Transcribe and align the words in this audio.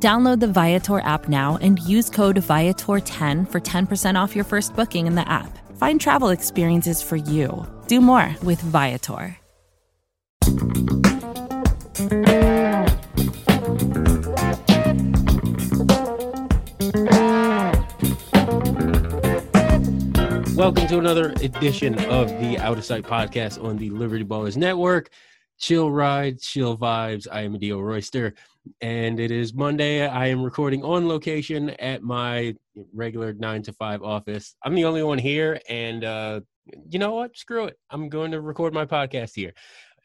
Download 0.00 0.38
the 0.38 0.46
Viator 0.46 1.00
app 1.00 1.28
now 1.28 1.58
and 1.60 1.80
use 1.80 2.08
code 2.08 2.36
Viator10 2.36 3.50
for 3.50 3.60
10% 3.60 4.14
off 4.14 4.36
your 4.36 4.44
first 4.44 4.76
booking 4.76 5.08
in 5.08 5.16
the 5.16 5.28
app. 5.28 5.58
Find 5.76 6.00
travel 6.00 6.28
experiences 6.28 7.02
for 7.02 7.16
you. 7.16 7.66
Do 7.88 8.00
more 8.00 8.32
with 8.44 8.60
Viator. 8.60 9.36
Welcome 20.54 20.86
to 20.88 20.98
another 20.98 21.30
edition 21.42 21.98
of 22.04 22.28
the 22.40 22.56
Out 22.60 22.78
of 22.78 22.84
Sight 22.84 23.02
podcast 23.02 23.62
on 23.62 23.78
the 23.78 23.90
Liberty 23.90 24.24
Ballers 24.24 24.56
Network. 24.56 25.10
Chill 25.58 25.90
ride, 25.90 26.40
chill 26.40 26.78
vibes. 26.78 27.26
I 27.30 27.42
am 27.42 27.58
Dio 27.58 27.80
Royster, 27.80 28.34
and 28.80 29.18
it 29.18 29.30
is 29.30 29.52
Monday. 29.52 30.06
I 30.06 30.26
am 30.28 30.42
recording 30.42 30.84
on 30.84 31.08
location 31.08 31.70
at 31.70 32.02
my 32.02 32.54
regular 32.94 33.32
nine 33.32 33.62
to 33.64 33.72
five 33.72 34.02
office. 34.02 34.54
I'm 34.62 34.74
the 34.74 34.84
only 34.84 35.02
one 35.02 35.18
here, 35.18 35.60
and 35.68 36.04
uh, 36.04 36.40
you 36.88 36.98
know 36.98 37.14
what? 37.14 37.36
Screw 37.36 37.64
it. 37.64 37.78
I'm 37.90 38.08
going 38.08 38.30
to 38.30 38.40
record 38.40 38.72
my 38.72 38.86
podcast 38.86 39.34
here 39.34 39.52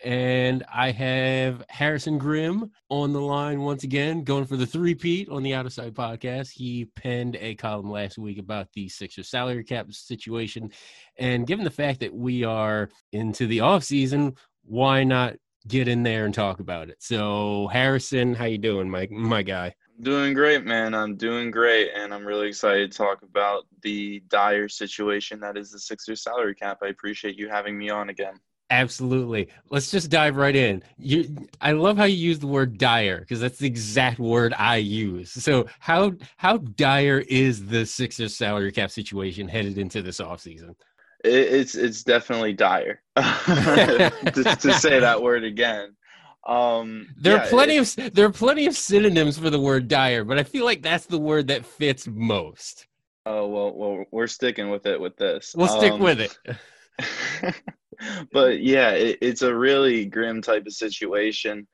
and 0.03 0.65
I 0.73 0.91
have 0.91 1.63
Harrison 1.69 2.17
Grimm 2.17 2.71
on 2.89 3.13
the 3.13 3.21
line 3.21 3.61
once 3.61 3.83
again, 3.83 4.23
going 4.23 4.45
for 4.45 4.57
the 4.57 4.65
three-peat 4.65 5.29
on 5.29 5.43
the 5.43 5.53
Out 5.53 5.65
of 5.65 5.73
Sight 5.73 5.93
podcast. 5.93 6.51
He 6.51 6.85
penned 6.85 7.37
a 7.37 7.55
column 7.55 7.89
last 7.89 8.17
week 8.17 8.37
about 8.37 8.67
the 8.73 8.89
Sixers 8.89 9.29
salary 9.29 9.63
cap 9.63 9.91
situation, 9.91 10.71
and 11.17 11.47
given 11.47 11.63
the 11.63 11.71
fact 11.71 12.01
that 12.01 12.13
we 12.13 12.43
are 12.43 12.89
into 13.13 13.47
the 13.47 13.61
off 13.61 13.83
season, 13.83 14.35
why 14.63 15.03
not 15.03 15.35
get 15.67 15.87
in 15.87 16.03
there 16.03 16.25
and 16.25 16.33
talk 16.33 16.59
about 16.59 16.89
it? 16.89 16.97
So, 16.99 17.67
Harrison, 17.67 18.33
how 18.33 18.45
you 18.45 18.57
doing, 18.57 18.89
my 18.89 19.07
my 19.11 19.41
guy? 19.41 19.75
Doing 20.01 20.33
great, 20.33 20.65
man. 20.65 20.93
I'm 20.93 21.15
doing 21.15 21.51
great, 21.51 21.91
and 21.95 22.13
I'm 22.13 22.25
really 22.25 22.47
excited 22.47 22.91
to 22.91 22.97
talk 22.97 23.21
about 23.21 23.65
the 23.81 24.21
dire 24.27 24.67
situation 24.67 25.39
that 25.41 25.55
is 25.55 25.71
the 25.71 25.79
Sixers 25.79 26.23
salary 26.23 26.55
cap. 26.55 26.79
I 26.81 26.87
appreciate 26.87 27.37
you 27.37 27.47
having 27.47 27.77
me 27.77 27.89
on 27.89 28.09
again. 28.09 28.39
Absolutely. 28.69 29.49
Let's 29.69 29.91
just 29.91 30.09
dive 30.09 30.35
right 30.35 30.55
in. 30.55 30.81
You, 30.97 31.47
I 31.61 31.73
love 31.73 31.95
how 31.95 32.05
you 32.05 32.15
use 32.15 32.39
the 32.39 32.47
word 32.47 32.79
dire 32.79 33.19
because 33.19 33.39
that's 33.39 33.59
the 33.59 33.67
exact 33.67 34.17
word 34.17 34.51
I 34.57 34.77
use. 34.77 35.31
So 35.31 35.67
how 35.79 36.13
how 36.37 36.57
dire 36.57 37.19
is 37.19 37.67
the 37.67 37.85
Sixers 37.85 38.35
salary 38.35 38.71
cap 38.71 38.89
situation 38.89 39.47
headed 39.47 39.77
into 39.77 40.01
this 40.01 40.19
offseason? 40.19 40.73
It, 41.23 41.33
it's 41.33 41.75
it's 41.75 42.03
definitely 42.03 42.53
dire. 42.53 43.01
to, 43.15 44.57
to, 44.59 44.73
say 44.73 44.99
that 44.99 45.21
word 45.21 45.43
again. 45.43 45.95
Um, 46.45 47.07
there 47.17 47.37
yeah, 47.37 47.43
are 47.43 47.47
plenty 47.47 47.77
of 47.77 47.95
there 48.13 48.25
are 48.25 48.31
plenty 48.31 48.65
of 48.65 48.75
synonyms 48.75 49.37
for 49.37 49.49
the 49.49 49.59
word 49.59 49.87
dire, 49.87 50.23
but 50.23 50.37
I 50.37 50.43
feel 50.43 50.65
like 50.65 50.81
that's 50.81 51.05
the 51.05 51.19
word 51.19 51.47
that 51.47 51.65
fits 51.65 52.07
most. 52.07 52.87
Oh 53.25 53.47
well, 53.47 53.73
well, 53.73 54.05
we're 54.11 54.27
sticking 54.27 54.69
with 54.69 54.85
it 54.85 54.99
with 54.99 55.15
this. 55.15 55.53
We'll 55.55 55.69
um, 55.69 55.79
stick 55.79 55.99
with 55.99 56.19
it. 56.19 57.55
but 58.33 58.61
yeah, 58.61 58.91
it, 58.91 59.19
it's 59.21 59.41
a 59.41 59.55
really 59.55 60.05
grim 60.05 60.41
type 60.41 60.65
of 60.65 60.73
situation. 60.73 61.67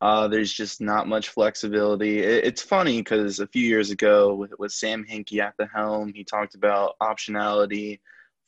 Uh, 0.00 0.26
there's 0.26 0.52
just 0.52 0.80
not 0.80 1.08
much 1.08 1.28
flexibility. 1.28 2.18
It, 2.20 2.44
it's 2.44 2.62
funny 2.62 2.98
because 2.98 3.40
a 3.40 3.46
few 3.46 3.66
years 3.66 3.90
ago, 3.90 4.34
with, 4.34 4.52
with 4.58 4.72
Sam 4.72 5.04
Hinkie 5.04 5.38
at 5.38 5.54
the 5.58 5.66
helm, 5.66 6.12
he 6.12 6.24
talked 6.24 6.54
about 6.56 6.94
optionality, 7.00 8.00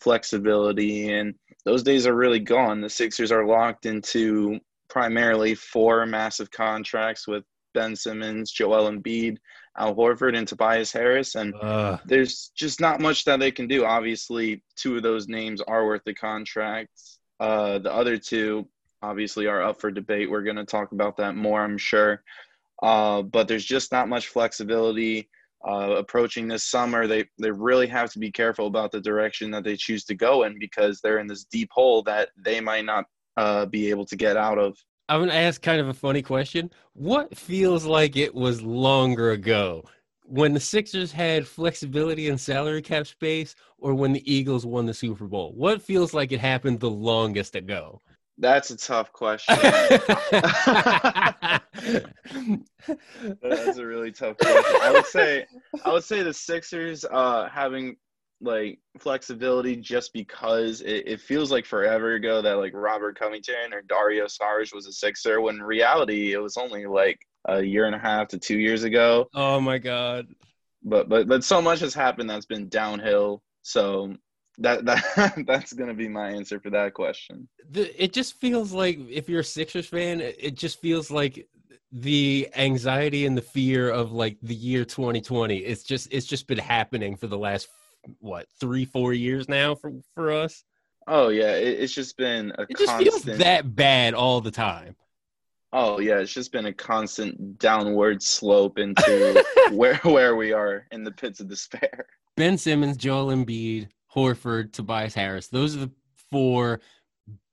flexibility, 0.04 1.12
and 1.12 1.34
those 1.65 1.82
days 1.82 2.06
are 2.06 2.15
really 2.15 2.38
gone. 2.38 2.81
The 2.81 2.91
Sixers 2.91 3.32
are 3.32 3.47
locked 3.47 3.87
into 3.87 4.60
primarily 4.88 5.54
four 5.54 6.06
massive 6.06 6.50
contracts 6.50 7.26
with 7.26 7.42
Ben 7.72 7.97
Simmons, 7.97 8.53
Joel 8.53 8.91
Embiid, 8.91 9.38
Al 9.76 9.94
Horford, 9.97 10.37
and 10.37 10.47
Tobias 10.47 10.92
Harris. 10.92 11.34
And 11.34 11.54
uh. 11.60 11.98
there's 12.04 12.53
just 12.54 12.81
not 12.81 13.00
much 13.00 13.25
that 13.25 13.41
they 13.41 13.50
can 13.50 13.66
do. 13.66 13.84
Obviously, 13.84 14.62
two 14.76 14.97
of 14.97 15.03
those 15.03 15.26
names 15.26 15.60
are 15.62 15.87
worth 15.87 16.03
the 16.04 16.15
contracts. 16.15 17.19
Uh, 17.41 17.78
the 17.81 17.92
other 17.92 18.16
two 18.16 18.69
obviously 19.03 19.47
are 19.47 19.62
up 19.62 19.81
for 19.81 19.91
debate. 19.91 20.31
We're 20.31 20.42
going 20.42 20.56
to 20.56 20.65
talk 20.65 20.92
about 20.92 21.16
that 21.16 21.34
more, 21.34 21.62
I'm 21.62 21.78
sure. 21.78 22.22
Uh, 22.82 23.22
but 23.22 23.48
there's 23.48 23.65
just 23.65 23.91
not 23.91 24.09
much 24.09 24.28
flexibility. 24.28 25.28
Uh, 25.67 25.97
approaching 25.97 26.47
this 26.47 26.65
summer, 26.65 27.07
they, 27.07 27.25
they 27.39 27.51
really 27.51 27.87
have 27.87 28.13
to 28.13 28.19
be 28.19 28.31
careful 28.31 28.67
about 28.67 28.93
the 28.93 29.01
direction 29.01 29.51
that 29.51 29.65
they 29.65 29.77
choose 29.77 30.05
to 30.05 30.15
go 30.15 30.43
in 30.43 30.59
because 30.59 31.01
they're 31.01 31.19
in 31.19 31.27
this 31.27 31.45
deep 31.45 31.71
hole 31.73 32.03
that 32.03 32.29
they 32.37 32.61
might 32.61 32.85
not 32.85 33.07
uh, 33.39 33.65
be 33.67 33.89
able 33.89 34.05
to 34.05 34.17
get 34.17 34.37
out 34.37 34.59
of. 34.59 34.77
I'm 35.09 35.27
to 35.27 35.35
ask 35.35 35.61
kind 35.61 35.81
of 35.81 35.89
a 35.89 35.95
funny 35.95 36.23
question. 36.23 36.71
What 36.95 37.37
feels 37.37 37.85
like 37.85 38.17
it 38.17 38.35
was 38.35 38.63
longer 38.63 39.33
ago? 39.33 39.85
When 40.27 40.55
the 40.55 40.61
Sixers 40.61 41.13
had 41.13 41.47
flexibility 41.47 42.29
and 42.31 42.41
salary 42.41 42.81
cap 42.81 43.07
space, 43.07 43.55
or 43.79 43.95
when 43.95 44.15
the 44.15 44.33
Eagles 44.33 44.65
won 44.65 44.87
the 44.87 44.95
Super 44.95 45.27
Bowl? 45.27 45.53
What 45.55 45.83
feels 45.83 46.15
like 46.15 46.33
it 46.33 46.41
happened 46.41 46.81
the 46.81 46.89
longest 46.91 47.55
ago? 47.55 48.01
That's 48.39 48.71
a 48.71 48.77
tough 48.77 49.12
question. 49.12 49.56
That's 53.43 53.78
a 53.78 53.87
really 53.87 54.11
tough 54.11 54.37
question. 54.39 54.81
I 54.83 54.91
would 54.93 55.06
say 55.06 55.47
I 55.84 55.93
would 55.93 56.05
say 56.05 56.22
the 56.22 56.34
Sixers 56.34 57.05
uh, 57.05 57.49
having 57.49 57.97
like 58.41 58.78
flexibility 58.99 59.77
just 59.77 60.12
because 60.12 60.81
it, 60.81 61.06
it, 61.06 61.21
feels 61.21 61.50
like 61.50 61.65
forever 61.65 62.15
ago 62.15 62.43
that 62.43 62.55
like 62.55 62.72
Robert 62.75 63.19
Covington 63.19 63.72
or 63.72 63.83
Dario 63.83 64.27
Saric 64.27 64.75
was 64.75 64.87
a 64.87 64.93
Sixer 64.93 65.41
when 65.41 65.56
in 65.56 65.62
reality 65.62 66.33
it 66.33 66.39
was 66.39 66.56
only 66.56 66.87
like 66.87 67.19
a 67.47 67.62
year 67.62 67.87
and 67.87 67.95
a 67.95 67.99
half 67.99 68.28
to 68.28 68.39
two 68.39 68.59
years 68.59 68.83
ago. 68.83 69.28
Oh 69.34 69.61
my 69.61 69.78
god. 69.78 70.27
But 70.83 71.09
but 71.09 71.27
but 71.27 71.45
so 71.45 71.62
much 71.62 71.81
has 71.81 71.95
happened 71.95 72.28
that's 72.28 72.47
been 72.47 72.69
downhill. 72.69 73.43
So 73.62 74.15
that 74.59 74.84
that 74.84 75.44
that's 75.47 75.72
gonna 75.72 75.94
be 75.94 76.09
my 76.09 76.31
answer 76.31 76.60
for 76.60 76.70
that 76.70 76.94
question. 76.94 77.48
The, 77.70 78.03
it 78.03 78.12
just 78.12 78.41
feels 78.41 78.72
like 78.72 78.98
if 79.10 79.28
you're 79.28 79.41
a 79.41 79.44
Sixers 79.44 79.87
fan, 79.87 80.20
it 80.20 80.54
just 80.54 80.81
feels 80.81 81.10
like 81.10 81.48
the 81.92 82.48
anxiety 82.56 83.25
and 83.25 83.37
the 83.37 83.42
fear 83.42 83.88
of 83.88 84.10
like 84.10 84.37
the 84.42 84.54
year 84.54 84.84
2020 84.84 85.59
it's 85.59 85.84
just 85.84 86.09
it's 86.10 86.26
just 86.26 86.48
been 86.48 86.59
happening 86.59 87.16
for 87.16 87.28
the 87.28 87.38
last 87.38 87.69
what 88.19 88.47
three 88.59 88.84
four 88.84 89.12
years 89.12 89.48
now 89.48 89.75
for 89.75 89.92
for 90.15 90.32
us? 90.32 90.65
Oh 91.06 91.28
yeah 91.28 91.53
it, 91.53 91.81
it's 91.81 91.94
just 91.94 92.16
been 92.16 92.53
a 92.59 92.62
it 92.62 92.76
just 92.76 92.86
constant... 92.86 93.25
feels 93.25 93.38
that 93.38 93.76
bad 93.76 94.15
all 94.15 94.41
the 94.41 94.50
time. 94.50 94.97
Oh 95.72 96.00
yeah 96.00 96.19
it's 96.19 96.32
just 96.32 96.53
been 96.53 96.66
a 96.66 96.72
constant 96.72 97.59
downward 97.59 98.22
slope 98.22 98.78
into 98.78 99.44
where 99.72 99.97
where 99.98 100.36
we 100.36 100.53
are 100.53 100.86
in 100.91 101.04
the 101.04 101.12
pits 101.12 101.41
of 101.41 101.48
despair. 101.48 102.06
Ben 102.36 102.59
simmons 102.59 102.97
joel 102.97 103.28
embiid 103.28 103.88
horford 104.15 104.73
tobias 104.73 105.15
harris 105.15 105.49
those 105.49 105.77
are 105.77 105.81
the 105.81 105.91
four 106.31 106.81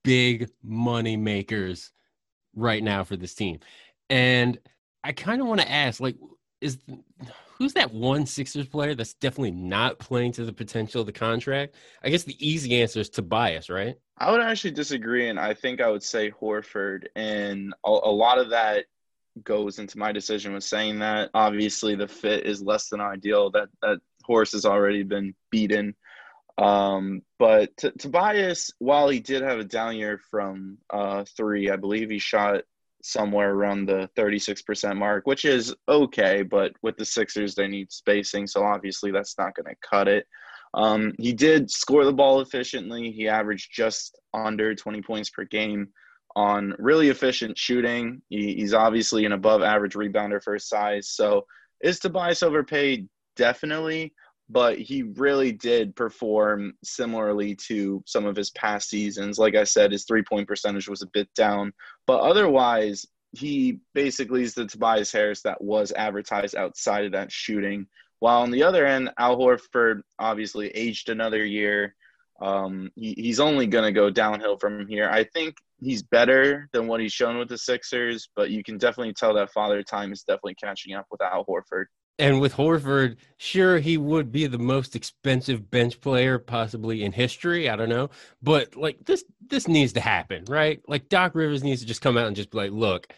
big 0.04 0.50
money 0.62 1.16
makers 1.16 1.92
right 2.54 2.82
now 2.82 3.04
for 3.04 3.16
this 3.16 3.34
team 3.34 3.58
and 4.10 4.58
i 5.04 5.12
kind 5.12 5.40
of 5.40 5.46
want 5.46 5.60
to 5.60 5.70
ask 5.70 6.00
like 6.00 6.16
is 6.60 6.78
who's 7.62 7.74
that 7.74 7.92
one 7.92 8.26
Sixers 8.26 8.66
player 8.66 8.94
that's 8.94 9.14
definitely 9.14 9.52
not 9.52 9.98
playing 9.98 10.32
to 10.32 10.44
the 10.44 10.52
potential 10.52 11.00
of 11.00 11.06
the 11.06 11.12
contract? 11.12 11.76
I 12.02 12.08
guess 12.08 12.24
the 12.24 12.36
easy 12.44 12.82
answer 12.82 13.00
is 13.00 13.08
Tobias, 13.08 13.70
right? 13.70 13.96
I 14.18 14.30
would 14.30 14.40
actually 14.40 14.72
disagree, 14.72 15.28
and 15.28 15.38
I 15.38 15.54
think 15.54 15.80
I 15.80 15.88
would 15.88 16.02
say 16.02 16.30
Horford. 16.30 17.06
And 17.14 17.72
a, 17.84 17.88
a 17.88 17.90
lot 17.90 18.38
of 18.38 18.50
that 18.50 18.86
goes 19.44 19.78
into 19.78 19.96
my 19.96 20.10
decision 20.10 20.52
with 20.52 20.64
saying 20.64 20.98
that. 21.00 21.30
Obviously, 21.34 21.94
the 21.94 22.08
fit 22.08 22.46
is 22.46 22.62
less 22.62 22.88
than 22.88 23.00
ideal. 23.00 23.50
That 23.50 23.68
that 23.80 23.98
horse 24.24 24.52
has 24.52 24.64
already 24.64 25.04
been 25.04 25.34
beaten. 25.50 25.94
Um, 26.58 27.22
but 27.38 27.76
t- 27.76 27.90
Tobias, 27.98 28.72
while 28.78 29.08
he 29.08 29.20
did 29.20 29.42
have 29.42 29.58
a 29.58 29.64
down 29.64 29.96
year 29.96 30.20
from 30.30 30.78
uh, 30.92 31.24
three, 31.36 31.70
I 31.70 31.76
believe 31.76 32.10
he 32.10 32.18
shot 32.18 32.62
somewhere 33.02 33.52
around 33.52 33.86
the 33.86 34.08
36% 34.16 34.96
mark, 34.96 35.26
which 35.26 35.44
is 35.44 35.74
okay, 35.88 36.42
but 36.42 36.72
with 36.82 36.96
the 36.96 37.04
Sixers, 37.04 37.54
they 37.54 37.66
need 37.66 37.90
spacing, 37.90 38.46
so 38.46 38.62
obviously 38.62 39.10
that's 39.10 39.36
not 39.38 39.54
going 39.54 39.66
to 39.66 39.88
cut 39.88 40.08
it. 40.08 40.26
Um, 40.74 41.12
he 41.18 41.32
did 41.32 41.70
score 41.70 42.04
the 42.04 42.12
ball 42.12 42.40
efficiently. 42.40 43.10
He 43.10 43.28
averaged 43.28 43.70
just 43.72 44.18
under 44.32 44.74
20 44.74 45.02
points 45.02 45.30
per 45.30 45.44
game 45.44 45.88
on 46.34 46.74
really 46.78 47.10
efficient 47.10 47.58
shooting. 47.58 48.22
He, 48.28 48.54
he's 48.54 48.72
obviously 48.72 49.26
an 49.26 49.32
above 49.32 49.62
average 49.62 49.94
rebounder 49.94 50.42
for 50.42 50.54
his 50.54 50.66
size. 50.66 51.10
So 51.10 51.46
is 51.82 51.98
Tobias 51.98 52.42
overpaid? 52.42 53.08
Definitely. 53.36 54.14
But 54.52 54.78
he 54.78 55.02
really 55.02 55.50
did 55.50 55.96
perform 55.96 56.74
similarly 56.84 57.54
to 57.54 58.02
some 58.06 58.26
of 58.26 58.36
his 58.36 58.50
past 58.50 58.90
seasons. 58.90 59.38
Like 59.38 59.54
I 59.54 59.64
said, 59.64 59.92
his 59.92 60.04
three 60.04 60.22
point 60.22 60.46
percentage 60.46 60.88
was 60.88 61.02
a 61.02 61.06
bit 61.06 61.32
down, 61.34 61.72
but 62.06 62.20
otherwise, 62.20 63.06
he 63.32 63.78
basically 63.94 64.42
is 64.42 64.52
the 64.52 64.66
Tobias 64.66 65.10
Harris 65.10 65.40
that 65.42 65.62
was 65.62 65.90
advertised 65.92 66.54
outside 66.54 67.06
of 67.06 67.12
that 67.12 67.32
shooting. 67.32 67.86
While 68.18 68.42
on 68.42 68.50
the 68.50 68.62
other 68.62 68.84
end, 68.84 69.10
Al 69.18 69.38
Horford 69.38 70.02
obviously 70.18 70.68
aged 70.68 71.08
another 71.08 71.42
year. 71.42 71.94
Um, 72.42 72.90
he, 72.94 73.14
he's 73.16 73.40
only 73.40 73.66
going 73.66 73.84
to 73.84 73.92
go 73.92 74.10
downhill 74.10 74.58
from 74.58 74.86
here. 74.86 75.08
I 75.08 75.24
think 75.24 75.56
he's 75.80 76.02
better 76.02 76.68
than 76.72 76.88
what 76.88 77.00
he's 77.00 77.12
shown 77.12 77.38
with 77.38 77.48
the 77.48 77.56
Sixers, 77.56 78.28
but 78.36 78.50
you 78.50 78.62
can 78.62 78.76
definitely 78.76 79.14
tell 79.14 79.34
that 79.34 79.52
father 79.52 79.82
time 79.82 80.12
is 80.12 80.24
definitely 80.24 80.56
catching 80.56 80.94
up 80.94 81.06
with 81.10 81.22
Al 81.22 81.46
Horford. 81.46 81.86
And 82.22 82.40
with 82.40 82.54
Horford, 82.54 83.16
sure, 83.36 83.80
he 83.80 83.98
would 83.98 84.30
be 84.30 84.46
the 84.46 84.56
most 84.56 84.94
expensive 84.94 85.72
bench 85.72 86.00
player 86.00 86.38
possibly 86.38 87.02
in 87.02 87.10
history. 87.10 87.68
I 87.68 87.74
don't 87.74 87.88
know, 87.88 88.10
but 88.40 88.76
like 88.76 89.04
this, 89.04 89.24
this 89.44 89.66
needs 89.66 89.92
to 89.94 90.00
happen, 90.00 90.44
right? 90.46 90.80
Like 90.86 91.08
Doc 91.08 91.34
Rivers 91.34 91.64
needs 91.64 91.80
to 91.80 91.86
just 91.86 92.00
come 92.00 92.16
out 92.16 92.28
and 92.28 92.36
just 92.36 92.52
be 92.52 92.58
like, 92.58 92.70
"Look, 92.70 93.12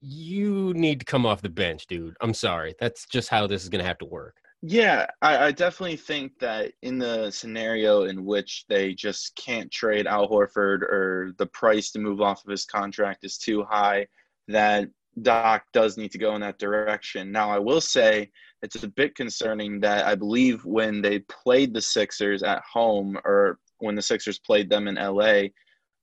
you 0.00 0.72
need 0.74 1.00
to 1.00 1.06
come 1.06 1.26
off 1.26 1.42
the 1.42 1.48
bench, 1.48 1.88
dude. 1.88 2.16
I'm 2.20 2.34
sorry. 2.34 2.76
That's 2.78 3.04
just 3.08 3.30
how 3.30 3.48
this 3.48 3.64
is 3.64 3.68
going 3.68 3.82
to 3.82 3.88
have 3.88 3.98
to 3.98 4.04
work." 4.04 4.36
Yeah, 4.62 5.06
I, 5.20 5.46
I, 5.46 5.50
definitely 5.50 5.96
think 5.96 6.38
that 6.38 6.72
in 6.82 6.98
the 6.98 7.32
scenario 7.32 8.04
in 8.04 8.24
which 8.24 8.64
they 8.68 8.94
just 8.94 9.34
can't 9.34 9.72
trade 9.72 10.06
Al 10.06 10.28
Horford 10.28 10.82
or 10.82 11.32
the 11.36 11.46
price 11.46 11.90
to 11.90 11.98
move 11.98 12.20
off 12.20 12.44
of 12.44 12.50
his 12.52 12.64
contract 12.64 13.24
is 13.24 13.38
too 13.38 13.64
high, 13.64 14.06
that 14.46 14.88
Doc 15.22 15.64
does 15.72 15.96
need 15.96 16.10
to 16.12 16.18
go 16.18 16.34
in 16.34 16.40
that 16.42 16.58
direction. 16.58 17.32
Now, 17.32 17.50
I 17.50 17.58
will 17.58 17.80
say 17.80 18.30
it's 18.62 18.82
a 18.82 18.88
bit 18.88 19.14
concerning 19.14 19.80
that 19.80 20.06
I 20.06 20.14
believe 20.14 20.64
when 20.64 21.00
they 21.00 21.20
played 21.20 21.72
the 21.72 21.80
Sixers 21.80 22.42
at 22.42 22.62
home 22.70 23.18
or 23.24 23.58
when 23.78 23.94
the 23.94 24.02
Sixers 24.02 24.38
played 24.38 24.68
them 24.68 24.88
in 24.88 24.96
LA, 24.96 25.48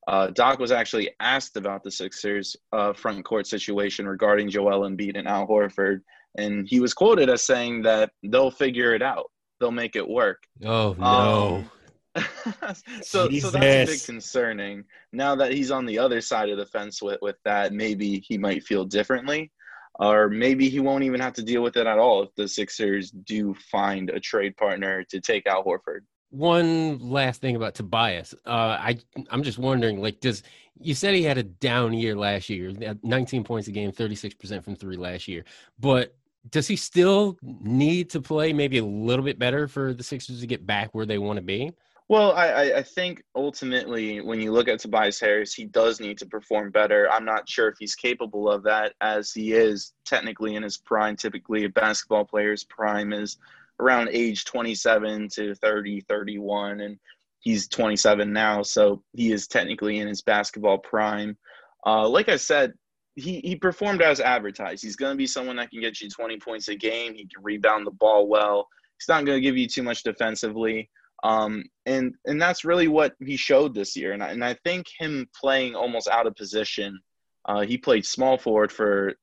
uh, 0.08 0.28
Doc 0.28 0.60
was 0.60 0.72
actually 0.72 1.10
asked 1.20 1.58
about 1.58 1.84
the 1.84 1.92
Sixers' 1.92 2.56
uh, 2.74 2.94
front 2.94 3.24
court 3.24 3.48
situation 3.48 4.08
regarding 4.08 4.50
Joel 4.50 4.82
Embiid 4.90 5.18
and 5.18 5.28
Al 5.28 5.48
Horford, 5.48 6.02
and 6.38 6.68
he 6.68 6.80
was 6.80 6.94
quoted 6.94 7.30
as 7.30 7.44
saying 7.44 7.84
that 7.84 8.12
they'll 8.24 8.52
figure 8.52 8.94
it 8.94 9.02
out, 9.02 9.32
they'll 9.60 9.72
make 9.72 9.96
it 9.96 10.08
work. 10.08 10.44
Oh 10.66 10.96
no! 11.00 11.06
Um, 11.06 11.72
so, 13.02 13.30
so 13.30 13.50
that's 13.50 13.56
a 13.56 13.94
bit 13.94 14.04
concerning. 14.06 14.84
Now 15.12 15.36
that 15.36 15.52
he's 15.52 15.72
on 15.72 15.86
the 15.86 15.98
other 15.98 16.22
side 16.22 16.50
of 16.50 16.58
the 16.58 16.66
fence 16.66 17.02
with, 17.02 17.20
with 17.22 17.38
that, 17.46 17.74
maybe 17.74 18.20
he 18.20 18.38
might 18.38 18.64
feel 18.64 18.86
differently, 18.86 19.52
or 19.96 20.30
maybe 20.30 20.70
he 20.70 20.80
won't 20.80 21.04
even 21.04 21.20
have 21.20 21.34
to 21.34 21.44
deal 21.44 21.64
with 21.64 21.78
it 21.78 21.88
at 21.88 21.98
all 21.98 22.24
if 22.24 22.36
the 22.36 22.48
Sixers 22.48 23.12
do 23.12 23.56
find 23.72 24.10
a 24.10 24.20
trade 24.20 24.56
partner 24.58 25.04
to 25.06 25.20
take 25.20 25.48
out 25.48 25.66
Horford. 25.66 26.02
One 26.30 26.98
last 27.00 27.42
thing 27.42 27.56
about 27.56 27.76
Tobias, 27.76 28.34
uh, 28.46 28.50
I 28.80 28.98
I'm 29.30 29.44
just 29.44 29.60
wondering, 29.60 30.02
like, 30.02 30.20
does 30.20 30.42
you 30.80 30.96
said 30.96 31.14
he 31.14 31.24
had 31.24 31.38
a 31.38 31.44
down 31.44 31.94
year 31.94 32.16
last 32.16 32.50
year, 32.50 32.72
19 33.04 33.44
points 33.44 33.68
a 33.68 33.72
game, 33.72 33.92
36 33.92 34.34
percent 34.36 34.64
from 34.64 34.76
three 34.76 34.98
last 34.98 35.28
year, 35.28 35.46
but 35.80 36.16
does 36.50 36.68
he 36.68 36.76
still 36.76 37.38
need 37.42 38.10
to 38.10 38.22
play 38.22 38.52
maybe 38.52 38.78
a 38.80 38.86
little 38.86 39.24
bit 39.24 39.40
better 39.40 39.68
for 39.68 39.94
the 39.94 40.04
Sixers 40.04 40.42
to 40.42 40.48
get 40.48 40.66
back 40.66 40.90
where 40.94 41.06
they 41.06 41.18
want 41.18 41.38
to 41.38 41.44
be? 41.44 41.72
Well, 42.10 42.34
I, 42.34 42.74
I 42.74 42.84
think 42.84 43.24
ultimately, 43.34 44.20
when 44.20 44.42
you 44.42 44.52
look 44.52 44.68
at 44.68 44.80
Tobias 44.80 45.20
Harris, 45.20 45.54
he 45.54 45.66
does 45.66 46.00
need 46.00 46.18
to 46.18 46.26
perform 46.26 46.70
better. 46.70 47.10
I'm 47.10 47.24
not 47.24 47.48
sure 47.48 47.70
if 47.70 47.76
he's 47.80 47.96
capable 47.96 48.50
of 48.50 48.64
that, 48.64 48.94
as 49.00 49.32
he 49.32 49.54
is 49.54 49.94
technically 50.06 50.56
in 50.56 50.64
his 50.64 50.78
prime. 50.78 51.16
Typically, 51.16 51.64
a 51.64 51.70
basketball 51.70 52.26
player's 52.26 52.66
prime 52.66 53.14
is 53.14 53.38
around 53.80 54.10
age 54.12 54.44
27 54.46 55.30
to 55.30 55.56
30, 55.56 56.02
31, 56.02 56.82
and 56.82 57.00
he's 57.40 57.68
27 57.70 58.32
now, 58.32 58.62
so 58.62 59.02
he 59.14 59.32
is 59.32 59.48
technically 59.48 60.00
in 60.00 60.08
his 60.08 60.22
basketball 60.22 60.78
prime. 60.78 61.38
Uh, 61.86 62.08
like 62.08 62.28
I 62.30 62.36
said, 62.36 62.74
he, 63.16 63.40
he 63.44 63.56
performed 63.56 64.02
as 64.02 64.20
advertised. 64.20 64.84
He's 64.84 64.96
going 64.96 65.14
to 65.14 65.18
be 65.18 65.28
someone 65.28 65.56
that 65.58 65.70
can 65.70 65.82
get 65.82 66.02
you 66.02 66.10
20 66.10 66.38
points 66.40 66.68
a 66.68 66.76
game. 66.76 67.14
He 67.14 67.28
can 67.28 67.44
rebound 67.44 67.88
the 67.88 67.92
ball 67.92 68.28
well. 68.28 68.68
He's 69.00 69.08
not 69.08 69.26
going 69.26 69.38
to 69.38 69.42
give 69.42 69.58
you 69.58 69.68
too 69.68 69.84
much 69.84 70.04
defensively. 70.04 70.90
Um, 71.24 71.64
and 71.86 72.16
and 72.26 72.42
that's 72.42 72.66
really 72.66 72.88
what 72.88 73.16
he 73.20 73.38
showed 73.38 73.74
this 73.74 73.96
year. 73.96 74.12
And 74.12 74.22
I, 74.22 74.30
and 74.32 74.44
I 74.44 74.56
think 74.66 74.88
him 75.00 75.28
playing 75.40 75.76
almost 75.76 76.08
out 76.10 76.28
of 76.28 76.36
position, 76.36 77.00
uh, 77.46 77.62
he 77.62 77.78
played 77.78 78.06
small 78.06 78.38
forward 78.38 78.72
for 78.72 79.14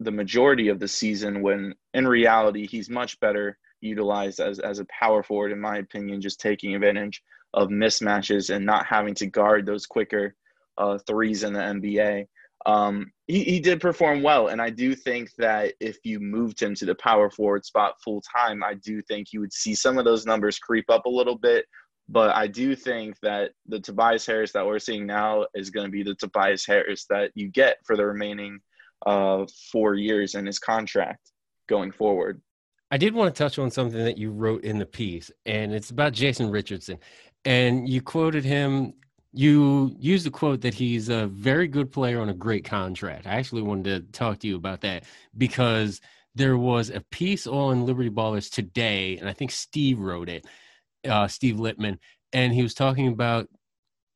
the 0.00 0.12
majority 0.12 0.68
of 0.68 0.78
the 0.78 0.88
season. 0.88 1.42
When 1.42 1.74
in 1.94 2.06
reality, 2.06 2.66
he's 2.66 2.90
much 2.90 3.18
better 3.20 3.58
utilized 3.80 4.40
as 4.40 4.58
as 4.58 4.78
a 4.80 4.86
power 4.86 5.22
forward, 5.22 5.52
in 5.52 5.60
my 5.60 5.78
opinion, 5.78 6.20
just 6.20 6.40
taking 6.40 6.74
advantage 6.74 7.22
of 7.54 7.68
mismatches 7.68 8.54
and 8.54 8.66
not 8.66 8.84
having 8.84 9.14
to 9.14 9.26
guard 9.26 9.64
those 9.64 9.86
quicker 9.86 10.34
uh, 10.76 10.98
threes 11.06 11.42
in 11.42 11.54
the 11.54 11.60
NBA 11.60 12.26
um, 12.66 13.12
he, 13.28 13.44
he 13.44 13.60
did 13.60 13.80
perform 13.80 14.22
well. 14.22 14.48
And 14.48 14.60
I 14.60 14.70
do 14.70 14.94
think 14.94 15.30
that 15.38 15.74
if 15.80 15.98
you 16.04 16.18
moved 16.20 16.60
him 16.60 16.74
to 16.74 16.84
the 16.84 16.96
power 16.96 17.30
forward 17.30 17.64
spot 17.64 17.94
full 18.04 18.20
time, 18.20 18.62
I 18.62 18.74
do 18.74 19.00
think 19.02 19.32
you 19.32 19.40
would 19.40 19.52
see 19.52 19.74
some 19.74 19.98
of 19.98 20.04
those 20.04 20.26
numbers 20.26 20.58
creep 20.58 20.90
up 20.90 21.06
a 21.06 21.10
little 21.10 21.38
bit. 21.38 21.64
But 22.08 22.34
I 22.36 22.46
do 22.46 22.76
think 22.76 23.18
that 23.22 23.52
the 23.66 23.80
Tobias 23.80 24.26
Harris 24.26 24.52
that 24.52 24.66
we're 24.66 24.78
seeing 24.78 25.06
now 25.06 25.46
is 25.54 25.70
going 25.70 25.86
to 25.86 25.90
be 25.90 26.02
the 26.02 26.14
Tobias 26.16 26.66
Harris 26.66 27.06
that 27.08 27.30
you 27.34 27.48
get 27.48 27.78
for 27.84 27.96
the 27.96 28.06
remaining 28.06 28.60
uh, 29.06 29.46
four 29.72 29.94
years 29.94 30.34
in 30.34 30.46
his 30.46 30.58
contract 30.58 31.32
going 31.68 31.92
forward. 31.92 32.40
I 32.90 32.96
did 32.98 33.14
want 33.14 33.34
to 33.34 33.38
touch 33.38 33.58
on 33.58 33.70
something 33.70 34.04
that 34.04 34.18
you 34.18 34.30
wrote 34.30 34.62
in 34.62 34.78
the 34.78 34.86
piece, 34.86 35.32
and 35.44 35.74
it's 35.74 35.90
about 35.90 36.12
Jason 36.12 36.50
Richardson. 36.50 36.98
And 37.44 37.88
you 37.88 38.00
quoted 38.00 38.44
him 38.44 38.94
you 39.36 39.94
used 39.98 40.24
the 40.24 40.30
quote 40.30 40.62
that 40.62 40.72
he's 40.72 41.10
a 41.10 41.26
very 41.26 41.68
good 41.68 41.92
player 41.92 42.20
on 42.20 42.30
a 42.30 42.34
great 42.34 42.64
contract. 42.64 43.26
I 43.26 43.34
actually 43.34 43.62
wanted 43.62 43.84
to 43.84 44.18
talk 44.18 44.38
to 44.40 44.46
you 44.48 44.56
about 44.56 44.80
that 44.80 45.04
because 45.36 46.00
there 46.34 46.56
was 46.56 46.88
a 46.88 47.02
piece 47.10 47.46
on 47.46 47.84
Liberty 47.84 48.08
Ballers 48.08 48.50
today, 48.50 49.18
and 49.18 49.28
I 49.28 49.34
think 49.34 49.50
Steve 49.50 50.00
wrote 50.00 50.30
it, 50.30 50.46
uh, 51.06 51.28
Steve 51.28 51.56
Littman, 51.56 51.98
and 52.32 52.54
he 52.54 52.62
was 52.62 52.72
talking 52.72 53.08
about 53.08 53.48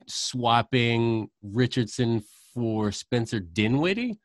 swapping 0.07 1.29
Richardson 1.43 2.23
for 2.55 2.91
Spencer 2.91 3.41
Dinwiddie. 3.41 4.19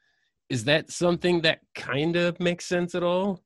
Is 0.49 0.63
that 0.63 0.91
something 0.91 1.41
that 1.41 1.59
kind 1.73 2.15
of 2.15 2.39
makes 2.39 2.65
sense 2.65 2.95
at 2.95 3.03
all? 3.03 3.44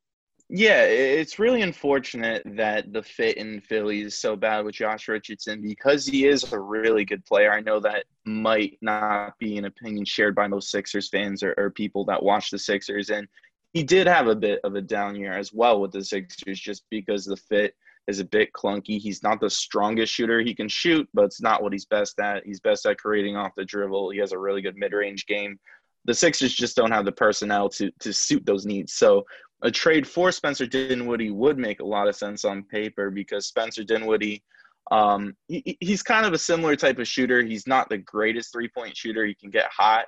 Yeah, 0.52 0.82
it's 0.82 1.38
really 1.38 1.62
unfortunate 1.62 2.42
that 2.58 2.92
the 2.92 3.04
fit 3.04 3.38
in 3.38 3.62
Philly 3.62 4.02
is 4.02 4.18
so 4.18 4.36
bad 4.36 4.66
with 4.66 4.74
Josh 4.74 5.08
Richardson 5.08 5.62
because 5.62 6.08
he 6.08 6.26
is 6.26 6.52
a 6.52 6.60
really 6.60 7.06
good 7.06 7.24
player. 7.24 7.54
I 7.54 7.62
know 7.62 7.80
that 7.82 8.06
might 8.26 8.80
not 8.82 9.38
be 9.38 9.60
an 9.60 9.66
opinion 9.66 10.06
shared 10.06 10.34
by 10.34 10.48
most 10.48 10.72
Sixers 10.72 11.08
fans 11.08 11.44
or, 11.44 11.54
or 11.56 11.70
people 11.70 12.04
that 12.06 12.24
watch 12.24 12.50
the 12.50 12.58
Sixers. 12.58 13.12
And 13.12 13.28
he 13.74 13.84
did 13.84 14.08
have 14.08 14.28
a 14.28 14.36
bit 14.36 14.60
of 14.64 14.74
a 14.74 14.82
down 14.82 15.16
year 15.16 15.34
as 15.34 15.54
well 15.54 15.80
with 15.80 15.92
the 15.92 16.04
Sixers 16.04 16.60
just 16.60 16.84
because 16.90 17.26
the 17.26 17.38
fit 17.38 17.76
is 18.08 18.20
a 18.20 18.26
bit 18.26 18.52
clunky. 18.54 19.00
He's 19.00 19.22
not 19.22 19.40
the 19.40 19.52
strongest 19.52 20.12
shooter. 20.12 20.42
He 20.42 20.56
can 20.56 20.68
shoot, 20.68 21.08
but 21.14 21.26
it's 21.26 21.44
not 21.44 21.62
what 21.62 21.74
he's 21.74 21.86
best 21.86 22.20
at. 22.20 22.44
He's 22.44 22.60
best 22.60 22.88
at 22.88 22.98
creating 22.98 23.38
off 23.38 23.52
the 23.56 23.66
dribble. 23.66 24.10
He 24.10 24.18
has 24.18 24.32
a 24.32 24.40
really 24.40 24.64
good 24.64 24.78
mid 24.78 24.94
range 24.94 25.28
game. 25.28 25.60
The 26.06 26.16
Sixers 26.16 26.56
just 26.56 26.76
don't 26.76 26.92
have 26.92 27.06
the 27.06 27.12
personnel 27.12 27.70
to 27.70 27.92
to 28.00 28.12
suit 28.12 28.48
those 28.48 28.66
needs. 28.66 28.94
So 28.94 29.26
a 29.62 29.72
trade 29.72 30.08
for 30.08 30.32
Spencer 30.32 30.66
Dinwiddie 30.66 31.32
would 31.32 31.58
make 31.58 31.80
a 31.80 31.86
lot 31.86 32.08
of 32.08 32.16
sense 32.16 32.46
on 32.46 32.64
paper 32.64 33.10
because 33.10 33.48
Spencer 33.48 33.84
Dinwiddie, 33.84 34.44
um, 34.92 35.36
he, 35.48 35.78
he's 35.82 36.02
kind 36.02 36.26
of 36.26 36.34
a 36.34 36.38
similar 36.38 36.76
type 36.76 36.98
of 37.00 37.08
shooter. 37.08 37.44
He's 37.44 37.68
not 37.68 37.90
the 37.90 37.98
greatest 37.98 38.54
three 38.54 38.70
point 38.70 38.96
shooter. 38.96 39.26
He 39.26 39.36
can 39.36 39.50
get 39.50 39.70
hot, 39.70 40.06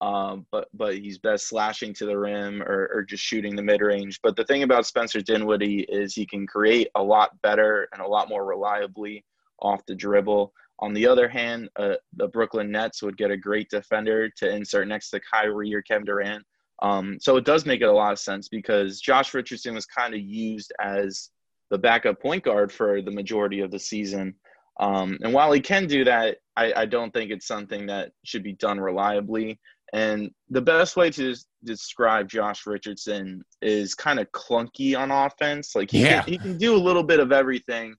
um, 0.00 0.46
but 0.50 0.68
but 0.72 0.96
he's 0.96 1.18
best 1.18 1.48
slashing 1.48 1.92
to 1.94 2.06
the 2.06 2.18
rim 2.18 2.62
or, 2.62 2.90
or 2.92 3.02
just 3.02 3.22
shooting 3.22 3.54
the 3.54 3.62
mid 3.62 3.82
range. 3.82 4.20
But 4.22 4.36
the 4.36 4.44
thing 4.44 4.62
about 4.62 4.86
Spencer 4.86 5.20
Dinwiddie 5.20 5.80
is 5.82 6.14
he 6.14 6.26
can 6.26 6.46
create 6.46 6.88
a 6.94 7.02
lot 7.02 7.40
better 7.42 7.88
and 7.92 8.00
a 8.00 8.08
lot 8.08 8.28
more 8.28 8.44
reliably 8.44 9.24
off 9.60 9.84
the 9.86 9.94
dribble. 9.94 10.52
On 10.80 10.92
the 10.92 11.06
other 11.06 11.28
hand, 11.28 11.68
uh, 11.76 11.94
the 12.16 12.26
Brooklyn 12.28 12.70
Nets 12.70 13.02
would 13.02 13.16
get 13.16 13.30
a 13.30 13.36
great 13.36 13.68
defender 13.70 14.28
to 14.30 14.50
insert 14.50 14.88
next 14.88 15.10
to 15.10 15.20
Kyrie 15.20 15.72
or 15.72 15.82
Kevin 15.82 16.04
Durant 16.04 16.44
um, 16.82 17.18
so 17.20 17.36
it 17.36 17.44
does 17.44 17.66
make 17.66 17.80
it 17.80 17.88
a 17.88 17.92
lot 17.92 18.12
of 18.12 18.18
sense 18.18 18.48
because 18.48 19.00
Josh 19.00 19.32
Richardson 19.34 19.74
was 19.74 19.86
kind 19.86 20.14
of 20.14 20.20
used 20.20 20.72
as 20.80 21.30
the 21.70 21.78
backup 21.78 22.20
point 22.20 22.44
guard 22.44 22.72
for 22.72 23.00
the 23.00 23.10
majority 23.10 23.60
of 23.60 23.70
the 23.70 23.78
season. 23.78 24.34
Um, 24.80 25.18
and 25.22 25.32
while 25.32 25.52
he 25.52 25.60
can 25.60 25.86
do 25.86 26.04
that, 26.04 26.38
I, 26.56 26.72
I, 26.76 26.86
don't 26.86 27.12
think 27.12 27.30
it's 27.30 27.46
something 27.46 27.86
that 27.86 28.10
should 28.24 28.42
be 28.42 28.54
done 28.54 28.80
reliably. 28.80 29.60
And 29.92 30.32
the 30.50 30.60
best 30.60 30.96
way 30.96 31.10
to 31.10 31.36
describe 31.62 32.28
Josh 32.28 32.66
Richardson 32.66 33.44
is 33.62 33.94
kind 33.94 34.18
of 34.18 34.30
clunky 34.32 34.98
on 34.98 35.12
offense. 35.12 35.76
Like 35.76 35.92
he, 35.92 36.02
yeah. 36.02 36.22
can, 36.22 36.32
he 36.32 36.38
can 36.38 36.58
do 36.58 36.74
a 36.74 36.76
little 36.76 37.04
bit 37.04 37.20
of 37.20 37.30
everything, 37.30 37.94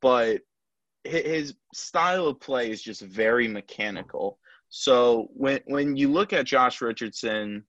but 0.00 0.40
his 1.04 1.54
style 1.74 2.28
of 2.28 2.40
play 2.40 2.70
is 2.70 2.82
just 2.82 3.02
very 3.02 3.46
mechanical. 3.46 4.38
So 4.70 5.28
when 5.34 5.60
when 5.66 5.96
you 5.96 6.10
look 6.10 6.32
at 6.32 6.46
Josh 6.46 6.80
Richardson 6.80 7.64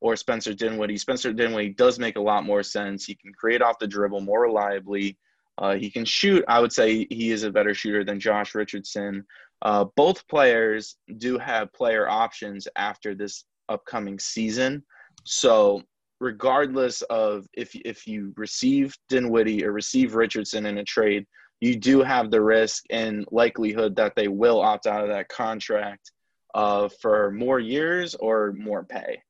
or 0.00 0.16
Spencer 0.16 0.52
Dinwiddie. 0.52 0.98
Spencer 0.98 1.32
Dinwiddie 1.32 1.70
does 1.70 1.98
make 1.98 2.16
a 2.16 2.20
lot 2.20 2.44
more 2.44 2.62
sense. 2.62 3.04
He 3.04 3.14
can 3.14 3.32
create 3.32 3.62
off 3.62 3.78
the 3.78 3.86
dribble 3.86 4.20
more 4.20 4.42
reliably. 4.42 5.16
Uh, 5.58 5.74
he 5.74 5.90
can 5.90 6.04
shoot. 6.04 6.44
I 6.48 6.60
would 6.60 6.72
say 6.72 7.06
he 7.10 7.30
is 7.30 7.44
a 7.44 7.50
better 7.50 7.74
shooter 7.74 8.04
than 8.04 8.20
Josh 8.20 8.54
Richardson. 8.54 9.24
Uh, 9.62 9.86
both 9.96 10.26
players 10.28 10.96
do 11.18 11.38
have 11.38 11.72
player 11.72 12.08
options 12.08 12.68
after 12.76 13.14
this 13.14 13.44
upcoming 13.68 14.18
season. 14.18 14.82
So, 15.24 15.82
regardless 16.20 17.02
of 17.02 17.46
if 17.54 17.74
if 17.74 18.06
you 18.06 18.34
receive 18.36 18.94
Dinwiddie 19.08 19.64
or 19.64 19.72
receive 19.72 20.14
Richardson 20.16 20.66
in 20.66 20.78
a 20.78 20.84
trade, 20.84 21.24
you 21.60 21.76
do 21.76 22.02
have 22.02 22.30
the 22.30 22.40
risk 22.40 22.84
and 22.90 23.24
likelihood 23.30 23.96
that 23.96 24.14
they 24.16 24.28
will 24.28 24.60
opt 24.60 24.86
out 24.86 25.02
of 25.02 25.08
that 25.08 25.28
contract 25.28 26.10
uh, 26.54 26.88
for 27.00 27.30
more 27.30 27.60
years 27.60 28.14
or 28.16 28.52
more 28.52 28.84
pay. 28.84 29.22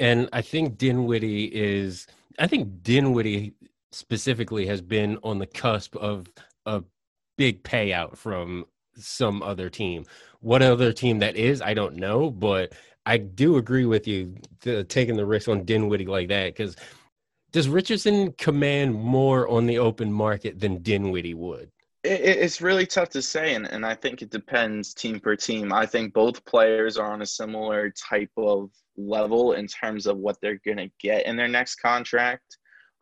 And 0.00 0.28
I 0.32 0.42
think 0.42 0.78
Dinwiddie 0.78 1.44
is. 1.46 2.06
I 2.38 2.46
think 2.46 2.82
Dinwiddie 2.82 3.54
specifically 3.90 4.66
has 4.66 4.80
been 4.80 5.18
on 5.22 5.38
the 5.38 5.46
cusp 5.46 5.96
of 5.96 6.26
a 6.64 6.82
big 7.36 7.62
payout 7.62 8.16
from 8.16 8.64
some 8.96 9.42
other 9.42 9.68
team. 9.68 10.04
What 10.40 10.62
other 10.62 10.92
team 10.92 11.18
that 11.18 11.36
is, 11.36 11.60
I 11.60 11.74
don't 11.74 11.96
know, 11.96 12.30
but 12.30 12.72
I 13.04 13.18
do 13.18 13.56
agree 13.56 13.84
with 13.84 14.06
you 14.06 14.36
taking 14.88 15.16
the 15.16 15.26
risk 15.26 15.48
on 15.48 15.64
Dinwiddie 15.64 16.06
like 16.06 16.28
that 16.28 16.54
because 16.54 16.76
does 17.50 17.68
Richardson 17.68 18.32
command 18.32 18.94
more 18.94 19.48
on 19.48 19.66
the 19.66 19.78
open 19.78 20.12
market 20.12 20.58
than 20.58 20.82
Dinwiddie 20.82 21.34
would? 21.34 21.70
It's 22.04 22.60
really 22.60 22.86
tough 22.86 23.10
to 23.10 23.22
say, 23.22 23.54
and, 23.54 23.66
and 23.66 23.86
I 23.86 23.94
think 23.94 24.22
it 24.22 24.30
depends 24.30 24.92
team 24.92 25.20
per 25.20 25.36
team. 25.36 25.72
I 25.72 25.86
think 25.86 26.12
both 26.12 26.44
players 26.44 26.96
are 26.96 27.12
on 27.12 27.22
a 27.22 27.26
similar 27.26 27.90
type 27.90 28.32
of 28.36 28.70
level 28.96 29.52
in 29.52 29.66
terms 29.66 30.06
of 30.06 30.18
what 30.18 30.36
they're 30.40 30.60
going 30.64 30.78
to 30.78 30.90
get 31.00 31.26
in 31.26 31.36
their 31.36 31.48
next 31.48 31.76
contract. 31.76 32.58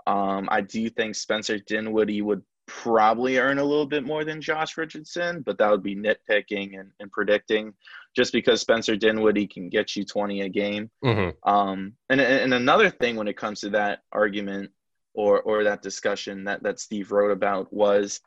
Um, 0.06 0.48
I 0.50 0.60
do 0.60 0.88
think 0.90 1.14
Spencer 1.14 1.58
Dinwiddie 1.58 2.22
would 2.22 2.42
probably 2.66 3.38
earn 3.38 3.58
a 3.58 3.64
little 3.64 3.86
bit 3.86 4.04
more 4.04 4.24
than 4.24 4.40
Josh 4.40 4.76
Richardson, 4.76 5.42
but 5.44 5.58
that 5.58 5.70
would 5.70 5.82
be 5.82 5.96
nitpicking 5.96 6.78
and, 6.78 6.90
and 7.00 7.10
predicting 7.10 7.72
just 8.14 8.32
because 8.32 8.60
Spencer 8.60 8.96
Dinwiddie 8.96 9.46
can 9.46 9.68
get 9.68 9.96
you 9.96 10.04
20 10.04 10.42
a 10.42 10.48
game. 10.48 10.90
Mm-hmm. 11.04 11.48
Um, 11.50 11.94
and, 12.08 12.20
and 12.20 12.54
another 12.54 12.90
thing 12.90 13.16
when 13.16 13.28
it 13.28 13.36
comes 13.36 13.60
to 13.60 13.70
that 13.70 14.00
argument 14.12 14.70
or, 15.14 15.40
or 15.40 15.64
that 15.64 15.82
discussion 15.82 16.44
that, 16.44 16.62
that 16.62 16.80
Steve 16.80 17.10
wrote 17.10 17.32
about 17.32 17.72
was 17.72 18.20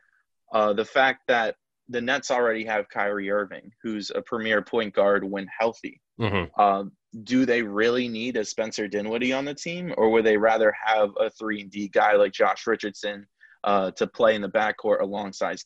uh, 0.54 0.72
the 0.74 0.86
fact 0.86 1.24
that 1.28 1.56
the 1.90 2.00
Nets 2.02 2.32
already 2.32 2.64
have 2.66 2.88
Kyrie 2.90 3.30
Irving, 3.30 3.72
who's 3.82 4.12
a 4.14 4.22
premier 4.22 4.62
point 4.62 4.94
guard 4.94 5.24
when 5.24 5.48
healthy. 5.60 6.00
Mm-hmm. 6.20 6.60
Uh, 6.60 6.86
do 7.24 7.46
they 7.46 7.62
really 7.62 8.08
need 8.08 8.38
a 8.38 8.46
Spencer 8.46 8.88
Dinwiddie 8.88 9.34
on 9.34 9.46
the 9.46 9.54
team, 9.54 9.94
or 9.98 10.10
would 10.10 10.26
they 10.26 10.38
rather 10.38 10.74
have 10.86 11.12
a 11.20 11.30
three 11.30 11.62
and 11.62 11.70
D 11.70 11.88
guy 11.88 12.14
like 12.14 12.32
Josh 12.32 12.66
Richardson 12.66 13.28
uh, 13.64 13.92
to 13.92 14.08
play 14.08 14.36
in 14.36 14.42
the 14.42 14.50
backcourt 14.50 15.02
alongside 15.02 15.58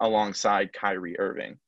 alongside 0.00 0.72
Kyrie 0.72 1.18
Irving? 1.18 1.58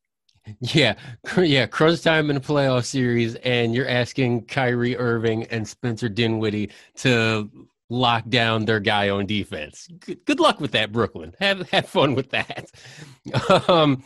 Yeah, 0.60 0.94
yeah, 1.36 1.66
crunch 1.66 2.02
time 2.02 2.30
in 2.30 2.36
a 2.36 2.40
playoff 2.40 2.86
series, 2.86 3.34
and 3.36 3.74
you're 3.74 3.86
asking 3.88 4.46
Kyrie 4.46 4.96
Irving 4.96 5.44
and 5.44 5.68
Spencer 5.68 6.08
Dinwiddie 6.08 6.70
to 6.96 7.50
lock 7.90 8.26
down 8.28 8.64
their 8.64 8.80
guy 8.80 9.10
on 9.10 9.26
defense. 9.26 9.86
Good, 9.98 10.24
good 10.24 10.40
luck 10.40 10.60
with 10.60 10.72
that, 10.72 10.92
Brooklyn. 10.92 11.34
Have 11.40 11.68
have 11.70 11.88
fun 11.88 12.14
with 12.14 12.30
that. 12.30 12.70
Um, 13.68 14.02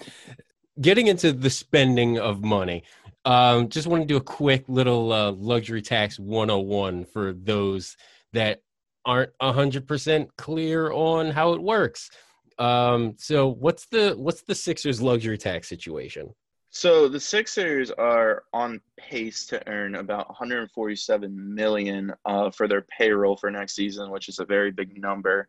getting 0.81 1.07
into 1.07 1.33
the 1.33 1.51
spending 1.51 2.19
of 2.19 2.43
money. 2.43 2.83
Um, 3.25 3.69
just 3.69 3.87
want 3.87 4.03
to 4.03 4.07
do 4.07 4.17
a 4.17 4.21
quick 4.21 4.65
little 4.69 5.13
uh, 5.13 5.33
luxury 5.33 5.81
tax 5.81 6.19
101 6.19 7.05
for 7.07 7.33
those 7.33 7.97
that 8.33 8.61
aren't 9.07 9.31
100% 9.41 10.29
clear 10.37 10.93
on 10.93 11.31
how 11.31 11.55
it 11.55 11.63
works. 11.63 12.11
Um, 12.59 13.15
so 13.19 13.49
what's 13.49 13.87
the 13.87 14.15
what's 14.17 14.43
the 14.43 14.55
Sixers 14.55 15.01
luxury 15.01 15.39
tax 15.39 15.69
situation? 15.69 16.35
So 16.77 17.07
the 17.07 17.21
Sixers 17.21 17.93
are 17.93 18.43
on 18.53 18.81
pace 18.97 19.47
to 19.47 19.63
earn 19.69 19.95
about 19.95 20.29
147 20.29 21.55
million 21.55 22.13
uh, 22.25 22.51
for 22.51 22.67
their 22.67 22.83
payroll 22.83 23.37
for 23.37 23.49
next 23.49 23.77
season, 23.77 24.11
which 24.11 24.29
is 24.29 24.41
a 24.41 24.45
very 24.45 24.73
big 24.73 25.01
number. 25.01 25.49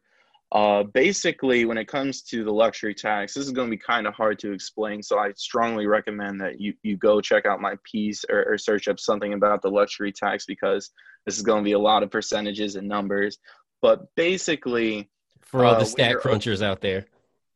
Uh, 0.51 0.83
basically, 0.83 1.65
when 1.65 1.79
it 1.79 1.87
comes 1.87 2.21
to 2.21 2.43
the 2.43 2.51
luxury 2.51 2.93
tax, 2.93 3.33
this 3.33 3.43
is 3.43 3.51
going 3.51 3.67
to 3.67 3.75
be 3.75 3.81
kind 3.81 4.05
of 4.05 4.13
hard 4.13 4.37
to 4.37 4.51
explain. 4.51 5.01
So 5.01 5.17
I 5.17 5.31
strongly 5.35 5.87
recommend 5.87 6.39
that 6.41 6.61
you 6.61 6.75
you 6.83 6.95
go 6.95 7.19
check 7.19 7.47
out 7.47 7.59
my 7.59 7.73
piece 7.91 8.23
or, 8.29 8.53
or 8.53 8.59
search 8.59 8.87
up 8.87 8.99
something 8.99 9.33
about 9.33 9.63
the 9.63 9.71
luxury 9.71 10.11
tax 10.11 10.45
because 10.45 10.91
this 11.25 11.37
is 11.37 11.41
going 11.41 11.63
to 11.63 11.67
be 11.67 11.71
a 11.71 11.79
lot 11.79 12.03
of 12.03 12.11
percentages 12.11 12.75
and 12.75 12.87
numbers. 12.87 13.39
But 13.81 14.13
basically, 14.15 15.09
for 15.41 15.65
all 15.65 15.73
the 15.73 15.81
uh, 15.81 15.85
stat 15.85 16.17
crunchers 16.17 16.61
out 16.61 16.81
there, 16.81 17.07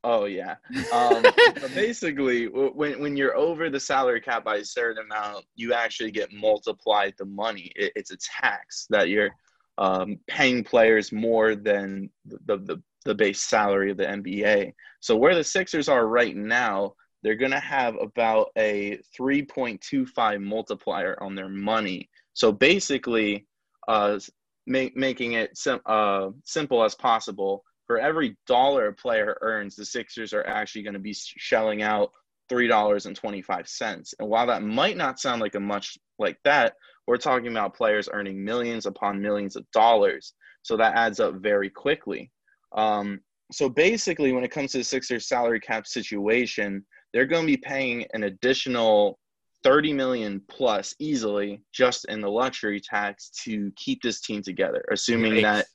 Oh 0.04 0.26
yeah. 0.26 0.56
Um, 0.94 1.26
basically, 1.76 2.46
when 2.48 3.00
when 3.00 3.18
you're 3.18 3.36
over 3.36 3.70
the 3.70 3.80
salary 3.80 4.22
cap 4.22 4.44
by 4.46 4.58
a 4.58 4.66
certain 4.66 5.04
amount, 5.04 5.46
you 5.56 5.74
actually 5.74 6.12
get 6.12 6.32
multiplied 6.32 7.14
the 7.18 7.26
money. 7.26 7.72
It, 7.76 7.92
it's 7.96 8.12
a 8.12 8.18
tax 8.18 8.86
that 8.90 9.10
you're 9.10 9.32
um, 9.78 10.20
paying 10.28 10.64
players 10.64 11.12
more 11.12 11.56
than 11.56 12.10
the, 12.26 12.58
the 12.58 12.82
the 13.06 13.16
base 13.16 13.42
salary 13.42 13.92
of 13.92 13.98
the 13.98 14.06
NBA. 14.06 14.74
So 15.00 15.16
where 15.16 15.36
the 15.36 15.44
Sixers 15.44 15.90
are 15.90 16.08
right 16.08 16.36
now, 16.36 16.94
they're 17.24 17.36
going 17.36 17.52
to 17.52 17.60
have 17.60 17.96
about 17.96 18.50
a 18.58 19.00
3.25 19.18 20.42
multiplier 20.42 21.22
on 21.22 21.36
their 21.36 21.50
money. 21.50 22.10
So 22.34 22.52
basically, 22.52 23.48
uh, 23.88 24.20
make, 24.68 24.96
making 24.96 25.34
it 25.34 25.58
sim- 25.58 25.82
uh, 25.86 26.30
simple 26.44 26.84
as 26.84 26.96
possible 26.96 27.64
for 27.90 27.98
every 27.98 28.38
dollar 28.46 28.90
a 28.90 28.94
player 28.94 29.36
earns, 29.42 29.76
the 29.76 29.84
Sixers 29.84 30.32
are 30.32 30.46
actually 30.46 30.84
going 30.84 30.94
to 30.94 31.00
be 31.00 31.16
shelling 31.16 31.82
out 31.82 32.12
$3.25. 32.52 34.14
And 34.20 34.30
while 34.30 34.46
that 34.46 34.62
might 34.62 34.96
not 34.96 35.20
sound 35.20 35.42
like 35.42 35.56
a 35.56 35.60
much 35.60 35.98
like 36.20 36.38
that, 36.44 36.76
we're 37.08 37.18
talking 37.18 37.48
about 37.48 37.74
players 37.74 38.08
earning 38.14 38.46
millions 38.46 38.86
upon 38.86 39.20
millions 39.20 39.56
of 39.56 39.66
dollars. 39.72 40.36
So 40.62 40.78
that 40.78 40.94
adds 40.94 41.20
up 41.20 41.38
very 41.38 41.72
quickly. 41.72 42.30
Um, 42.78 43.22
so 43.52 43.68
basically, 43.68 44.34
when 44.34 44.44
it 44.44 44.52
comes 44.52 44.74
to 44.74 44.78
the 44.78 44.84
Sixers 44.84 45.28
salary 45.28 45.60
cap 45.60 45.88
situation, 45.88 46.86
they're 47.12 47.26
going 47.26 47.48
to 47.48 47.52
be 47.52 47.58
paying 47.58 48.06
an 48.14 48.22
additional 48.22 49.18
30 49.64 49.94
million 49.94 50.44
plus 50.48 50.94
easily 51.00 51.64
just 51.74 52.06
in 52.06 52.22
the 52.22 52.30
luxury 52.30 52.80
tax 52.80 53.32
to 53.46 53.72
keep 53.76 54.04
this 54.04 54.22
team 54.22 54.44
together, 54.44 54.86
assuming 54.92 55.42
that 55.42 55.66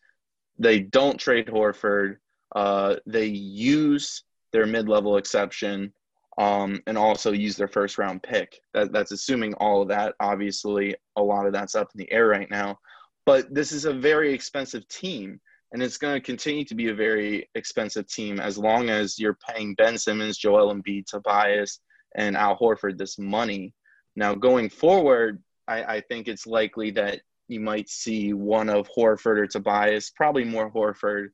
they 0.59 0.81
don't 0.81 1.19
trade 1.19 1.47
Horford. 1.47 2.17
Uh, 2.55 2.97
they 3.07 3.27
use 3.27 4.25
their 4.53 4.67
mid-level 4.67 5.17
exception 5.17 5.93
um, 6.39 6.81
and 6.87 6.97
also 6.97 7.33
use 7.33 7.57
their 7.57 7.69
first 7.69 7.99
round 7.99 8.23
pick. 8.23 8.61
That, 8.73 8.93
that's 8.93 9.13
assuming 9.13 9.55
all 9.55 9.83
of 9.83 9.89
that. 9.89 10.15
Obviously, 10.21 10.95
a 11.17 11.23
lot 11.23 11.47
of 11.47 11.53
that's 11.53 11.75
up 11.75 11.91
in 11.95 11.99
the 11.99 12.13
air 12.13 12.29
right 12.29 12.51
now. 12.51 12.79
But 13.27 13.53
this 13.55 13.73
is 13.73 13.85
a 13.85 13.93
very 13.93 14.33
expensive 14.33 14.87
team, 14.89 15.41
and 15.73 15.83
it's 15.83 15.97
going 15.97 16.15
to 16.15 16.21
continue 16.21 16.65
to 16.67 16.75
be 16.75 16.89
a 16.89 16.95
very 16.95 17.49
expensive 17.55 18.07
team 18.07 18.39
as 18.39 18.59
long 18.59 18.91
as 18.91 19.19
you're 19.19 19.39
paying 19.49 19.75
Ben 19.75 19.97
Simmons, 19.97 20.39
Joel 20.39 20.75
Embiid, 20.75 21.07
Tobias, 21.07 21.81
and 22.17 22.37
Al 22.37 22.59
Horford 22.59 22.99
this 22.99 23.19
money. 23.19 23.73
Now, 24.15 24.35
going 24.35 24.69
forward, 24.69 25.43
I, 25.67 25.97
I 25.97 26.01
think 26.01 26.29
it's 26.29 26.47
likely 26.47 26.91
that 26.93 27.21
you 27.49 27.61
might 27.61 27.89
see 27.89 28.33
one 28.33 28.69
of 28.69 28.89
Horford 28.97 29.39
or 29.39 29.47
Tobias, 29.47 30.11
probably 30.11 30.45
more 30.45 30.71
Horford, 30.71 31.29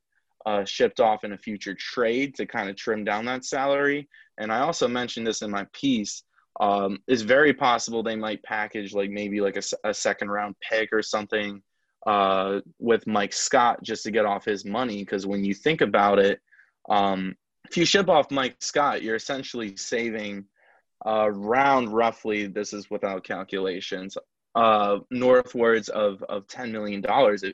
uh, 0.46 0.64
shipped 0.64 1.00
off 1.00 1.24
in 1.24 1.32
a 1.32 1.38
future 1.38 1.74
trade 1.74 2.34
to 2.36 2.46
kind 2.46 2.70
of 2.70 2.76
trim 2.76 3.04
down 3.04 3.24
that 3.26 3.44
salary. 3.44 4.08
And 4.38 4.52
I 4.52 4.60
also 4.60 4.88
mentioned 4.88 5.26
this 5.26 5.42
in 5.42 5.50
my 5.50 5.66
piece. 5.72 6.22
Um, 6.60 6.98
it's 7.06 7.22
very 7.22 7.52
possible 7.52 8.02
they 8.02 8.16
might 8.16 8.42
package 8.42 8.92
like 8.92 9.10
maybe 9.10 9.40
like 9.40 9.56
a, 9.56 9.88
a 9.88 9.94
second 9.94 10.30
round 10.30 10.56
pick 10.60 10.90
or 10.92 11.02
something 11.02 11.62
uh, 12.06 12.60
with 12.78 13.06
Mike 13.06 13.32
Scott 13.32 13.82
just 13.82 14.02
to 14.04 14.10
get 14.10 14.26
off 14.26 14.44
his 14.44 14.64
money. 14.64 14.98
Because 14.98 15.26
when 15.26 15.44
you 15.44 15.54
think 15.54 15.80
about 15.80 16.18
it, 16.18 16.40
um, 16.88 17.36
if 17.68 17.76
you 17.76 17.84
ship 17.84 18.08
off 18.08 18.30
Mike 18.30 18.56
Scott, 18.60 19.02
you're 19.02 19.16
essentially 19.16 19.76
saving 19.76 20.46
uh, 21.06 21.26
around 21.26 21.90
roughly, 21.90 22.46
this 22.46 22.72
is 22.72 22.90
without 22.90 23.24
calculations, 23.24 24.16
uh, 24.54 24.98
northwards 25.10 25.88
of, 25.88 26.22
of 26.24 26.46
$10 26.46 26.70
million 26.70 27.04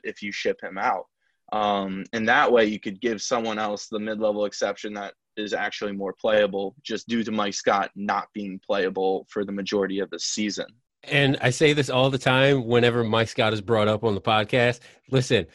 if 0.03 0.21
you 0.21 0.31
ship 0.31 0.59
him 0.61 0.77
out. 0.77 1.05
Um, 1.53 2.03
and 2.11 2.27
that 2.27 2.51
way 2.51 2.65
you 2.65 2.79
could 2.79 2.99
give 2.99 3.21
someone 3.21 3.57
else 3.59 3.87
the 3.87 3.99
mid-level 3.99 4.45
exception 4.45 4.93
that 4.95 5.13
is 5.37 5.53
actually 5.53 5.93
more 5.93 6.13
playable 6.13 6.75
just 6.83 7.07
due 7.07 7.23
to 7.23 7.31
Mike 7.31 7.53
Scott 7.53 7.91
not 7.95 8.27
being 8.33 8.59
playable 8.65 9.25
for 9.29 9.45
the 9.45 9.51
majority 9.51 9.99
of 9.99 10.09
the 10.09 10.19
season. 10.19 10.65
And 11.03 11.37
I 11.41 11.51
say 11.51 11.73
this 11.73 11.89
all 11.89 12.09
the 12.09 12.17
time 12.17 12.65
whenever 12.65 13.03
Mike 13.03 13.29
Scott 13.29 13.53
is 13.53 13.61
brought 13.61 13.87
up 13.87 14.03
on 14.03 14.15
the 14.15 14.21
podcast. 14.21 14.79
Listen, 15.09 15.45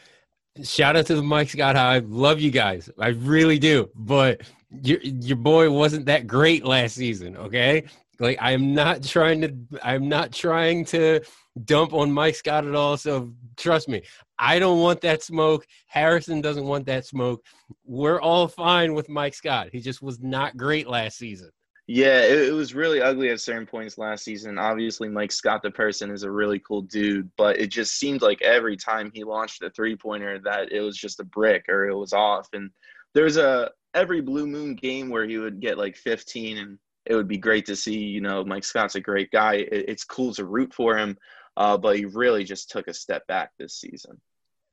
shout 0.63 0.95
out 0.95 1.05
to 1.07 1.15
the 1.15 1.21
Mike 1.21 1.49
Scott 1.49 1.75
Hive. 1.75 2.09
Love 2.09 2.39
you 2.39 2.49
guys. 2.49 2.89
I 2.97 3.09
really 3.09 3.59
do. 3.59 3.89
But 3.93 4.41
your 4.81 4.99
your 5.01 5.37
boy 5.37 5.69
wasn't 5.69 6.07
that 6.07 6.25
great 6.25 6.65
last 6.65 6.95
season, 6.95 7.37
okay? 7.37 7.83
Like 8.19 8.37
I'm 8.41 8.73
not 8.73 9.03
trying 9.03 9.41
to 9.41 9.55
I'm 9.83 10.07
not 10.07 10.31
trying 10.31 10.85
to 10.85 11.21
dump 11.65 11.93
on 11.93 12.11
Mike 12.11 12.35
Scott 12.35 12.65
at 12.65 12.75
all. 12.75 12.97
So 12.97 13.33
trust 13.57 13.89
me, 13.89 14.03
I 14.39 14.59
don't 14.59 14.79
want 14.79 15.01
that 15.01 15.23
smoke. 15.23 15.65
Harrison 15.87 16.41
doesn't 16.41 16.65
want 16.65 16.85
that 16.87 17.05
smoke. 17.05 17.43
We're 17.85 18.21
all 18.21 18.47
fine 18.47 18.93
with 18.93 19.09
Mike 19.09 19.33
Scott. 19.33 19.69
He 19.71 19.79
just 19.79 20.01
was 20.01 20.19
not 20.19 20.57
great 20.57 20.87
last 20.87 21.17
season. 21.17 21.49
Yeah, 21.85 22.21
it, 22.21 22.49
it, 22.49 22.53
was 22.53 22.73
really 22.73 23.01
ugly 23.01 23.29
at 23.29 23.41
certain 23.41 23.65
points 23.65 23.97
last 23.97 24.23
season. 24.23 24.57
Obviously, 24.57 25.09
Mike 25.09 25.33
Scott, 25.33 25.61
the 25.61 25.69
person, 25.69 26.11
is 26.11 26.23
a 26.23 26.31
really 26.31 26.59
cool 26.59 26.81
dude, 26.83 27.29
but 27.37 27.59
it 27.59 27.67
just 27.67 27.99
seemed 27.99 28.21
like 28.21 28.41
every 28.41 28.77
time 28.77 29.11
he 29.13 29.25
launched 29.25 29.61
a 29.63 29.69
three 29.69 29.97
pointer 29.97 30.39
that 30.45 30.71
it 30.71 30.79
was 30.79 30.97
just 30.97 31.19
a 31.19 31.25
brick 31.25 31.65
or 31.67 31.89
it 31.89 31.95
was 31.95 32.13
off. 32.13 32.47
And 32.53 32.69
there's 33.13 33.35
a 33.35 33.69
every 33.93 34.21
blue 34.21 34.47
moon 34.47 34.75
game 34.75 35.09
where 35.09 35.25
he 35.25 35.37
would 35.37 35.59
get 35.59 35.77
like 35.77 35.97
15, 35.97 36.57
and 36.57 36.79
it 37.05 37.15
would 37.15 37.27
be 37.27 37.37
great 37.37 37.65
to 37.67 37.75
see. 37.75 37.97
You 37.97 38.21
know, 38.21 38.43
Mike 38.43 38.63
Scott's 38.63 38.95
a 38.95 39.01
great 39.01 39.31
guy. 39.31 39.55
It, 39.55 39.85
it's 39.89 40.03
cool 40.03 40.33
to 40.35 40.45
root 40.45 40.73
for 40.73 40.97
him, 40.97 41.17
uh, 41.57 41.77
but 41.77 41.97
he 41.97 42.05
really 42.05 42.43
just 42.43 42.69
took 42.69 42.87
a 42.87 42.93
step 42.93 43.25
back 43.27 43.51
this 43.57 43.75
season. 43.75 44.19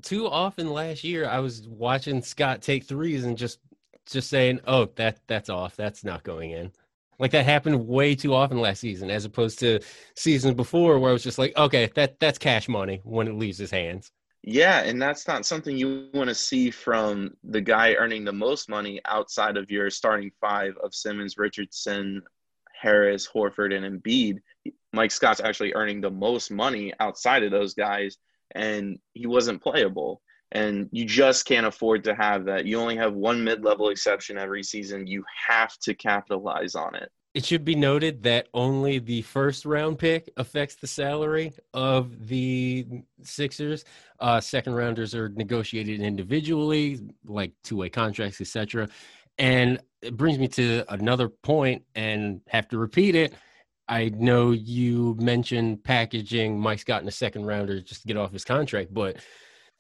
Too 0.02 0.26
often 0.26 0.70
last 0.70 1.04
year, 1.04 1.28
I 1.28 1.40
was 1.40 1.68
watching 1.68 2.22
Scott 2.22 2.62
take 2.62 2.84
threes 2.84 3.24
and 3.24 3.36
just 3.36 3.58
just 4.06 4.30
saying, 4.30 4.60
"Oh, 4.66 4.86
that 4.96 5.20
that's 5.26 5.50
off. 5.50 5.76
That's 5.76 6.04
not 6.04 6.22
going 6.22 6.52
in." 6.52 6.72
Like 7.18 7.32
that 7.32 7.44
happened 7.44 7.86
way 7.86 8.14
too 8.14 8.32
often 8.32 8.60
last 8.60 8.80
season, 8.80 9.10
as 9.10 9.26
opposed 9.26 9.58
to 9.58 9.80
seasons 10.16 10.54
before, 10.54 10.98
where 10.98 11.10
I 11.10 11.12
was 11.12 11.22
just 11.22 11.38
like, 11.38 11.54
okay, 11.54 11.90
that 11.94 12.18
that's 12.18 12.38
cash 12.38 12.66
money 12.66 13.02
when 13.04 13.28
it 13.28 13.34
leaves 13.34 13.58
his 13.58 13.70
hands. 13.70 14.10
Yeah, 14.42 14.80
and 14.80 15.00
that's 15.00 15.28
not 15.28 15.44
something 15.44 15.76
you 15.76 16.08
want 16.14 16.28
to 16.28 16.34
see 16.34 16.70
from 16.70 17.32
the 17.44 17.60
guy 17.60 17.94
earning 17.94 18.24
the 18.24 18.32
most 18.32 18.68
money 18.70 19.00
outside 19.04 19.56
of 19.58 19.70
your 19.70 19.90
starting 19.90 20.30
five 20.40 20.74
of 20.82 20.94
Simmons, 20.94 21.36
Richardson, 21.36 22.22
Harris, 22.80 23.28
Horford, 23.28 23.74
and 23.74 24.02
Embiid. 24.02 24.38
Mike 24.92 25.10
Scott's 25.10 25.40
actually 25.40 25.74
earning 25.74 26.00
the 26.00 26.10
most 26.10 26.50
money 26.50 26.92
outside 27.00 27.42
of 27.42 27.50
those 27.50 27.74
guys, 27.74 28.16
and 28.54 28.98
he 29.12 29.26
wasn't 29.26 29.62
playable. 29.62 30.22
And 30.52 30.88
you 30.90 31.04
just 31.04 31.44
can't 31.44 31.66
afford 31.66 32.02
to 32.04 32.14
have 32.14 32.46
that. 32.46 32.64
You 32.64 32.80
only 32.80 32.96
have 32.96 33.12
one 33.12 33.44
mid 33.44 33.62
level 33.62 33.90
exception 33.90 34.38
every 34.38 34.64
season. 34.64 35.06
You 35.06 35.22
have 35.48 35.76
to 35.80 35.94
capitalize 35.94 36.74
on 36.74 36.94
it. 36.96 37.12
It 37.32 37.44
should 37.44 37.64
be 37.64 37.76
noted 37.76 38.24
that 38.24 38.48
only 38.54 38.98
the 38.98 39.22
first 39.22 39.64
round 39.64 40.00
pick 40.00 40.30
affects 40.36 40.74
the 40.74 40.88
salary 40.88 41.52
of 41.72 42.26
the 42.26 42.86
Sixers. 43.22 43.84
Uh, 44.18 44.40
second 44.40 44.74
rounders 44.74 45.14
are 45.14 45.28
negotiated 45.28 46.00
individually, 46.00 46.98
like 47.24 47.52
two 47.62 47.76
way 47.76 47.88
contracts, 47.88 48.40
etc. 48.40 48.88
And 49.38 49.80
it 50.02 50.16
brings 50.16 50.38
me 50.38 50.48
to 50.48 50.84
another 50.88 51.28
point, 51.28 51.84
and 51.94 52.40
have 52.48 52.68
to 52.68 52.78
repeat 52.78 53.14
it. 53.14 53.34
I 53.86 54.08
know 54.08 54.50
you 54.50 55.16
mentioned 55.20 55.84
packaging 55.84 56.58
Mike 56.58 56.80
Scott 56.80 57.02
in 57.02 57.08
a 57.08 57.12
second 57.12 57.46
rounder 57.46 57.80
just 57.80 58.02
to 58.02 58.08
get 58.08 58.16
off 58.16 58.32
his 58.32 58.44
contract, 58.44 58.92
but 58.92 59.18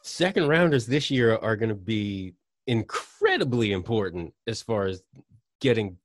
second 0.02 0.48
rounders 0.48 0.86
this 0.86 1.10
year 1.10 1.36
are 1.36 1.56
going 1.56 1.68
to 1.68 1.74
be 1.74 2.34
incredibly 2.66 3.72
important 3.72 4.34
as 4.46 4.62
far 4.62 4.86
as 4.86 5.02
getting 5.60 5.96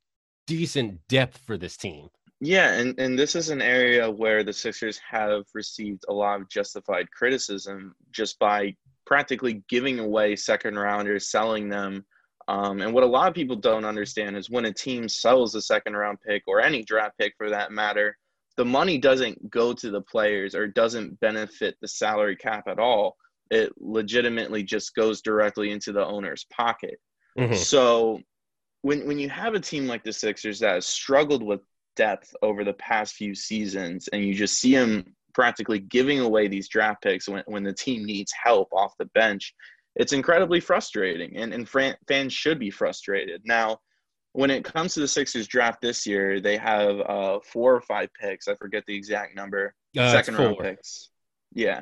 decent 0.47 0.99
depth 1.07 1.37
for 1.45 1.57
this 1.57 1.77
team. 1.77 2.09
Yeah, 2.41 2.73
and, 2.73 2.99
and 2.99 3.17
this 3.17 3.35
is 3.35 3.49
an 3.49 3.61
area 3.61 4.09
where 4.09 4.43
the 4.43 4.53
Sixers 4.53 4.99
have 5.09 5.43
received 5.53 6.03
a 6.09 6.13
lot 6.13 6.41
of 6.41 6.49
justified 6.49 7.09
criticism 7.11 7.95
just 8.11 8.37
by 8.39 8.75
practically 9.05 9.63
giving 9.69 9.99
away 9.99 10.35
second 10.35 10.77
rounders, 10.77 11.31
selling 11.31 11.69
them. 11.69 12.05
Um, 12.47 12.81
and 12.81 12.93
what 12.93 13.03
a 13.03 13.07
lot 13.07 13.27
of 13.27 13.33
people 13.33 13.55
don't 13.55 13.85
understand 13.85 14.35
is 14.37 14.49
when 14.49 14.65
a 14.65 14.73
team 14.73 15.07
sells 15.07 15.55
a 15.55 15.61
second 15.61 15.95
round 15.95 16.19
pick 16.27 16.43
or 16.45 16.61
any 16.61 16.83
draft 16.83 17.17
pick 17.17 17.33
for 17.37 17.49
that 17.49 17.71
matter, 17.71 18.17
the 18.57 18.65
money 18.65 18.97
doesn't 18.97 19.49
go 19.49 19.73
to 19.73 19.89
the 19.89 20.01
players 20.01 20.53
or 20.53 20.67
doesn't 20.67 21.19
benefit 21.19 21.75
the 21.81 21.87
salary 21.87 22.35
cap 22.35 22.65
at 22.67 22.79
all 22.79 23.15
it 23.51 23.71
legitimately 23.77 24.63
just 24.63 24.95
goes 24.95 25.21
directly 25.21 25.71
into 25.71 25.91
the 25.91 26.05
owner's 26.05 26.45
pocket. 26.51 26.99
Mm-hmm. 27.37 27.55
So 27.55 28.21
when 28.85 29.07
when 29.07 29.17
you 29.17 29.27
have 29.29 29.55
a 29.55 29.59
team 29.59 29.87
like 29.87 30.03
the 30.03 30.13
Sixers 30.13 30.59
that 30.59 30.75
has 30.75 30.85
struggled 30.85 31.41
with 31.41 31.61
depth 31.95 32.35
over 32.43 32.63
the 32.63 32.73
past 32.73 33.15
few 33.15 33.33
seasons 33.33 34.07
and 34.13 34.23
you 34.23 34.35
just 34.35 34.59
see 34.59 34.75
them 34.75 35.15
practically 35.33 35.79
giving 35.79 36.19
away 36.19 36.47
these 36.47 36.69
draft 36.69 37.01
picks 37.01 37.27
when, 37.27 37.43
when 37.47 37.63
the 37.63 37.73
team 37.73 38.05
needs 38.05 38.31
help 38.31 38.67
off 38.71 38.93
the 38.99 39.05
bench, 39.15 39.55
it's 39.95 40.13
incredibly 40.13 40.59
frustrating 40.59 41.35
and, 41.37 41.51
and 41.51 41.67
fans 42.07 42.31
should 42.31 42.59
be 42.59 42.69
frustrated. 42.69 43.41
Now, 43.43 43.79
when 44.33 44.51
it 44.51 44.63
comes 44.63 44.93
to 44.93 44.99
the 44.99 45.07
Sixers 45.07 45.47
draft 45.47 45.81
this 45.81 46.05
year, 46.05 46.39
they 46.39 46.57
have 46.57 46.99
uh, 46.99 47.39
four 47.43 47.73
or 47.73 47.81
five 47.81 48.09
picks. 48.21 48.47
I 48.47 48.53
forget 48.55 48.83
the 48.85 48.95
exact 48.95 49.35
number. 49.35 49.73
Uh, 49.97 50.11
second 50.11 50.35
round 50.35 50.57
picks. 50.59 51.09
Yeah 51.53 51.81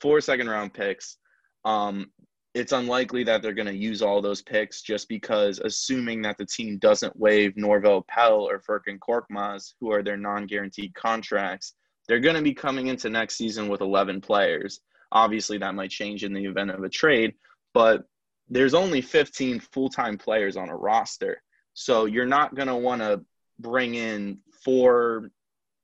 four 0.00 0.20
second 0.20 0.48
round 0.48 0.72
picks. 0.72 1.16
Um, 1.64 2.10
it's 2.54 2.72
unlikely 2.72 3.24
that 3.24 3.42
they're 3.42 3.52
going 3.52 3.66
to 3.66 3.76
use 3.76 4.00
all 4.00 4.22
those 4.22 4.40
picks 4.40 4.80
just 4.80 5.08
because, 5.08 5.58
assuming 5.58 6.22
that 6.22 6.38
the 6.38 6.46
team 6.46 6.78
doesn't 6.78 7.18
waive 7.18 7.54
Norvel 7.54 8.06
Pelle 8.06 8.48
or 8.48 8.60
Furkan 8.60 8.98
Korkmaz, 8.98 9.74
who 9.80 9.90
are 9.92 10.04
their 10.04 10.16
non 10.16 10.46
guaranteed 10.46 10.94
contracts, 10.94 11.74
they're 12.06 12.20
going 12.20 12.36
to 12.36 12.42
be 12.42 12.54
coming 12.54 12.86
into 12.86 13.10
next 13.10 13.36
season 13.36 13.68
with 13.68 13.80
11 13.80 14.20
players. 14.20 14.80
Obviously, 15.10 15.58
that 15.58 15.74
might 15.74 15.90
change 15.90 16.22
in 16.22 16.32
the 16.32 16.44
event 16.44 16.70
of 16.70 16.84
a 16.84 16.88
trade, 16.88 17.34
but 17.72 18.04
there's 18.48 18.74
only 18.74 19.00
15 19.00 19.58
full 19.58 19.88
time 19.88 20.16
players 20.16 20.56
on 20.56 20.68
a 20.68 20.76
roster. 20.76 21.42
So 21.72 22.04
you're 22.04 22.26
not 22.26 22.54
going 22.54 22.68
to 22.68 22.76
want 22.76 23.00
to 23.02 23.24
bring 23.58 23.94
in 23.96 24.38
four 24.64 25.30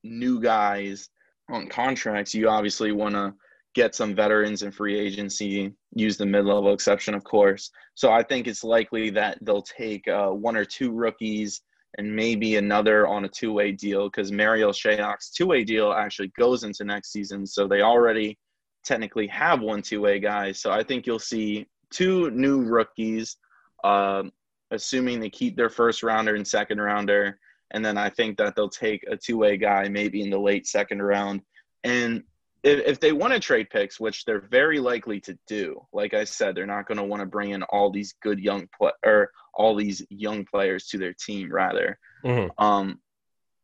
new 0.04 0.40
guys 0.40 1.08
on 1.48 1.66
contracts. 1.66 2.34
You 2.34 2.48
obviously 2.48 2.92
want 2.92 3.14
to 3.14 3.34
get 3.74 3.94
some 3.94 4.14
veterans 4.14 4.62
in 4.62 4.72
free 4.72 4.98
agency, 4.98 5.72
use 5.94 6.16
the 6.16 6.26
mid 6.26 6.44
level 6.44 6.72
exception, 6.72 7.14
of 7.14 7.24
course. 7.24 7.70
So 7.94 8.10
I 8.10 8.22
think 8.22 8.46
it's 8.46 8.64
likely 8.64 9.10
that 9.10 9.38
they'll 9.42 9.62
take 9.62 10.08
uh, 10.08 10.30
one 10.30 10.56
or 10.56 10.64
two 10.64 10.92
rookies 10.92 11.62
and 11.98 12.14
maybe 12.14 12.56
another 12.56 13.06
on 13.06 13.24
a 13.24 13.28
two 13.28 13.52
way 13.52 13.72
deal 13.72 14.08
because 14.08 14.32
Marial 14.32 14.72
Shayok's 14.72 15.30
two 15.30 15.46
way 15.46 15.64
deal 15.64 15.92
actually 15.92 16.32
goes 16.38 16.64
into 16.64 16.84
next 16.84 17.12
season. 17.12 17.46
So 17.46 17.66
they 17.66 17.82
already 17.82 18.38
technically 18.84 19.26
have 19.28 19.60
one 19.60 19.82
two 19.82 20.00
way 20.00 20.20
guy. 20.20 20.52
So 20.52 20.70
I 20.70 20.82
think 20.82 21.06
you'll 21.06 21.18
see 21.18 21.66
two 21.90 22.30
new 22.30 22.62
rookies, 22.62 23.36
uh, 23.84 24.24
assuming 24.70 25.20
they 25.20 25.30
keep 25.30 25.56
their 25.56 25.70
first 25.70 26.02
rounder 26.02 26.34
and 26.34 26.46
second 26.46 26.80
rounder. 26.80 27.38
And 27.72 27.84
then 27.84 27.96
I 27.98 28.08
think 28.10 28.36
that 28.38 28.56
they'll 28.56 28.68
take 28.68 29.04
a 29.08 29.16
two 29.16 29.38
way 29.38 29.56
guy 29.56 29.88
maybe 29.88 30.22
in 30.22 30.30
the 30.30 30.38
late 30.38 30.66
second 30.66 31.02
round. 31.02 31.42
And 31.84 32.22
if, 32.62 32.86
if 32.86 33.00
they 33.00 33.12
want 33.12 33.32
to 33.32 33.40
trade 33.40 33.70
picks, 33.70 33.98
which 33.98 34.24
they're 34.24 34.40
very 34.40 34.80
likely 34.80 35.20
to 35.20 35.38
do, 35.46 35.86
like 35.92 36.14
I 36.14 36.24
said, 36.24 36.54
they're 36.54 36.66
not 36.66 36.86
going 36.86 36.98
to 36.98 37.04
want 37.04 37.20
to 37.20 37.26
bring 37.26 37.50
in 37.50 37.62
all 37.64 37.90
these 37.90 38.14
good 38.22 38.38
young 38.38 38.68
play 38.76 38.92
or 39.04 39.30
all 39.54 39.74
these 39.74 40.04
young 40.10 40.44
players 40.44 40.86
to 40.88 40.98
their 40.98 41.14
team. 41.14 41.52
Rather, 41.52 41.98
mm-hmm. 42.24 42.62
um, 42.62 43.00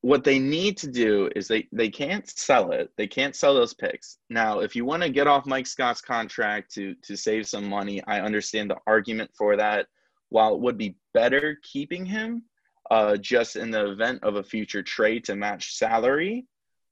what 0.00 0.24
they 0.24 0.38
need 0.38 0.78
to 0.78 0.90
do 0.90 1.28
is 1.34 1.48
they 1.48 1.68
they 1.72 1.90
can't 1.90 2.28
sell 2.28 2.72
it. 2.72 2.90
They 2.96 3.06
can't 3.06 3.36
sell 3.36 3.54
those 3.54 3.74
picks. 3.74 4.18
Now, 4.30 4.60
if 4.60 4.74
you 4.76 4.84
want 4.84 5.02
to 5.02 5.10
get 5.10 5.26
off 5.26 5.46
Mike 5.46 5.66
Scott's 5.66 6.00
contract 6.00 6.74
to 6.74 6.94
to 7.02 7.16
save 7.16 7.48
some 7.48 7.68
money, 7.68 8.02
I 8.06 8.20
understand 8.20 8.70
the 8.70 8.78
argument 8.86 9.30
for 9.36 9.56
that. 9.56 9.86
While 10.28 10.54
it 10.54 10.60
would 10.60 10.78
be 10.78 10.96
better 11.14 11.58
keeping 11.62 12.04
him, 12.04 12.42
uh, 12.90 13.16
just 13.16 13.56
in 13.56 13.70
the 13.70 13.92
event 13.92 14.24
of 14.24 14.36
a 14.36 14.42
future 14.42 14.82
trade 14.82 15.24
to 15.24 15.36
match 15.36 15.76
salary, 15.76 16.46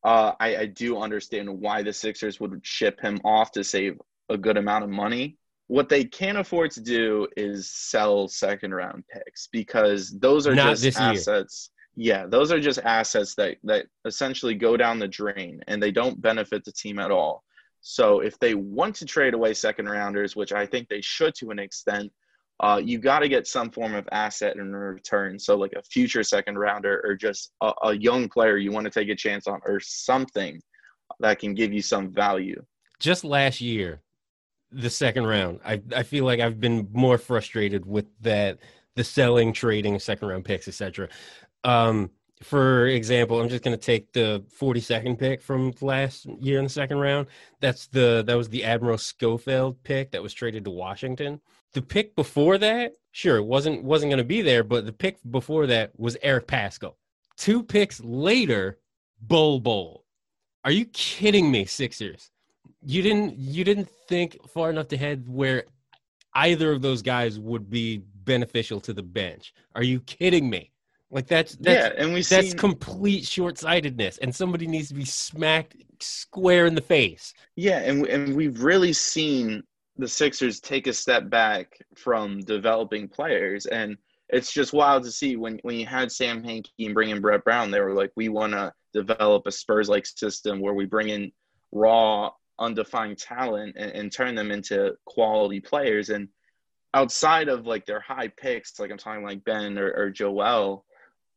uh, 0.05 0.33
I, 0.39 0.57
I 0.57 0.67
do 0.67 0.99
understand 0.99 1.49
why 1.49 1.83
the 1.83 1.93
Sixers 1.93 2.39
would 2.39 2.61
ship 2.63 3.01
him 3.01 3.21
off 3.25 3.53
to 3.53 3.65
save 3.65 3.99
a 4.29 4.37
good 4.37 4.57
amount 4.57 4.85
of 4.85 4.91
money. 4.91 5.39
What 5.67 5.89
they 5.89 6.05
can't 6.05 6.37
afford 6.39 6.71
to 6.73 6.83
do 6.83 7.27
is 7.37 7.71
sell 7.71 8.29
second 8.29 8.75
round 8.75 9.05
picks 9.11 9.49
because 9.49 10.11
those 10.19 10.47
are 10.47 10.55
Not 10.55 10.77
just 10.77 10.99
assets. 10.99 11.71
Year. 11.97 12.17
Yeah, 12.17 12.27
those 12.27 12.53
are 12.53 12.61
just 12.61 12.81
assets 12.81 13.35
that 13.37 13.57
that 13.65 13.87
essentially 14.05 14.55
go 14.55 14.77
down 14.77 14.99
the 14.99 15.09
drain 15.09 15.63
and 15.69 15.83
they 15.83 15.93
don't 15.93 16.21
benefit 16.21 16.65
the 16.65 16.73
team 16.73 16.99
at 16.99 17.11
all. 17.11 17.45
So 17.81 18.21
if 18.21 18.39
they 18.39 18.55
want 18.55 18.97
to 18.97 19.05
trade 19.07 19.35
away 19.35 19.55
second 19.55 19.89
rounders, 19.89 20.35
which 20.35 20.53
I 20.53 20.67
think 20.67 20.89
they 20.89 21.01
should 21.01 21.35
to 21.37 21.51
an 21.51 21.59
extent, 21.59 22.13
uh, 22.65 22.79
you 22.79 22.97
got 22.97 23.19
to 23.19 23.29
get 23.29 23.47
some 23.47 23.71
form 23.71 23.95
of 23.95 24.09
asset 24.11 24.57
in 24.57 24.75
return. 24.75 25.39
So, 25.39 25.55
like 25.55 25.75
a 25.77 25.83
future 25.83 26.23
second 26.23 26.59
rounder 26.59 27.03
or 27.05 27.15
just 27.15 27.53
a, 27.61 27.73
a 27.83 27.93
young 27.93 28.27
player 28.27 28.57
you 28.57 28.73
want 28.73 28.85
to 28.87 28.91
take 28.91 29.11
a 29.11 29.15
chance 29.15 29.47
on 29.47 29.61
or 29.67 29.81
something 29.81 30.63
that 31.21 31.39
can 31.39 31.53
give 31.53 31.75
you 31.75 31.83
some 31.83 32.11
value. 32.11 32.65
Just 32.99 33.23
last 33.23 33.61
year, 33.61 34.01
the 34.73 34.89
second 34.89 35.27
round, 35.27 35.61
I, 35.63 35.83
I 35.95 36.05
feel 36.05 36.25
like 36.25 36.41
I've 36.41 36.59
been 36.59 36.89
more 36.91 37.19
frustrated 37.19 37.85
with 37.85 38.07
that 38.23 38.61
the 38.97 39.05
selling, 39.05 39.53
trading, 39.53 39.99
second 39.99 40.29
round 40.29 40.47
picks, 40.47 40.67
etc. 40.67 41.11
Um, 41.65 42.11
for 42.43 42.87
example, 42.87 43.43
I'm 43.43 43.51
just 43.51 43.63
going 43.63 43.77
to 43.77 43.85
take 43.85 44.11
the 44.15 44.43
42nd 44.59 45.19
pick 45.19 45.43
from 45.43 45.75
last 45.83 46.25
year 46.41 46.61
in 46.61 46.65
the 46.65 46.71
second 46.71 46.97
round. 46.97 47.27
That's 47.61 47.89
the 47.89 48.25
that 48.27 48.39
was 48.39 48.49
the 48.49 48.65
Admiral 48.65 48.97
Schofield 48.97 49.83
pick 49.85 50.13
that 50.13 50.23
was 50.23 50.33
traded 50.33 50.65
to 50.65 50.71
Washington 50.71 51.43
the 51.75 51.83
pick 51.83 52.17
before 52.17 52.59
that, 52.59 52.93
sure, 53.13 53.43
wasn't 53.43 53.85
wasn't 53.85 54.11
going 54.11 54.19
to 54.19 54.25
be 54.25 54.43
there, 54.43 54.65
but 54.65 54.87
the 54.87 54.93
pick 54.93 55.19
before 55.31 55.67
that 55.67 55.93
was 55.99 56.17
Eric 56.23 56.47
Paschall. 56.47 56.95
two 57.37 57.63
picks 57.63 58.01
later, 58.03 58.79
Bol 59.21 59.61
Bol. 59.61 60.05
Are 60.65 60.71
you 60.71 60.87
kidding 60.87 61.51
me, 61.51 61.67
Sixers? 61.67 62.31
You 62.81 63.03
didn't 63.03 63.37
you 63.39 63.65
didn't 63.65 63.89
think 64.09 64.39
far 64.49 64.71
enough 64.71 64.93
ahead 64.93 65.29
where 65.29 65.65
either 66.35 66.73
of 66.73 66.83
those 66.83 67.03
guys 67.03 67.39
would 67.39 67.71
be 67.71 68.03
beneficial 68.25 68.81
to 68.81 68.93
the 68.93 69.03
bench. 69.03 69.53
Are 69.75 69.83
you 69.83 70.01
kidding 70.01 70.49
me? 70.49 70.73
Like 71.11 71.27
that's 71.27 71.55
that's 71.57 71.95
yeah, 71.95 72.03
and 72.03 72.13
we 72.13 72.23
that's 72.23 72.49
seen, 72.49 72.59
complete 72.59 73.25
short-sightedness, 73.25 74.19
and 74.19 74.35
somebody 74.35 74.67
needs 74.67 74.89
to 74.89 74.95
be 74.95 75.05
smacked 75.05 75.77
square 76.01 76.67
in 76.67 76.75
the 76.75 76.81
face. 76.81 77.35
yeah, 77.57 77.79
and 77.79 78.07
and 78.07 78.35
we've 78.35 78.63
really 78.63 78.93
seen 78.93 79.63
the 79.97 80.09
Sixers 80.09 80.61
take 80.61 80.87
a 80.87 80.93
step 80.93 81.31
back 81.31 81.79
from 81.95 82.41
developing 82.41 83.09
players, 83.09 83.67
and 83.67 83.97
it's 84.29 84.53
just 84.53 84.73
wild 84.73 85.05
to 85.05 85.11
see 85.11 85.37
when 85.37 85.59
when 85.63 85.77
you 85.77 85.87
had 85.87 86.11
Sam 86.11 86.43
Hinkie 86.43 86.87
and 86.87 86.95
bring 86.95 87.11
in 87.11 87.21
Brett 87.21 87.45
Brown, 87.45 87.71
they 87.71 87.81
were 87.81 87.95
like, 87.95 88.11
we 88.17 88.29
want 88.29 88.53
to 88.53 88.73
develop 88.93 89.47
a 89.47 89.53
Spurs-like 89.53 90.07
system 90.07 90.61
where 90.61 90.75
we 90.75 90.87
bring 90.87 91.11
in 91.11 91.31
raw, 91.73 92.31
undefined 92.59 93.19
talent 93.19 93.77
and, 93.77 93.91
and 93.93 94.13
turn 94.13 94.35
them 94.35 94.51
into 94.51 94.95
quality 95.05 95.61
players, 95.61 96.11
and 96.11 96.29
outside 96.95 97.49
of 97.49 97.67
like 97.67 97.87
their 97.87 98.01
high 98.01 98.29
picks, 98.29 98.79
like 98.79 98.91
I'm 98.91 98.99
talking 98.99 99.25
like 99.25 99.45
Ben 99.45 99.79
or, 99.79 99.93
or 99.93 100.11
Joel, 100.11 100.85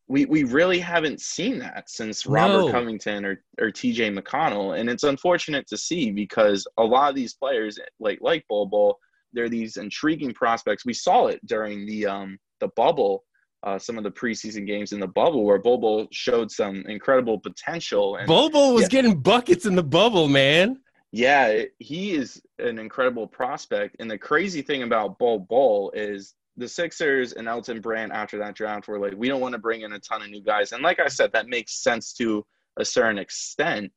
we 0.07 0.25
we 0.25 0.43
really 0.43 0.79
haven't 0.79 1.21
seen 1.21 1.59
that 1.59 1.89
since 1.89 2.25
Robert 2.25 2.65
No. 2.65 2.71
Covington 2.71 3.25
or 3.25 3.43
or 3.59 3.71
TJ 3.71 4.17
McConnell, 4.17 4.79
and 4.79 4.89
it's 4.89 5.03
unfortunate 5.03 5.67
to 5.67 5.77
see 5.77 6.11
because 6.11 6.65
a 6.77 6.83
lot 6.83 7.09
of 7.09 7.15
these 7.15 7.33
players, 7.33 7.77
like 7.99 8.19
like 8.21 8.45
Bol 8.49 8.65
Bol, 8.67 8.97
they're 9.33 9.49
these 9.49 9.77
intriguing 9.77 10.33
prospects. 10.33 10.85
We 10.85 10.93
saw 10.93 11.27
it 11.27 11.45
during 11.45 11.85
the 11.85 12.05
um 12.07 12.37
the 12.59 12.69
bubble, 12.75 13.23
uh, 13.63 13.77
some 13.77 13.97
of 13.97 14.03
the 14.03 14.11
preseason 14.11 14.65
games 14.65 14.93
in 14.93 14.99
the 14.99 15.07
bubble 15.07 15.43
where 15.45 15.59
Bol 15.59 15.77
Bol 15.77 16.07
showed 16.11 16.49
some 16.51 16.83
incredible 16.87 17.39
potential. 17.39 18.15
And 18.15 18.27
Bobo 18.27 18.73
was 18.73 18.83
Yeah. 18.83 18.87
getting 18.89 19.19
buckets 19.21 19.65
in 19.65 19.75
the 19.75 19.83
bubble, 19.83 20.27
man. 20.27 20.79
yeah, 21.11 21.63
he 21.79 22.11
is 22.11 22.41
an 22.59 22.79
incredible 22.79 23.27
prospect. 23.27 23.95
And 23.99 24.09
the 24.09 24.17
crazy 24.17 24.61
thing 24.61 24.83
about 24.83 25.19
Bol 25.19 25.39
Bol 25.39 25.91
is 25.95 26.33
the 26.57 26.67
Sixers 26.67 27.33
and 27.33 27.47
Elton 27.47 27.81
Brand 27.81 28.11
after 28.11 28.37
that 28.39 28.55
draft 28.55 28.87
were 28.87 28.99
like, 28.99 29.13
we 29.15 29.27
don't 29.27 29.41
want 29.41 29.53
to 29.53 29.59
bring 29.59 29.81
in 29.81 29.93
a 29.93 29.99
ton 29.99 30.21
of 30.23 30.29
new 30.29 30.41
guys. 30.41 30.71
And 30.71 30.81
like 30.83 30.99
I 30.99 31.07
said, 31.07 31.31
that 31.33 31.47
makes 31.47 31.81
sense 31.83 32.13
to 32.13 32.45
a 32.77 32.83
certain 32.85 33.17
extent. 33.19 33.91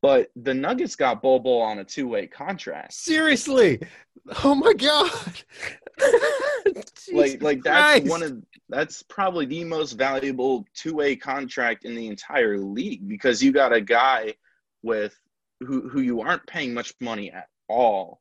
But 0.00 0.28
the 0.36 0.52
Nuggets 0.54 0.96
got 0.96 1.22
Bol 1.22 1.60
on 1.62 1.78
a 1.78 1.84
two 1.84 2.06
way 2.08 2.26
contract. 2.26 2.92
Seriously. 2.92 3.80
Oh 4.44 4.54
my 4.54 4.72
god. 4.74 5.10
Like, 7.12 7.42
like 7.42 7.62
that's 7.62 8.00
Christ. 8.00 8.08
one 8.10 8.22
of 8.22 8.42
that's 8.70 9.02
probably 9.02 9.44
the 9.46 9.62
most 9.64 9.92
valuable 9.92 10.64
two 10.74 10.94
way 10.94 11.14
contract 11.14 11.84
in 11.84 11.94
the 11.94 12.08
entire 12.08 12.56
league 12.58 13.06
because 13.06 13.42
you 13.42 13.52
got 13.52 13.72
a 13.74 13.80
guy 13.80 14.34
with 14.82 15.14
who 15.60 15.88
who 15.88 16.00
you 16.00 16.22
aren't 16.22 16.46
paying 16.46 16.72
much 16.74 16.94
money 17.00 17.30
at 17.30 17.48
all. 17.68 18.20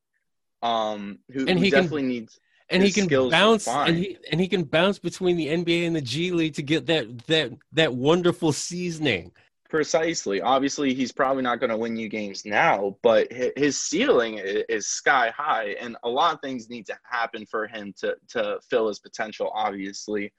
Um, 0.61 1.19
who, 1.31 1.45
And 1.47 1.57
who 1.57 1.65
he 1.65 1.71
can- 1.71 1.83
definitely 1.83 2.03
needs 2.03 2.39
and 2.73 2.83
he 2.83 2.91
can 2.91 3.07
bounce 3.29 3.67
and 3.67 3.97
he 3.97 4.17
and 4.31 4.41
he 4.41 4.47
can 4.47 4.63
bounce 4.63 4.99
between 4.99 5.37
the 5.37 5.47
NBA 5.47 5.87
and 5.87 5.95
the 5.95 6.01
G 6.01 6.31
League 6.31 6.55
to 6.55 6.63
get 6.63 6.85
that 6.87 7.25
that 7.27 7.51
that 7.73 7.93
wonderful 7.93 8.51
seasoning. 8.51 9.31
Precisely. 9.69 10.39
Obviously, 10.39 10.93
he's 10.93 11.11
probably 11.11 11.41
not 11.41 11.59
going 11.59 11.71
to 11.71 11.77
win 11.77 11.95
you 11.95 12.07
games 12.07 12.45
now, 12.45 12.95
but 13.01 13.27
his 13.31 13.81
ceiling 13.81 14.39
is 14.43 14.85
sky 14.87 15.31
high, 15.35 15.75
and 15.81 15.97
a 16.03 16.09
lot 16.09 16.35
of 16.35 16.41
things 16.41 16.69
need 16.69 16.85
to 16.85 16.97
happen 17.03 17.45
for 17.45 17.65
him 17.65 17.91
to 17.97 18.15
to 18.29 18.59
fill 18.69 18.87
his 18.87 18.99
potential. 18.99 19.51
Obviously, 19.53 20.31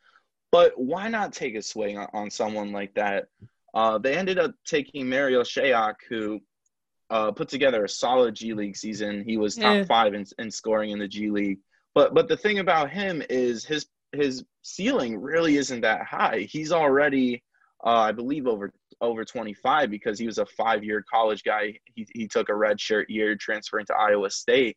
but 0.53 0.73
why 0.77 1.09
not 1.09 1.33
take 1.33 1.57
a 1.57 1.62
swing 1.62 1.99
on, 1.99 2.09
on 2.12 2.31
someone 2.31 2.70
like 2.70 2.94
that? 2.94 3.27
Uh, 3.75 3.99
they 3.99 4.16
ended 4.16 4.38
up 4.38 4.53
taking 4.64 5.09
Marial 5.09 5.42
Shayok, 5.42 5.94
who 6.09 6.40
uh, 7.11 7.33
put 7.33 7.49
together 7.49 7.85
a 7.85 7.88
solid 7.88 8.37
G 8.37 8.55
League 8.55 8.77
season. 8.77 9.25
He 9.27 9.37
was 9.37 9.57
top 9.57 9.75
Yeah. 9.79 9.85
five 9.85 10.14
in, 10.14 10.25
in 10.38 10.49
scoring 10.49 10.90
in 10.92 11.01
the 11.01 11.09
G 11.09 11.29
League. 11.31 11.59
But 11.95 12.15
but 12.15 12.29
the 12.29 12.37
thing 12.37 12.59
about 12.59 12.91
him 12.91 13.23
is 13.29 13.65
his 13.65 13.87
his 14.13 14.45
ceiling 14.63 15.21
really 15.21 15.57
isn't 15.57 15.83
that 15.83 16.05
high. 16.05 16.47
He's 16.51 16.73
already, 16.73 17.43
uh, 17.85 18.01
I 18.01 18.13
believe, 18.13 18.47
over 18.47 18.73
over 19.01 19.25
25 19.25 19.91
because 19.91 20.19
he 20.19 20.27
was 20.27 20.39
a 20.39 20.47
five 20.47 20.85
year 20.85 21.05
college 21.11 21.43
guy. 21.43 21.79
He, 21.95 22.07
he 22.15 22.29
took 22.29 22.49
a 22.49 22.55
red 22.55 22.81
shirt 22.81 23.11
year 23.11 23.37
transferring 23.37 23.87
to 23.87 23.95
Iowa 23.95 24.31
State. 24.31 24.77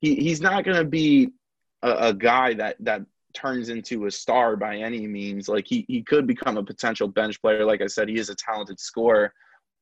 He, 0.00 0.14
he's 0.16 0.40
not 0.40 0.64
going 0.64 0.76
to 0.76 0.84
be 0.84 1.30
a, 1.82 2.08
a 2.08 2.14
guy 2.14 2.54
that, 2.54 2.76
that 2.80 3.02
turns 3.34 3.68
into 3.68 4.06
a 4.06 4.10
star 4.10 4.56
by 4.56 4.76
any 4.76 5.06
means. 5.06 5.48
Like 5.48 5.66
he, 5.66 5.84
he 5.88 6.02
could 6.02 6.26
become 6.26 6.56
a 6.56 6.62
potential 6.62 7.08
bench 7.08 7.40
player. 7.40 7.64
Like 7.64 7.82
I 7.82 7.86
said, 7.86 8.08
he 8.08 8.18
is 8.18 8.30
a 8.30 8.34
talented 8.34 8.80
scorer, 8.80 9.32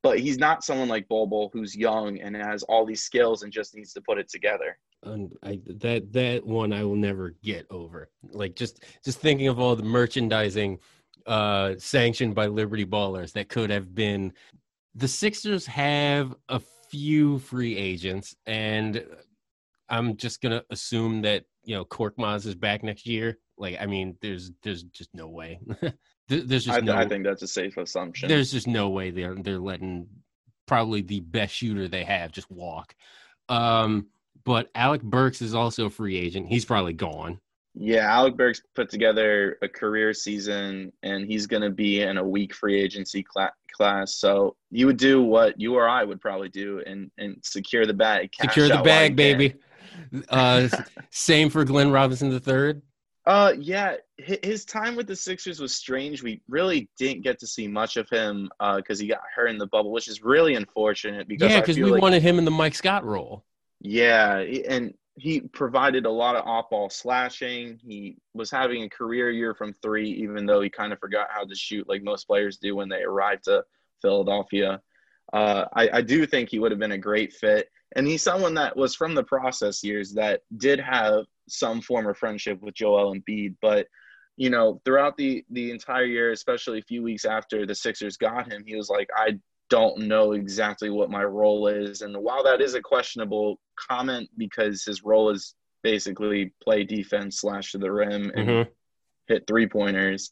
but 0.03 0.19
he's 0.19 0.37
not 0.37 0.63
someone 0.63 0.89
like 0.89 1.07
Bol 1.07 1.49
who's 1.53 1.75
young 1.75 2.19
and 2.19 2.35
has 2.35 2.63
all 2.63 2.85
these 2.85 3.03
skills 3.03 3.43
and 3.43 3.51
just 3.51 3.75
needs 3.75 3.93
to 3.93 4.01
put 4.01 4.17
it 4.17 4.29
together. 4.29 4.77
And 5.13 5.35
I, 5.43 5.59
that 5.65 6.11
that 6.13 6.45
one 6.45 6.73
I 6.73 6.83
will 6.83 6.95
never 6.95 7.35
get 7.43 7.65
over. 7.69 8.09
Like 8.31 8.55
just 8.55 8.83
just 9.03 9.19
thinking 9.19 9.47
of 9.47 9.59
all 9.59 9.75
the 9.75 9.83
merchandising 9.83 10.79
uh 11.25 11.75
sanctioned 11.77 12.35
by 12.35 12.47
Liberty 12.47 12.85
Ballers 12.85 13.33
that 13.33 13.49
could 13.49 13.69
have 13.69 13.93
been 13.93 14.33
the 14.95 15.07
Sixers 15.07 15.65
have 15.65 16.35
a 16.49 16.61
few 16.89 17.39
free 17.39 17.75
agents 17.77 18.35
and 18.45 19.03
I'm 19.89 20.17
just 20.17 20.41
going 20.41 20.51
to 20.51 20.65
assume 20.69 21.21
that, 21.21 21.45
you 21.63 21.75
know, 21.75 21.85
Korkmaz 21.85 22.45
is 22.45 22.55
back 22.55 22.83
next 22.83 23.05
year. 23.05 23.37
Like 23.57 23.77
I 23.79 23.85
mean, 23.85 24.17
there's 24.21 24.51
there's 24.63 24.83
just 24.83 25.09
no 25.13 25.27
way. 25.27 25.59
There's 26.29 26.65
just 26.65 26.77
I, 26.77 26.81
no 26.81 26.93
I 26.93 27.07
think 27.07 27.23
that's 27.23 27.41
a 27.41 27.47
safe 27.47 27.77
assumption. 27.77 28.27
there's 28.27 28.51
just 28.51 28.67
no 28.67 28.89
way 28.89 29.11
they're 29.11 29.35
they're 29.35 29.59
letting 29.59 30.07
probably 30.65 31.01
the 31.01 31.21
best 31.21 31.55
shooter 31.55 31.87
they 31.87 32.03
have 32.03 32.33
just 32.33 32.51
walk. 32.51 32.93
Um, 33.49 34.07
but 34.47 34.71
Alec 34.75 35.01
Burks 35.01 35.41
is 35.41 35.53
also 35.53 35.87
a 35.87 35.89
free 35.89 36.15
agent. 36.15 36.47
He's 36.47 36.63
probably 36.63 36.93
gone. 36.93 37.41
Yeah, 37.75 38.09
Alec 38.09 38.37
Burks 38.37 38.61
put 38.75 38.89
together 38.89 39.57
a 39.61 39.67
career 39.67 40.13
season, 40.13 40.93
and 41.03 41.27
he's 41.27 41.47
going 41.47 41.63
to 41.63 41.69
be 41.69 42.01
in 42.01 42.17
a 42.17 42.23
weak 42.23 42.53
free 42.53 42.81
agency 42.81 43.23
cla- 43.23 43.51
class. 43.75 44.15
So 44.15 44.55
you 44.71 44.85
would 44.85 44.95
do 44.95 45.21
what 45.21 45.59
you 45.59 45.75
or 45.75 45.87
I 45.87 46.05
would 46.05 46.21
probably 46.21 46.47
do, 46.47 46.81
and 46.87 47.11
and 47.17 47.35
secure 47.43 47.85
the 47.85 47.93
bag. 47.93 48.29
Secure 48.39 48.69
the 48.69 48.77
bag, 48.77 49.17
baby. 49.17 49.55
Uh, 50.29 50.69
same 51.11 51.49
for 51.49 51.65
Glenn 51.65 51.91
Robinson 51.91 52.29
the 52.29 52.39
third. 52.39 52.81
Uh, 53.25 53.53
yeah, 53.59 53.95
his 54.17 54.63
time 54.63 54.95
with 54.95 55.07
the 55.07 55.15
Sixers 55.15 55.59
was 55.59 55.75
strange. 55.75 56.23
We 56.23 56.41
really 56.47 56.89
didn't 56.97 57.23
get 57.23 57.37
to 57.39 57.47
see 57.47 57.67
much 57.67 57.97
of 57.97 58.09
him 58.09 58.49
because 58.77 58.97
he 58.97 59.07
got 59.07 59.19
hurt 59.35 59.47
in 59.47 59.57
the 59.57 59.67
bubble, 59.67 59.91
which 59.91 60.07
is 60.07 60.23
really 60.23 60.55
unfortunate. 60.55 61.27
Because 61.27 61.51
Yeah, 61.51 61.59
because 61.59 61.75
we 61.75 61.83
like 61.83 62.01
wanted 62.01 62.21
him 62.21 62.39
in 62.39 62.45
the 62.45 62.51
Mike 62.51 62.75
Scott 62.75 63.03
role. 63.03 63.43
Yeah, 63.79 64.37
and 64.37 64.93
he 65.15 65.41
provided 65.41 66.05
a 66.05 66.11
lot 66.11 66.35
of 66.35 66.45
off-ball 66.45 66.89
slashing. 66.89 67.79
He 67.83 68.17
was 68.33 68.51
having 68.51 68.83
a 68.83 68.89
career 68.89 69.29
year 69.31 69.55
from 69.55 69.73
three, 69.73 70.09
even 70.11 70.45
though 70.45 70.61
he 70.61 70.69
kind 70.69 70.93
of 70.93 70.99
forgot 70.99 71.27
how 71.31 71.43
to 71.43 71.55
shoot, 71.55 71.89
like 71.89 72.03
most 72.03 72.25
players 72.27 72.57
do 72.57 72.75
when 72.75 72.89
they 72.89 73.01
arrive 73.01 73.41
to 73.43 73.63
Philadelphia. 74.01 74.81
Uh, 75.33 75.65
I, 75.73 75.89
I 75.93 76.01
do 76.01 76.25
think 76.25 76.49
he 76.49 76.59
would 76.59 76.71
have 76.71 76.79
been 76.79 76.91
a 76.91 76.97
great 76.97 77.33
fit, 77.33 77.69
and 77.95 78.07
he's 78.07 78.23
someone 78.23 78.53
that 78.55 78.77
was 78.77 78.95
from 78.95 79.15
the 79.15 79.23
process 79.23 79.83
years 79.83 80.13
that 80.13 80.41
did 80.55 80.79
have 80.79 81.25
some 81.49 81.81
form 81.81 82.07
of 82.07 82.17
friendship 82.17 82.61
with 82.61 82.75
Joel 82.75 83.13
Embiid, 83.15 83.55
but 83.61 83.87
you 84.37 84.51
know, 84.51 84.79
throughout 84.85 85.17
the 85.17 85.43
the 85.49 85.71
entire 85.71 86.05
year, 86.05 86.31
especially 86.31 86.79
a 86.79 86.83
few 86.83 87.01
weeks 87.01 87.25
after 87.25 87.65
the 87.65 87.73
Sixers 87.75 88.17
got 88.17 88.51
him, 88.51 88.63
he 88.65 88.75
was 88.75 88.87
like, 88.89 89.09
I 89.15 89.39
don't 89.69 89.97
know 89.99 90.31
exactly 90.33 90.89
what 90.89 91.09
my 91.11 91.23
role 91.23 91.67
is. 91.67 92.01
And 92.01 92.15
while 92.17 92.43
that 92.43 92.61
is 92.61 92.73
a 92.75 92.81
questionable 92.81 93.59
comment 93.89 94.29
because 94.37 94.83
his 94.83 95.03
role 95.03 95.29
is 95.29 95.55
basically 95.83 96.53
play 96.63 96.83
defense 96.83 97.41
slash 97.41 97.71
to 97.71 97.77
the 97.77 97.91
rim 97.91 98.31
and 98.35 98.49
Mhm. 98.49 98.67
hit 99.27 99.45
three 99.47 99.67
pointers, 99.67 100.31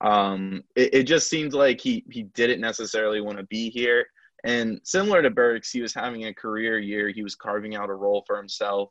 um, 0.00 0.62
it, 0.74 0.94
it 0.94 1.02
just 1.04 1.28
seemed 1.28 1.52
like 1.52 1.80
he 1.80 2.04
he 2.10 2.22
didn't 2.22 2.60
necessarily 2.60 3.20
want 3.20 3.38
to 3.38 3.44
be 3.44 3.70
here. 3.70 4.06
And 4.44 4.80
similar 4.84 5.20
to 5.20 5.30
Burks, 5.30 5.70
he 5.70 5.82
was 5.82 5.92
having 5.92 6.24
a 6.24 6.34
career 6.34 6.78
year. 6.78 7.10
He 7.10 7.22
was 7.22 7.34
carving 7.34 7.76
out 7.76 7.90
a 7.90 7.94
role 7.94 8.24
for 8.26 8.36
himself. 8.38 8.90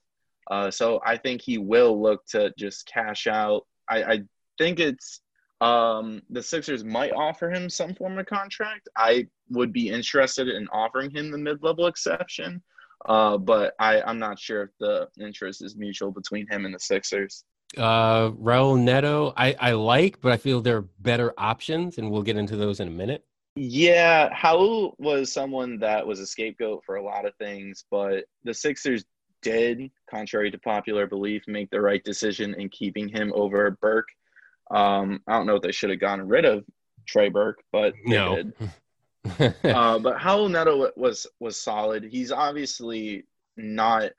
Uh, 0.51 0.69
so 0.69 1.01
I 1.05 1.17
think 1.17 1.41
he 1.41 1.57
will 1.57 1.99
look 1.99 2.25
to 2.27 2.53
just 2.57 2.85
cash 2.85 3.25
out. 3.25 3.65
I, 3.89 4.03
I 4.03 4.23
think 4.59 4.79
it's 4.79 5.21
um, 5.61 6.21
the 6.29 6.41
Sixers 6.43 6.83
might 6.83 7.11
offer 7.11 7.49
him 7.49 7.69
some 7.69 7.93
form 7.95 8.17
of 8.19 8.27
contract. 8.27 8.87
I 8.95 9.27
would 9.49 9.73
be 9.73 9.89
interested 9.89 10.47
in 10.47 10.67
offering 10.69 11.11
him 11.11 11.31
the 11.31 11.37
mid-level 11.37 11.87
exception, 11.87 12.61
uh, 13.05 13.37
but 13.37 13.73
I, 13.79 14.01
I'm 14.01 14.19
not 14.19 14.39
sure 14.39 14.63
if 14.63 14.69
the 14.79 15.07
interest 15.23 15.63
is 15.63 15.75
mutual 15.75 16.11
between 16.11 16.47
him 16.47 16.65
and 16.65 16.73
the 16.73 16.79
Sixers. 16.79 17.43
Uh, 17.77 18.31
Raul 18.31 18.79
Neto, 18.79 19.33
I, 19.37 19.55
I 19.59 19.71
like, 19.73 20.19
but 20.21 20.31
I 20.31 20.37
feel 20.37 20.61
there 20.61 20.77
are 20.77 20.87
better 20.99 21.33
options, 21.37 21.97
and 21.97 22.09
we'll 22.09 22.23
get 22.23 22.37
into 22.37 22.55
those 22.55 22.79
in 22.79 22.87
a 22.87 22.91
minute. 22.91 23.23
Yeah, 23.55 24.29
Raul 24.29 24.93
was 24.97 25.31
someone 25.31 25.79
that 25.79 26.05
was 26.05 26.19
a 26.19 26.25
scapegoat 26.25 26.83
for 26.85 26.95
a 26.95 27.03
lot 27.03 27.25
of 27.25 27.35
things, 27.35 27.85
but 27.91 28.25
the 28.43 28.53
Sixers 28.53 29.05
did, 29.41 29.91
contrary 30.09 30.51
to 30.51 30.57
popular 30.57 31.07
belief, 31.07 31.43
make 31.47 31.69
the 31.69 31.81
right 31.81 32.03
decision 32.03 32.53
in 32.55 32.69
keeping 32.69 33.07
him 33.07 33.31
over 33.35 33.71
Burke. 33.81 34.07
Um, 34.71 35.21
I 35.27 35.33
don't 35.33 35.45
know 35.45 35.55
if 35.55 35.61
they 35.61 35.71
should 35.71 35.89
have 35.89 35.99
gotten 35.99 36.27
rid 36.27 36.45
of 36.45 36.63
Trey 37.07 37.29
Burke, 37.29 37.61
but 37.71 37.93
they 38.05 38.11
No. 38.11 38.43
uh, 39.63 39.99
but 39.99 40.17
Raul 40.17 40.49
Neto 40.49 40.91
was 40.95 41.27
was 41.39 41.59
solid. 41.59 42.03
He's 42.03 42.31
obviously 42.31 43.25
not 43.57 44.11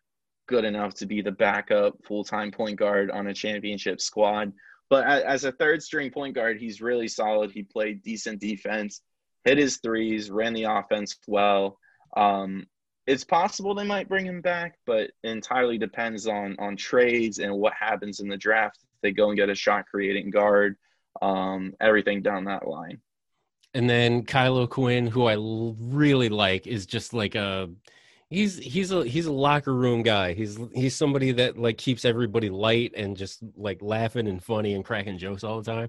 good 0.46 0.64
enough 0.64 0.94
to 0.94 1.06
be 1.06 1.22
the 1.22 1.32
backup 1.32 2.02
full 2.04 2.24
time 2.24 2.50
point 2.50 2.76
guard 2.76 3.10
on 3.10 3.26
a 3.28 3.34
championship 3.34 4.00
squad. 4.00 4.52
But 4.88 5.06
as 5.06 5.44
a 5.44 5.52
third 5.52 5.82
string 5.82 6.10
point 6.10 6.34
guard, 6.34 6.58
he's 6.58 6.80
really 6.80 7.08
solid. 7.08 7.52
He 7.52 7.62
played 7.62 8.02
decent 8.02 8.40
defense, 8.40 9.00
hit 9.44 9.56
his 9.56 9.76
threes, 9.78 10.30
ran 10.30 10.52
the 10.52 10.64
offense 10.64 11.16
well. 11.28 11.78
Um, 12.16 12.66
it's 13.06 13.24
possible 13.24 13.74
they 13.74 13.86
might 13.86 14.08
bring 14.08 14.26
him 14.26 14.40
back, 14.40 14.78
but 14.86 15.12
entirely 15.22 15.78
depends 15.78 16.26
on 16.26 16.56
on 16.58 16.76
trades 16.76 17.38
and 17.38 17.54
what 17.54 17.72
happens 17.72 18.20
in 18.20 18.28
the 18.28 18.36
draft. 18.36 18.78
If 18.82 19.00
they 19.02 19.12
go 19.12 19.28
and 19.28 19.38
get 19.38 19.48
a 19.48 19.54
shot 19.54 19.86
creating 19.86 20.30
guard, 20.30 20.76
um, 21.22 21.74
everything 21.80 22.22
down 22.22 22.44
that 22.44 22.66
line. 22.66 23.00
And 23.72 23.88
then 23.88 24.24
Kyle 24.24 24.56
O'Quinn, 24.56 25.06
who 25.06 25.26
I 25.26 25.34
l- 25.34 25.76
really 25.78 26.28
like, 26.28 26.66
is 26.66 26.86
just 26.86 27.14
like 27.14 27.34
a 27.34 27.70
he's 28.30 28.56
he's 28.58 28.90
a 28.90 29.04
he's 29.04 29.26
a 29.26 29.32
locker 29.32 29.74
room 29.74 30.02
guy. 30.02 30.32
He's 30.32 30.58
he's 30.74 30.96
somebody 30.96 31.32
that 31.32 31.58
like 31.58 31.78
keeps 31.78 32.04
everybody 32.04 32.50
light 32.50 32.92
and 32.96 33.16
just 33.16 33.40
like 33.56 33.82
laughing 33.82 34.26
and 34.28 34.42
funny 34.42 34.74
and 34.74 34.84
cracking 34.84 35.18
jokes 35.18 35.44
all 35.44 35.60
the 35.60 35.70
time. 35.70 35.88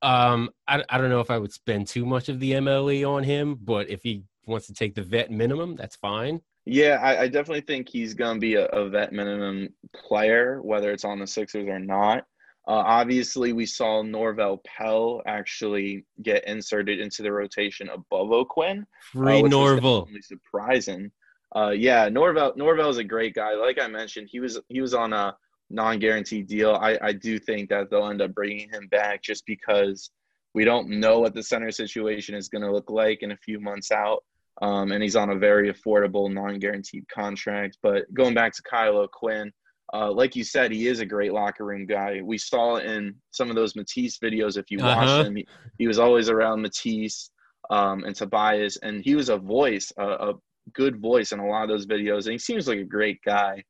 Um, 0.00 0.50
I 0.66 0.84
I 0.88 0.98
don't 0.98 1.10
know 1.10 1.20
if 1.20 1.30
I 1.30 1.38
would 1.38 1.52
spend 1.52 1.88
too 1.88 2.06
much 2.06 2.28
of 2.28 2.40
the 2.40 2.52
MLE 2.52 3.08
on 3.08 3.24
him, 3.24 3.56
but 3.56 3.90
if 3.90 4.02
he 4.02 4.22
wants 4.46 4.66
to 4.68 4.74
take 4.74 4.94
the 4.94 5.02
vet 5.02 5.30
minimum, 5.30 5.76
that's 5.76 5.96
fine. 5.96 6.40
Yeah, 6.64 6.98
I, 7.02 7.22
I 7.22 7.28
definitely 7.28 7.62
think 7.62 7.88
he's 7.88 8.14
to 8.14 8.34
be 8.38 8.54
a, 8.56 8.66
a 8.66 8.88
vet 8.90 9.12
minimum 9.12 9.70
player, 9.94 10.60
whether 10.62 10.90
it's 10.92 11.04
on 11.04 11.18
the 11.18 11.26
Sixers 11.26 11.66
or 11.66 11.78
not. 11.78 12.24
Uh, 12.68 12.84
obviously, 12.84 13.54
we 13.54 13.64
saw 13.64 14.02
Norvel 14.02 14.62
Pelle 14.62 15.22
actually 15.26 16.04
get 16.22 16.46
inserted 16.46 17.00
into 17.00 17.22
the 17.22 17.32
rotation 17.32 17.88
above 17.88 18.30
O'Quinn. 18.30 18.86
Free 19.10 19.38
uh, 19.38 19.42
was 19.42 20.26
surprising. 20.26 21.10
Uh, 21.56 21.70
yeah, 21.70 22.10
Norvel 22.10 22.54
Norvel 22.58 22.90
is 22.90 22.98
a 22.98 23.04
great 23.04 23.34
guy. 23.34 23.54
Like 23.54 23.80
I 23.80 23.88
mentioned, 23.88 24.28
he 24.30 24.38
was 24.38 24.60
he 24.68 24.82
was 24.82 24.92
on 24.92 25.14
a 25.14 25.34
non-guaranteed 25.70 26.46
deal. 26.46 26.74
I, 26.74 26.98
I 27.00 27.12
do 27.12 27.38
think 27.38 27.70
that 27.70 27.90
they'll 27.90 28.08
end 28.08 28.20
up 28.20 28.34
bringing 28.34 28.68
him 28.68 28.86
back 28.88 29.22
just 29.22 29.46
because 29.46 30.10
we 30.54 30.64
don't 30.64 30.88
know 30.88 31.20
what 31.20 31.34
the 31.34 31.42
center 31.42 31.70
situation 31.70 32.34
is 32.34 32.50
going 32.50 32.62
to 32.62 32.72
look 32.72 32.90
like 32.90 33.22
in 33.22 33.32
a 33.32 33.36
few 33.36 33.60
months 33.60 33.90
out. 33.90 34.24
Um, 34.60 34.92
and 34.92 35.02
he's 35.02 35.16
on 35.16 35.30
a 35.30 35.36
very 35.36 35.72
affordable 35.72 36.32
non-guaranteed 36.32 37.06
contract. 37.08 37.78
But 37.82 38.12
going 38.12 38.34
back 38.34 38.52
to 38.54 38.62
Kyle 38.62 38.98
O'Quinn, 38.98 39.52
uh, 39.94 40.12
like 40.12 40.36
you 40.36 40.44
said, 40.44 40.70
he 40.70 40.86
is 40.86 41.00
a 41.00 41.06
great 41.06 41.32
locker 41.32 41.64
room 41.64 41.86
guy. 41.86 42.20
We 42.22 42.38
saw 42.38 42.76
in 42.76 43.14
some 43.30 43.48
of 43.50 43.56
those 43.56 43.74
Matisse 43.76 44.18
videos. 44.18 44.56
If 44.56 44.70
you 44.70 44.78
watch 44.78 44.98
Uh-huh. 44.98 45.24
them, 45.24 45.36
he, 45.36 45.46
he 45.78 45.86
was 45.86 45.98
always 45.98 46.28
around 46.28 46.62
Matisse 46.62 47.30
um, 47.70 48.04
and 48.04 48.14
Tobias, 48.14 48.76
and 48.78 49.02
he 49.02 49.14
was 49.14 49.28
a 49.28 49.38
voice, 49.38 49.92
a, 49.98 50.04
a 50.04 50.34
good 50.74 51.00
voice 51.00 51.32
in 51.32 51.38
a 51.38 51.46
lot 51.46 51.62
of 51.62 51.68
those 51.68 51.86
videos. 51.86 52.24
And 52.24 52.32
he 52.32 52.38
seems 52.38 52.68
like 52.68 52.78
a 52.78 52.84
great 52.84 53.20
guy. 53.24 53.62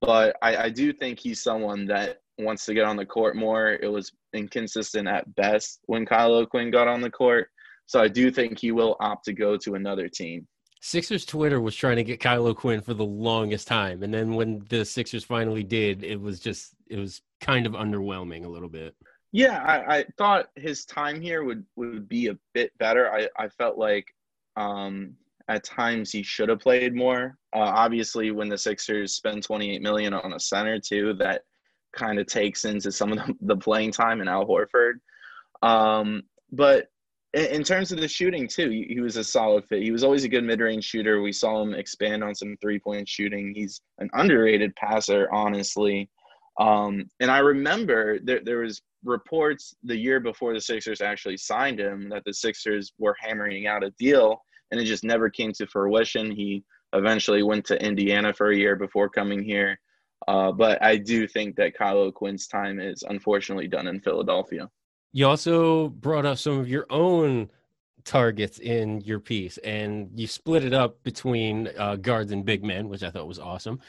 But 0.00 0.36
I, 0.42 0.56
I 0.64 0.70
do 0.70 0.92
think 0.92 1.18
he's 1.18 1.42
someone 1.42 1.86
that 1.86 2.18
wants 2.38 2.66
to 2.66 2.74
get 2.74 2.84
on 2.84 2.96
the 2.96 3.06
court 3.06 3.34
more. 3.34 3.72
It 3.72 3.90
was 3.90 4.12
inconsistent 4.34 5.08
at 5.08 5.34
best 5.36 5.80
when 5.86 6.04
Kyle 6.04 6.34
O'Quinn 6.34 6.70
got 6.70 6.88
on 6.88 7.00
the 7.00 7.10
court. 7.10 7.48
So 7.86 8.00
I 8.00 8.08
do 8.08 8.30
think 8.30 8.58
he 8.58 8.72
will 8.72 8.96
opt 9.00 9.24
to 9.26 9.32
go 9.32 9.56
to 9.56 9.74
another 9.74 10.08
team. 10.08 10.46
Sixers 10.86 11.26
Twitter 11.26 11.60
was 11.60 11.74
trying 11.74 11.96
to 11.96 12.04
get 12.04 12.20
Kyle 12.20 12.46
O'Quinn 12.46 12.80
for 12.80 12.94
the 12.94 13.04
longest 13.04 13.66
time, 13.66 14.04
and 14.04 14.14
then 14.14 14.34
when 14.34 14.64
the 14.68 14.84
Sixers 14.84 15.24
finally 15.24 15.64
did, 15.64 16.04
it 16.04 16.20
was 16.20 16.38
just 16.38 16.76
it 16.86 16.96
was 16.96 17.22
kind 17.40 17.66
of 17.66 17.72
underwhelming 17.72 18.44
a 18.44 18.48
little 18.48 18.68
bit. 18.68 18.94
Yeah, 19.32 19.60
I, 19.64 19.96
I 19.96 20.04
thought 20.16 20.46
his 20.54 20.84
time 20.84 21.20
here 21.20 21.42
would, 21.42 21.66
would 21.74 22.08
be 22.08 22.28
a 22.28 22.38
bit 22.54 22.70
better. 22.78 23.12
I, 23.12 23.28
I 23.36 23.48
felt 23.48 23.76
like 23.76 24.14
um, 24.54 25.14
at 25.48 25.64
times 25.64 26.12
he 26.12 26.22
should 26.22 26.48
have 26.50 26.60
played 26.60 26.94
more. 26.94 27.36
Uh, 27.52 27.58
obviously, 27.58 28.30
when 28.30 28.48
the 28.48 28.56
Sixers 28.56 29.12
spend 29.12 29.42
28 29.42 29.82
million 29.82 30.14
on 30.14 30.34
a 30.34 30.40
center 30.40 30.78
too, 30.78 31.14
that 31.14 31.42
kind 31.96 32.20
of 32.20 32.28
takes 32.28 32.64
into 32.64 32.92
some 32.92 33.10
of 33.10 33.18
the, 33.18 33.34
the 33.40 33.56
playing 33.56 33.90
time 33.90 34.20
in 34.20 34.28
Al 34.28 34.46
Horford. 34.46 35.00
Um, 35.62 36.22
but 36.52 36.90
in, 37.36 37.62
terms 37.62 37.92
of 37.92 38.00
the 38.00 38.08
shooting 38.08 38.48
too, 38.48 38.70
he, 38.70 39.00
was 39.00 39.16
a 39.16 39.24
solid 39.24 39.64
fit. 39.66 39.82
He 39.82 39.90
was 39.90 40.02
always 40.02 40.24
a 40.24 40.28
good 40.28 40.44
mid-range 40.44 40.84
shooter. 40.84 41.20
We 41.20 41.32
saw 41.32 41.62
him 41.62 41.74
expand 41.74 42.24
on 42.24 42.34
some 42.34 42.56
three-point 42.62 43.08
shooting. 43.08 43.52
He's 43.54 43.80
an 43.98 44.08
underrated 44.14 44.74
passer, 44.76 45.28
honestly. 45.32 46.08
Um, 46.58 47.04
and 47.20 47.30
I 47.30 47.38
remember 47.38 48.18
there, 48.20 48.40
there 48.42 48.58
was 48.60 48.80
reports 49.04 49.74
the 49.84 49.96
year 49.96 50.18
before 50.18 50.54
the 50.54 50.60
Sixers 50.60 51.02
actually 51.02 51.36
signed 51.36 51.78
him 51.78 52.08
that 52.08 52.24
the 52.24 52.32
Sixers 52.32 52.92
were 52.98 53.16
hammering 53.20 53.66
out 53.66 53.84
a 53.84 53.90
deal, 53.98 54.40
and 54.70 54.80
it 54.80 54.84
just 54.84 55.04
never 55.04 55.28
came 55.28 55.52
to 55.52 55.66
fruition. 55.66 56.30
He 56.30 56.64
eventually 56.94 57.42
went 57.42 57.66
to 57.66 57.84
Indiana 57.84 58.32
for 58.32 58.50
a 58.50 58.56
year 58.56 58.76
before 58.76 59.10
coming 59.10 59.44
here. 59.44 59.78
Uh, 60.26 60.50
but 60.50 60.82
I 60.82 60.96
do 60.96 61.28
think 61.28 61.56
that 61.56 61.76
Kyle 61.76 61.98
O'Quinn's 61.98 62.46
time 62.46 62.80
is 62.80 63.04
unfortunately 63.06 63.68
done 63.68 63.86
in 63.86 64.00
Philadelphia. 64.00 64.70
You 65.16 65.26
also 65.26 65.88
brought 65.88 66.26
up 66.26 66.36
some 66.36 66.58
of 66.58 66.68
your 66.68 66.84
own 66.90 67.48
targets 68.04 68.58
in 68.58 69.00
your 69.00 69.18
piece, 69.18 69.56
and 69.56 70.10
you 70.14 70.26
split 70.26 70.62
it 70.62 70.74
up 70.74 71.02
between 71.04 71.70
uh, 71.78 71.96
guards 71.96 72.32
and 72.32 72.44
big 72.44 72.62
men, 72.62 72.90
which 72.90 73.02
I 73.02 73.10
thought 73.10 73.26
was 73.26 73.38
awesome. 73.38 73.80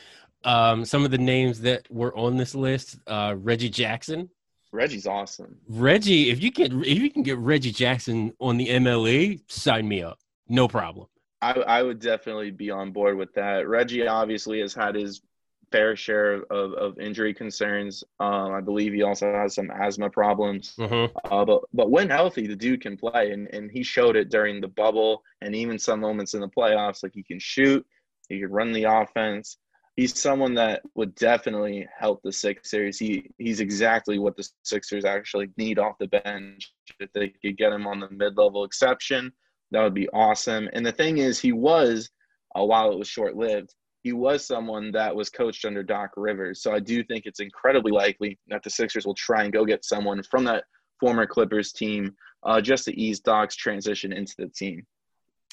Um, 0.45 0.85
some 0.85 1.03
of 1.03 1.11
the 1.11 1.17
names 1.17 1.59
that 1.59 1.85
were 1.91 2.15
on 2.15 2.37
this 2.37 2.55
list: 2.55 2.99
uh, 3.07 3.35
Reggie 3.37 3.67
Jackson. 3.67 4.29
Reggie's 4.71 5.05
awesome. 5.05 5.57
Reggie, 5.67 6.29
if 6.29 6.41
you 6.41 6.49
can, 6.49 6.81
if 6.85 6.97
you 6.97 7.11
can 7.11 7.23
get 7.23 7.37
Reggie 7.39 7.73
Jackson 7.73 8.31
on 8.39 8.55
the 8.55 8.69
MLE, 8.69 9.41
sign 9.51 9.85
me 9.85 10.01
up. 10.03 10.19
No 10.47 10.69
problem. 10.69 11.07
I, 11.41 11.51
I 11.51 11.83
would 11.83 11.99
definitely 11.99 12.51
be 12.51 12.71
on 12.71 12.93
board 12.93 13.17
with 13.17 13.33
that. 13.33 13.67
Reggie 13.67 14.07
obviously 14.07 14.61
has 14.61 14.73
had 14.73 14.95
his 14.95 15.21
fair 15.71 15.95
share 15.95 16.43
of, 16.49 16.73
of 16.73 16.99
injury 16.99 17.33
concerns. 17.33 18.03
Um, 18.19 18.53
I 18.53 18.61
believe 18.61 18.93
he 18.93 19.03
also 19.03 19.31
has 19.33 19.55
some 19.55 19.69
asthma 19.71 20.09
problems. 20.09 20.73
Uh-huh. 20.79 21.07
Uh, 21.25 21.45
but 21.45 21.63
but 21.73 21.91
when 21.91 22.09
healthy, 22.09 22.47
the 22.47 22.55
dude 22.55 22.81
can 22.81 22.97
play, 22.97 23.31
and, 23.31 23.47
and 23.53 23.71
he 23.71 23.83
showed 23.83 24.15
it 24.15 24.29
during 24.29 24.61
the 24.61 24.67
bubble, 24.67 25.23
and 25.41 25.55
even 25.55 25.79
some 25.79 25.99
moments 25.99 26.33
in 26.33 26.41
the 26.41 26.47
playoffs. 26.47 27.03
Like 27.03 27.13
he 27.13 27.23
can 27.23 27.39
shoot, 27.39 27.85
he 28.29 28.39
can 28.39 28.51
run 28.51 28.71
the 28.71 28.85
offense. 28.85 29.57
He's 29.95 30.19
someone 30.19 30.53
that 30.55 30.83
would 30.93 31.15
definitely 31.15 31.87
help 31.97 32.21
the 32.23 32.31
Sixers. 32.31 32.99
He 32.99 33.31
he's 33.37 33.59
exactly 33.59 34.19
what 34.19 34.37
the 34.37 34.47
Sixers 34.63 35.05
actually 35.05 35.49
need 35.57 35.79
off 35.79 35.97
the 35.99 36.07
bench. 36.07 36.71
If 36.99 37.11
they 37.13 37.29
could 37.29 37.57
get 37.57 37.73
him 37.73 37.87
on 37.87 37.99
the 37.99 38.09
mid 38.11 38.37
level 38.37 38.63
exception, 38.63 39.31
that 39.71 39.81
would 39.81 39.95
be 39.95 40.09
awesome. 40.09 40.69
And 40.73 40.85
the 40.85 40.91
thing 40.91 41.17
is, 41.17 41.39
he 41.39 41.51
was, 41.51 42.09
uh, 42.55 42.63
while 42.63 42.91
it 42.91 42.99
was 42.99 43.07
short 43.07 43.35
lived, 43.35 43.73
he 44.07 44.13
was 44.13 44.47
someone 44.47 44.89
that 44.93 45.13
was 45.13 45.29
coached 45.29 45.65
under 45.65 45.83
Doc 45.83 46.11
Rivers. 46.15 46.61
So 46.61 46.73
I 46.73 46.79
do 46.79 47.03
think 47.03 47.25
it's 47.25 47.41
incredibly 47.41 47.91
likely 47.91 48.39
that 48.47 48.63
the 48.63 48.69
Sixers 48.69 49.05
will 49.05 49.15
try 49.15 49.43
and 49.43 49.51
go 49.51 49.65
get 49.65 49.83
someone 49.83 50.23
from 50.23 50.45
that 50.45 50.63
former 50.97 51.25
Clippers 51.25 51.73
team 51.73 52.15
uh, 52.43 52.61
just 52.61 52.85
to 52.85 52.97
ease 52.97 53.19
Doc's 53.19 53.57
transition 53.57 54.13
into 54.13 54.33
the 54.37 54.47
team. 54.47 54.87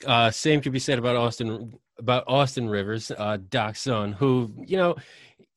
Uh, 0.06 0.30
same 0.30 0.60
could 0.60 0.70
be 0.70 0.78
said 0.78 1.00
about 1.00 1.16
Austin 1.16 1.74
about 1.98 2.22
Austin 2.28 2.68
Rivers, 2.68 3.10
uh, 3.10 3.38
Doc's 3.48 3.80
son, 3.80 4.12
who 4.12 4.54
you 4.64 4.76
know, 4.76 4.94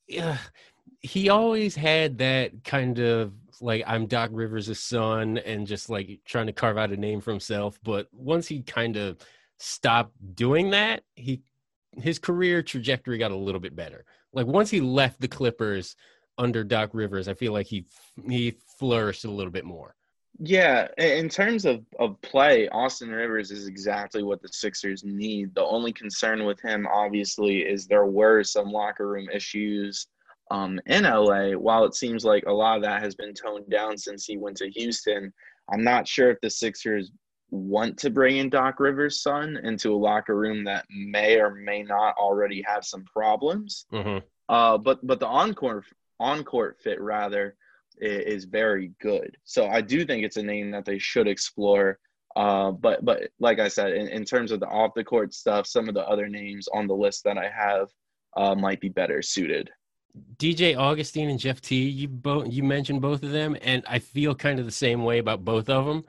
yeah, 0.08 0.38
he 0.98 1.28
always 1.28 1.76
had 1.76 2.18
that 2.18 2.64
kind 2.64 2.98
of 2.98 3.32
like 3.60 3.84
I'm 3.86 4.06
Doc 4.06 4.30
Rivers' 4.32 4.76
son, 4.80 5.38
and 5.38 5.68
just 5.68 5.88
like 5.88 6.18
trying 6.24 6.46
to 6.46 6.52
carve 6.52 6.76
out 6.76 6.90
a 6.90 6.96
name 6.96 7.20
for 7.20 7.30
himself. 7.30 7.78
But 7.84 8.08
once 8.12 8.48
he 8.48 8.62
kind 8.62 8.96
of 8.96 9.18
stopped 9.58 10.14
doing 10.34 10.70
that, 10.70 11.04
he 11.14 11.42
his 12.00 12.18
career 12.18 12.62
trajectory 12.62 13.18
got 13.18 13.30
a 13.30 13.36
little 13.36 13.60
bit 13.60 13.76
better. 13.76 14.04
Like 14.32 14.46
once 14.46 14.70
he 14.70 14.80
left 14.80 15.20
the 15.20 15.28
Clippers 15.28 15.96
under 16.36 16.64
Doc 16.64 16.90
Rivers, 16.92 17.28
I 17.28 17.34
feel 17.34 17.52
like 17.52 17.66
he 17.66 17.86
he 18.26 18.56
flourished 18.78 19.24
a 19.24 19.30
little 19.30 19.52
bit 19.52 19.64
more. 19.64 19.94
Yeah, 20.40 20.86
in 20.98 21.28
terms 21.28 21.64
of, 21.64 21.84
of 21.98 22.20
play, 22.22 22.68
Austin 22.68 23.10
Rivers 23.10 23.50
is 23.50 23.66
exactly 23.66 24.22
what 24.22 24.40
the 24.40 24.48
Sixers 24.48 25.02
need. 25.02 25.52
The 25.54 25.64
only 25.64 25.92
concern 25.92 26.44
with 26.44 26.60
him, 26.60 26.86
obviously, 26.86 27.62
is 27.62 27.86
there 27.86 28.06
were 28.06 28.44
some 28.44 28.70
locker 28.70 29.08
room 29.08 29.28
issues 29.32 30.06
um, 30.52 30.80
in 30.86 31.02
LA. 31.02 31.50
While 31.52 31.84
it 31.84 31.96
seems 31.96 32.24
like 32.24 32.44
a 32.46 32.52
lot 32.52 32.76
of 32.76 32.82
that 32.84 33.02
has 33.02 33.16
been 33.16 33.34
toned 33.34 33.68
down 33.68 33.98
since 33.98 34.24
he 34.24 34.36
went 34.36 34.56
to 34.58 34.70
Houston, 34.70 35.32
I'm 35.72 35.82
not 35.82 36.06
sure 36.06 36.30
if 36.30 36.40
the 36.40 36.50
Sixers 36.50 37.10
want 37.50 37.98
to 37.98 38.10
bring 38.10 38.36
in 38.36 38.50
Doc 38.50 38.78
Rivers' 38.78 39.22
son 39.22 39.58
into 39.62 39.94
a 39.94 39.96
locker 39.96 40.36
room 40.36 40.64
that 40.64 40.84
may 40.90 41.40
or 41.40 41.50
may 41.54 41.82
not 41.82 42.16
already 42.16 42.62
have 42.66 42.84
some 42.84 43.04
problems. 43.04 43.86
Mm-hmm. 43.92 44.18
Uh, 44.48 44.78
but 44.78 45.06
but 45.06 45.20
the 45.20 45.26
on-court 45.26 45.84
on-court 46.20 46.78
fit 46.82 47.00
rather 47.00 47.56
is 48.00 48.44
very 48.44 48.92
good. 49.00 49.36
So 49.44 49.66
I 49.68 49.80
do 49.80 50.04
think 50.04 50.24
it's 50.24 50.36
a 50.36 50.42
name 50.42 50.70
that 50.72 50.84
they 50.84 50.98
should 50.98 51.28
explore. 51.28 51.98
Uh, 52.36 52.70
but 52.70 53.04
but 53.04 53.30
like 53.40 53.58
I 53.58 53.68
said, 53.68 53.92
in, 53.92 54.08
in 54.08 54.24
terms 54.24 54.52
of 54.52 54.60
the 54.60 54.68
off 54.68 54.94
the 54.94 55.04
court 55.04 55.34
stuff, 55.34 55.66
some 55.66 55.88
of 55.88 55.94
the 55.94 56.06
other 56.06 56.28
names 56.28 56.68
on 56.72 56.86
the 56.86 56.94
list 56.94 57.24
that 57.24 57.38
I 57.38 57.48
have 57.48 57.88
uh, 58.36 58.54
might 58.54 58.80
be 58.80 58.88
better 58.88 59.22
suited. 59.22 59.70
DJ 60.36 60.76
Augustin 60.76 61.28
and 61.28 61.38
Jeff 61.38 61.60
T. 61.60 61.88
You 61.88 62.08
both 62.08 62.52
you 62.52 62.62
mentioned 62.62 63.00
both 63.00 63.22
of 63.22 63.30
them, 63.30 63.56
and 63.62 63.82
I 63.88 63.98
feel 63.98 64.34
kind 64.34 64.58
of 64.58 64.66
the 64.66 64.72
same 64.72 65.04
way 65.04 65.18
about 65.18 65.44
both 65.44 65.68
of 65.68 65.86
them. 65.86 66.04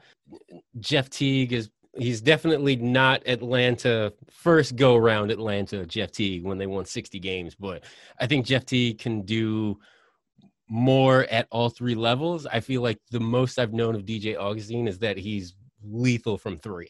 Jeff 0.79 1.09
Teague 1.09 1.53
is 1.53 1.69
he's 1.97 2.21
definitely 2.21 2.75
not 2.75 3.27
Atlanta 3.27 4.13
first 4.29 4.75
go 4.75 4.95
round 4.95 5.31
Atlanta 5.31 5.85
Jeff 5.85 6.11
Teague 6.11 6.43
when 6.43 6.57
they 6.57 6.67
won 6.67 6.85
60 6.85 7.19
games, 7.19 7.55
but 7.55 7.83
I 8.19 8.27
think 8.27 8.45
Jeff 8.45 8.65
Teague 8.65 8.99
can 8.99 9.21
do 9.23 9.79
more 10.69 11.23
at 11.31 11.47
all 11.49 11.69
three 11.69 11.95
levels. 11.95 12.45
I 12.45 12.59
feel 12.59 12.81
like 12.81 12.99
the 13.11 13.19
most 13.19 13.59
I've 13.59 13.73
known 13.73 13.95
of 13.95 14.05
DJ 14.05 14.37
Augustin 14.37 14.87
is 14.87 14.99
that 14.99 15.17
he's 15.17 15.55
lethal 15.83 16.37
from 16.37 16.59
three, 16.59 16.89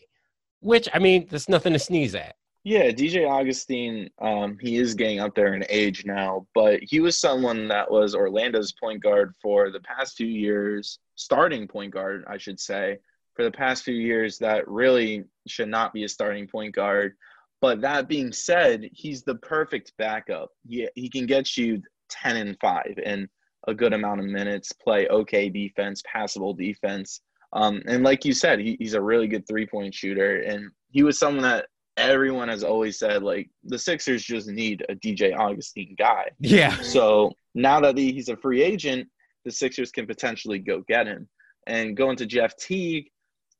which 0.59 0.89
I 0.93 0.99
mean, 0.99 1.27
there's 1.29 1.49
nothing 1.49 1.73
to 1.73 1.79
sneeze 1.79 2.15
at. 2.15 2.35
Yeah, 2.65 2.91
DJ 2.91 3.27
Augustin, 3.27 4.09
um, 4.21 4.57
he 4.59 4.75
is 4.75 4.93
getting 4.93 5.21
up 5.21 5.33
there 5.33 5.53
in 5.53 5.63
age 5.69 6.05
now, 6.05 6.45
but 6.53 6.81
he 6.83 6.99
was 6.99 7.17
someone 7.17 7.69
that 7.69 7.89
was 7.89 8.13
Orlando's 8.13 8.73
point 8.73 9.01
guard 9.01 9.33
for 9.41 9.71
the 9.71 9.79
past 9.79 10.17
few 10.17 10.27
years, 10.27 10.99
starting 11.15 11.69
point 11.69 11.93
guard, 11.93 12.25
I 12.27 12.37
should 12.37 12.59
say, 12.59 12.99
for 13.39 13.45
the 13.45 13.51
past 13.51 13.85
few 13.85 13.95
years 13.95 14.37
that 14.37 14.67
really 14.67 15.23
should 15.47 15.69
not 15.69 15.93
be 15.93 16.03
a 16.03 16.09
starting 16.09 16.45
point 16.45 16.75
guard. 16.75 17.13
But 17.61 17.79
that 17.79 18.09
being 18.09 18.33
said, 18.33 18.89
he's 18.91 19.23
the 19.23 19.35
perfect 19.35 19.93
backup. 19.97 20.49
He, 20.67 20.89
he 20.93 21.09
can 21.09 21.25
get 21.25 21.55
you 21.55 21.81
10 22.09 22.35
and 22.35 22.57
5 22.59 22.99
in 23.01 23.29
a 23.65 23.73
good 23.73 23.93
amount 23.93 24.19
of 24.19 24.25
minutes, 24.25 24.73
play 24.73 25.07
okay 25.07 25.47
defense, 25.47 26.03
passable 26.05 26.53
defense. 26.53 27.21
Um, 27.53 27.81
and 27.85 28.03
like 28.03 28.25
you 28.25 28.33
said, 28.33 28.59
he, 28.59 28.75
he's 28.77 28.93
a 28.93 29.01
really 29.01 29.29
good 29.29 29.47
three 29.47 29.65
point 29.65 29.93
shooter. 29.93 30.41
And 30.41 30.69
he 30.89 31.03
was 31.03 31.17
someone 31.17 31.43
that 31.43 31.67
everyone 31.95 32.49
has 32.49 32.65
always 32.65 32.99
said, 32.99 33.23
like, 33.23 33.49
the 33.63 33.79
Sixers 33.79 34.21
just 34.21 34.49
need 34.49 34.85
a 34.89 34.95
DJ 34.95 35.33
Augustin 35.33 35.95
guy. 35.97 36.25
Yeah. 36.41 36.75
So 36.81 37.31
now 37.55 37.79
that 37.79 37.97
he's 37.97 38.27
a 38.27 38.35
free 38.35 38.61
agent, 38.61 39.07
the 39.45 39.51
Sixers 39.51 39.91
can 39.91 40.05
potentially 40.05 40.59
go 40.59 40.83
get 40.89 41.07
him. 41.07 41.29
And 41.67 41.95
going 41.95 42.17
to 42.17 42.25
Jeff 42.25 42.57
Teague, 42.57 43.09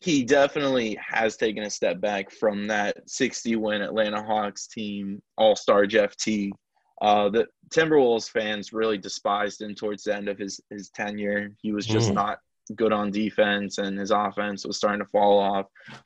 he 0.02 0.24
definitely 0.24 0.98
has 1.06 1.36
taken 1.36 1.64
a 1.64 1.70
step 1.70 2.00
back 2.00 2.32
from 2.32 2.68
that 2.68 2.98
60 3.10 3.56
win 3.58 3.82
Atlanta 3.82 4.24
Hawks 4.24 4.68
team, 4.68 5.22
all 5.38 5.56
star 5.56 5.86
Jeff 5.86 6.16
Teague. 6.16 6.54
Uh, 7.02 7.30
the 7.30 7.48
Timberwolves 7.70 8.30
fans 8.30 8.74
really 8.74 8.98
despised 8.98 9.62
him 9.62 9.76
towards 9.76 10.04
the 10.04 10.16
end 10.16 10.30
of 10.30 10.38
his, 10.38 10.60
his 10.70 10.90
tenure. 10.90 11.52
He 11.62 11.72
was 11.72 11.86
just 11.86 12.12
mm. 12.12 12.16
not 12.16 12.40
good 12.76 12.94
on 12.94 13.12
defense, 13.12 13.78
and 13.78 13.98
his 13.98 14.12
offense 14.12 14.66
was 14.66 14.78
starting 14.78 15.00
to 15.00 15.10
fall 15.10 15.40
off. 15.40 15.66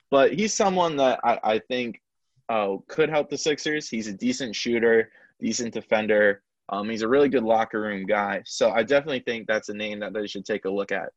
But 0.10 0.34
he's 0.34 0.54
someone 0.54 0.96
that 0.98 1.20
I, 1.24 1.40
I 1.44 1.60
think 1.60 2.02
uh, 2.50 2.78
could 2.88 3.10
help 3.10 3.30
the 3.30 3.38
Sixers. 3.38 3.90
He's 3.90 4.08
a 4.08 4.14
decent 4.14 4.56
shooter, 4.56 5.12
decent 5.40 5.74
defender. 5.74 6.42
Um, 6.70 6.90
he's 6.90 7.02
a 7.02 7.08
really 7.08 7.30
good 7.30 7.44
locker 7.44 7.82
room 7.82 8.06
guy. 8.06 8.42
So 8.46 8.72
I 8.72 8.84
definitely 8.84 9.20
think 9.20 9.48
that's 9.48 9.70
a 9.70 9.74
name 9.74 10.00
that 10.00 10.14
they 10.14 10.26
should 10.28 10.46
take 10.46 10.66
a 10.66 10.70
look 10.70 10.92
at. 10.92 11.10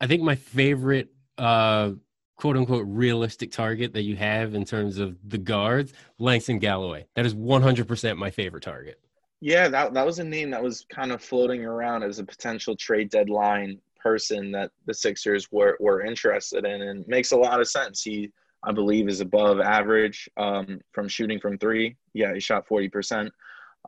I 0.00 0.06
think 0.06 0.22
my 0.22 0.34
favorite 0.34 1.10
uh, 1.42 1.90
quote 2.36 2.56
unquote 2.56 2.86
realistic 2.88 3.50
target 3.50 3.92
that 3.92 4.02
you 4.02 4.16
have 4.16 4.54
in 4.54 4.64
terms 4.64 4.98
of 4.98 5.16
the 5.28 5.38
guards, 5.38 5.92
Langston 6.18 6.58
Galloway. 6.58 7.06
That 7.16 7.26
is 7.26 7.34
100% 7.34 8.16
my 8.16 8.30
favorite 8.30 8.62
target. 8.62 9.00
Yeah, 9.40 9.68
that, 9.68 9.92
that 9.94 10.06
was 10.06 10.20
a 10.20 10.24
name 10.24 10.50
that 10.50 10.62
was 10.62 10.86
kind 10.88 11.10
of 11.10 11.20
floating 11.20 11.64
around 11.64 12.04
as 12.04 12.20
a 12.20 12.24
potential 12.24 12.76
trade 12.76 13.10
deadline 13.10 13.80
person 14.00 14.52
that 14.52 14.70
the 14.86 14.94
Sixers 14.94 15.50
were, 15.50 15.76
were 15.80 16.02
interested 16.02 16.64
in 16.64 16.82
and 16.82 17.06
makes 17.08 17.32
a 17.32 17.36
lot 17.36 17.60
of 17.60 17.68
sense. 17.68 18.02
He, 18.02 18.30
I 18.62 18.70
believe, 18.70 19.08
is 19.08 19.20
above 19.20 19.60
average 19.60 20.28
um, 20.36 20.80
from 20.92 21.08
shooting 21.08 21.40
from 21.40 21.58
three. 21.58 21.96
Yeah, 22.14 22.32
he 22.32 22.38
shot 22.38 22.68
40%. 22.68 23.30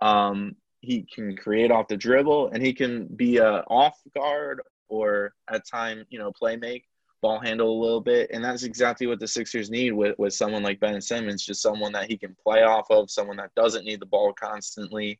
Um, 0.02 0.56
he 0.80 1.06
can 1.14 1.36
create 1.36 1.70
off 1.70 1.86
the 1.86 1.96
dribble 1.96 2.48
and 2.48 2.64
he 2.64 2.72
can 2.72 3.06
be 3.06 3.36
a 3.36 3.62
off 3.68 3.96
guard 4.12 4.60
or 4.88 5.34
at 5.48 5.66
time, 5.68 6.04
you 6.10 6.18
know, 6.18 6.32
play 6.32 6.56
make 6.56 6.84
ball 7.24 7.40
handle 7.40 7.70
a 7.70 7.80
little 7.82 8.02
bit. 8.02 8.30
And 8.34 8.44
that's 8.44 8.64
exactly 8.64 9.06
what 9.06 9.18
the 9.18 9.26
Sixers 9.26 9.70
need 9.70 9.92
with, 9.92 10.14
with 10.18 10.34
someone 10.34 10.62
like 10.62 10.78
Ben 10.78 11.00
Simmons, 11.00 11.42
just 11.42 11.62
someone 11.62 11.90
that 11.92 12.10
he 12.10 12.18
can 12.18 12.36
play 12.46 12.62
off 12.62 12.90
of, 12.90 13.10
someone 13.10 13.38
that 13.38 13.54
doesn't 13.56 13.86
need 13.86 14.00
the 14.00 14.06
ball 14.06 14.34
constantly, 14.34 15.18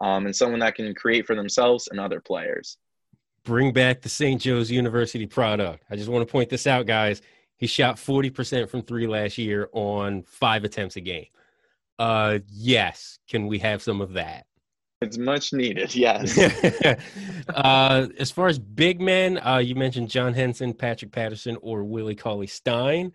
um, 0.00 0.26
and 0.26 0.34
someone 0.34 0.58
that 0.58 0.74
can 0.74 0.92
create 0.92 1.24
for 1.24 1.36
themselves 1.36 1.86
and 1.86 2.00
other 2.00 2.20
players. 2.20 2.78
Bring 3.44 3.72
back 3.72 4.02
the 4.02 4.08
St. 4.08 4.40
Joe's 4.40 4.72
University 4.72 5.24
product. 5.24 5.84
I 5.88 5.94
just 5.94 6.08
want 6.08 6.26
to 6.26 6.30
point 6.30 6.50
this 6.50 6.66
out, 6.66 6.84
guys. 6.84 7.22
He 7.58 7.68
shot 7.68 7.94
40% 7.94 8.68
from 8.68 8.82
three 8.82 9.06
last 9.06 9.38
year 9.38 9.68
on 9.72 10.24
five 10.24 10.64
attempts 10.64 10.96
a 10.96 11.00
game. 11.00 11.26
Uh, 11.96 12.40
yes. 12.50 13.20
Can 13.28 13.46
we 13.46 13.60
have 13.60 13.82
some 13.82 14.00
of 14.00 14.14
that? 14.14 14.46
It's 15.00 15.18
much 15.18 15.52
needed, 15.52 15.94
yes. 15.94 16.38
uh, 17.48 18.06
as 18.18 18.30
far 18.30 18.48
as 18.48 18.58
big 18.58 19.00
men, 19.00 19.38
uh, 19.38 19.58
you 19.58 19.74
mentioned 19.74 20.10
John 20.10 20.32
Henson, 20.32 20.72
Patrick 20.72 21.12
Patterson, 21.12 21.58
or 21.60 21.84
Willie 21.84 22.14
Cauley 22.14 22.46
Stein. 22.46 23.12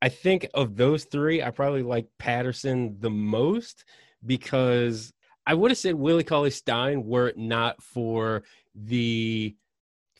I 0.00 0.08
think 0.08 0.46
of 0.54 0.76
those 0.76 1.04
three, 1.04 1.42
I 1.42 1.50
probably 1.50 1.82
like 1.82 2.06
Patterson 2.18 2.96
the 3.00 3.10
most 3.10 3.84
because 4.24 5.12
I 5.46 5.54
would 5.54 5.70
have 5.70 5.78
said 5.78 5.94
Willie 5.94 6.24
Cauley 6.24 6.50
Stein 6.50 7.04
were 7.04 7.28
it 7.28 7.38
not 7.38 7.82
for 7.82 8.44
the 8.74 9.56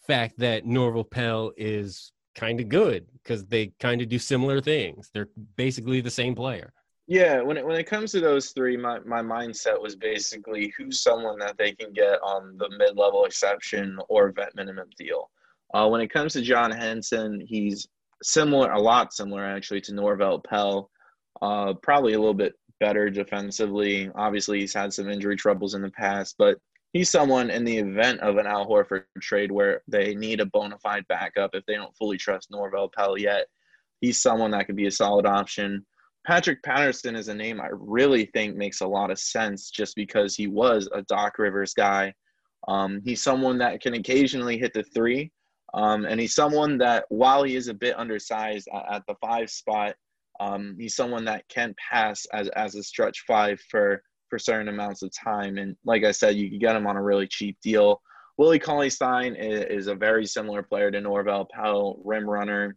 fact 0.06 0.38
that 0.38 0.64
Norvel 0.64 1.08
Pelle 1.08 1.52
is 1.56 2.12
kind 2.34 2.60
of 2.60 2.68
good 2.68 3.06
because 3.22 3.44
they 3.46 3.72
kind 3.80 4.00
of 4.00 4.08
do 4.08 4.18
similar 4.18 4.60
things. 4.60 5.10
They're 5.12 5.28
basically 5.56 6.00
the 6.00 6.10
same 6.10 6.34
player. 6.34 6.72
Yeah, 7.08 7.40
when 7.40 7.56
it 7.56 7.64
when 7.64 7.76
it 7.76 7.86
comes 7.86 8.10
to 8.12 8.20
those 8.20 8.50
three, 8.50 8.76
my, 8.76 8.98
my 9.00 9.22
mindset 9.22 9.80
was 9.80 9.94
basically 9.94 10.72
who's 10.76 11.02
someone 11.02 11.38
that 11.38 11.56
they 11.56 11.72
can 11.72 11.92
get 11.92 12.20
on 12.22 12.56
the 12.58 12.68
mid 12.76 12.96
level 12.96 13.24
exception 13.24 13.98
or 14.08 14.32
vet 14.32 14.56
minimum 14.56 14.88
deal. 14.98 15.30
Uh, 15.72 15.88
when 15.88 16.00
it 16.00 16.12
comes 16.12 16.32
to 16.32 16.42
John 16.42 16.70
Henson, 16.72 17.40
he's 17.46 17.86
similar, 18.22 18.72
a 18.72 18.80
lot 18.80 19.12
similar 19.12 19.44
actually 19.44 19.80
to 19.82 19.92
Norvel 19.92 20.42
Pelle. 20.42 20.90
Uh, 21.40 21.74
probably 21.74 22.14
a 22.14 22.18
little 22.18 22.34
bit 22.34 22.54
better 22.80 23.08
defensively. 23.08 24.10
Obviously, 24.14 24.60
he's 24.60 24.74
had 24.74 24.92
some 24.92 25.08
injury 25.08 25.36
troubles 25.36 25.74
in 25.74 25.82
the 25.82 25.90
past, 25.90 26.34
but 26.38 26.58
he's 26.92 27.10
someone 27.10 27.50
in 27.50 27.64
the 27.64 27.78
event 27.78 28.20
of 28.20 28.36
an 28.36 28.46
Al 28.46 28.66
Horford 28.66 29.04
trade 29.20 29.52
where 29.52 29.82
they 29.86 30.14
need 30.14 30.40
a 30.40 30.46
bona 30.46 30.78
fide 30.78 31.06
backup 31.08 31.50
if 31.54 31.64
they 31.66 31.74
don't 31.74 31.96
fully 31.96 32.16
trust 32.16 32.50
Norvel 32.50 32.92
Pelle 32.92 33.18
yet. 33.18 33.46
He's 34.00 34.20
someone 34.20 34.50
that 34.52 34.66
could 34.66 34.76
be 34.76 34.86
a 34.86 34.90
solid 34.90 35.26
option. 35.26 35.86
Patrick 36.26 36.60
Patterson 36.64 37.14
is 37.14 37.28
a 37.28 37.34
name 37.34 37.60
I 37.60 37.68
really 37.70 38.26
think 38.26 38.56
makes 38.56 38.80
a 38.80 38.86
lot 38.86 39.12
of 39.12 39.18
sense 39.18 39.70
just 39.70 39.94
because 39.94 40.34
he 40.34 40.48
was 40.48 40.88
a 40.92 41.02
Doc 41.02 41.38
Rivers 41.38 41.72
guy. 41.72 42.12
Um, 42.66 43.00
he's 43.04 43.22
someone 43.22 43.58
that 43.58 43.80
can 43.80 43.94
occasionally 43.94 44.58
hit 44.58 44.72
the 44.74 44.82
three. 44.82 45.30
Um, 45.72 46.04
and 46.04 46.18
he's 46.18 46.34
someone 46.34 46.78
that, 46.78 47.04
while 47.10 47.44
he 47.44 47.54
is 47.54 47.68
a 47.68 47.74
bit 47.74 47.96
undersized 47.96 48.68
at, 48.74 48.94
at 48.96 49.02
the 49.06 49.14
five 49.20 49.50
spot, 49.50 49.94
um, 50.40 50.76
he's 50.80 50.96
someone 50.96 51.24
that 51.26 51.48
can 51.48 51.76
pass 51.90 52.26
as, 52.32 52.48
as 52.48 52.74
a 52.74 52.82
stretch 52.82 53.22
five 53.26 53.60
for, 53.70 54.02
for 54.28 54.38
certain 54.38 54.68
amounts 54.68 55.02
of 55.02 55.12
time. 55.12 55.58
And 55.58 55.76
like 55.84 56.02
I 56.02 56.10
said, 56.10 56.34
you 56.34 56.48
can 56.50 56.58
get 56.58 56.74
him 56.74 56.88
on 56.88 56.96
a 56.96 57.02
really 57.02 57.28
cheap 57.28 57.56
deal. 57.62 58.00
Willie 58.36 58.58
Cauley 58.58 58.90
Stein 58.90 59.36
is, 59.36 59.64
is 59.82 59.86
a 59.86 59.94
very 59.94 60.26
similar 60.26 60.62
player 60.62 60.90
to 60.90 61.00
Norvel 61.00 61.48
Pelle, 61.48 62.00
rim 62.04 62.28
runner, 62.28 62.76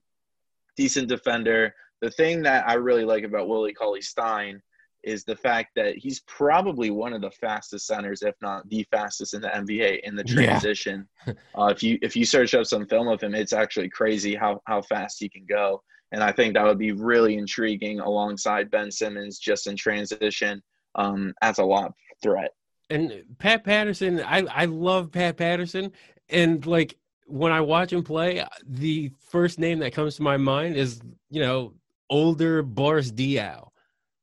decent 0.77 1.07
defender, 1.07 1.73
the 2.01 2.11
thing 2.11 2.41
that 2.43 2.67
I 2.67 2.73
really 2.75 3.05
like 3.05 3.23
about 3.23 3.47
Willie 3.47 3.73
Cauley 3.73 4.01
Stein 4.01 4.61
is 5.03 5.23
the 5.23 5.35
fact 5.35 5.69
that 5.75 5.97
he's 5.97 6.19
probably 6.21 6.89
one 6.89 7.13
of 7.13 7.21
the 7.21 7.31
fastest 7.31 7.87
centers, 7.87 8.21
if 8.21 8.35
not 8.41 8.67
the 8.69 8.85
fastest 8.91 9.33
in 9.33 9.41
the 9.41 9.47
NBA 9.47 10.01
in 10.03 10.15
the 10.15 10.23
transition. 10.23 11.07
Yeah. 11.25 11.33
uh, 11.57 11.67
if 11.67 11.81
you 11.83 11.97
if 12.01 12.15
you 12.15 12.25
search 12.25 12.53
up 12.53 12.65
some 12.65 12.85
film 12.85 13.07
of 13.07 13.21
him, 13.21 13.33
it's 13.33 13.53
actually 13.53 13.89
crazy 13.89 14.35
how 14.35 14.61
how 14.65 14.81
fast 14.81 15.17
he 15.19 15.29
can 15.29 15.45
go. 15.45 15.81
And 16.11 16.23
I 16.23 16.31
think 16.31 16.55
that 16.55 16.65
would 16.65 16.79
be 16.79 16.91
really 16.91 17.37
intriguing 17.37 17.99
alongside 17.99 18.71
Ben 18.71 18.91
Simmons 18.91 19.37
just 19.37 19.67
in 19.67 19.75
transition 19.75 20.61
um, 20.95 21.33
as 21.41 21.59
a 21.59 21.63
lob 21.63 21.93
threat. 22.23 22.51
And 22.89 23.23
Pat 23.37 23.63
Patterson, 23.63 24.19
I 24.21 24.45
I 24.49 24.65
love 24.65 25.11
Pat 25.11 25.37
Patterson, 25.37 25.91
and 26.29 26.65
like 26.65 26.97
when 27.25 27.51
I 27.51 27.61
watch 27.61 27.93
him 27.93 28.03
play, 28.03 28.43
the 28.67 29.11
first 29.29 29.59
name 29.59 29.79
that 29.79 29.93
comes 29.93 30.15
to 30.15 30.23
my 30.23 30.37
mind 30.37 30.75
is 30.75 30.99
you 31.29 31.41
know 31.41 31.73
older 32.09 32.61
Boris 32.61 33.11
Diaw, 33.11 33.69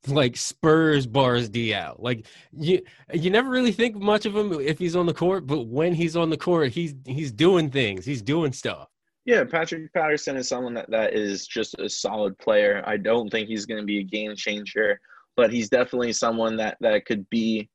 like 0.06 0.36
Spurs 0.36 1.06
Boris 1.06 1.48
Diaw. 1.48 1.96
Like 1.98 2.26
you, 2.52 2.82
you 3.12 3.30
never 3.30 3.50
really 3.50 3.72
think 3.72 3.96
much 3.96 4.26
of 4.26 4.36
him 4.36 4.52
if 4.60 4.78
he's 4.78 4.96
on 4.96 5.06
the 5.06 5.14
court, 5.14 5.46
but 5.46 5.66
when 5.66 5.94
he's 5.94 6.16
on 6.16 6.30
the 6.30 6.36
court, 6.36 6.72
he's 6.72 6.94
he's 7.04 7.32
doing 7.32 7.70
things. 7.70 8.04
He's 8.04 8.22
doing 8.22 8.52
stuff. 8.52 8.88
Yeah, 9.24 9.42
Patrick 9.42 9.92
Patterson 9.92 10.36
is 10.36 10.46
someone 10.46 10.74
that, 10.74 10.88
that 10.90 11.12
is 11.12 11.48
just 11.48 11.74
a 11.80 11.88
solid 11.88 12.38
player. 12.38 12.84
I 12.86 12.96
don't 12.96 13.28
think 13.28 13.48
he's 13.48 13.66
going 13.66 13.80
to 13.80 13.86
be 13.86 13.98
a 13.98 14.04
game 14.04 14.36
changer, 14.36 15.00
but 15.36 15.52
he's 15.52 15.68
definitely 15.68 16.12
someone 16.12 16.56
that 16.58 16.76
that 16.80 17.06
could 17.06 17.28
be 17.28 17.68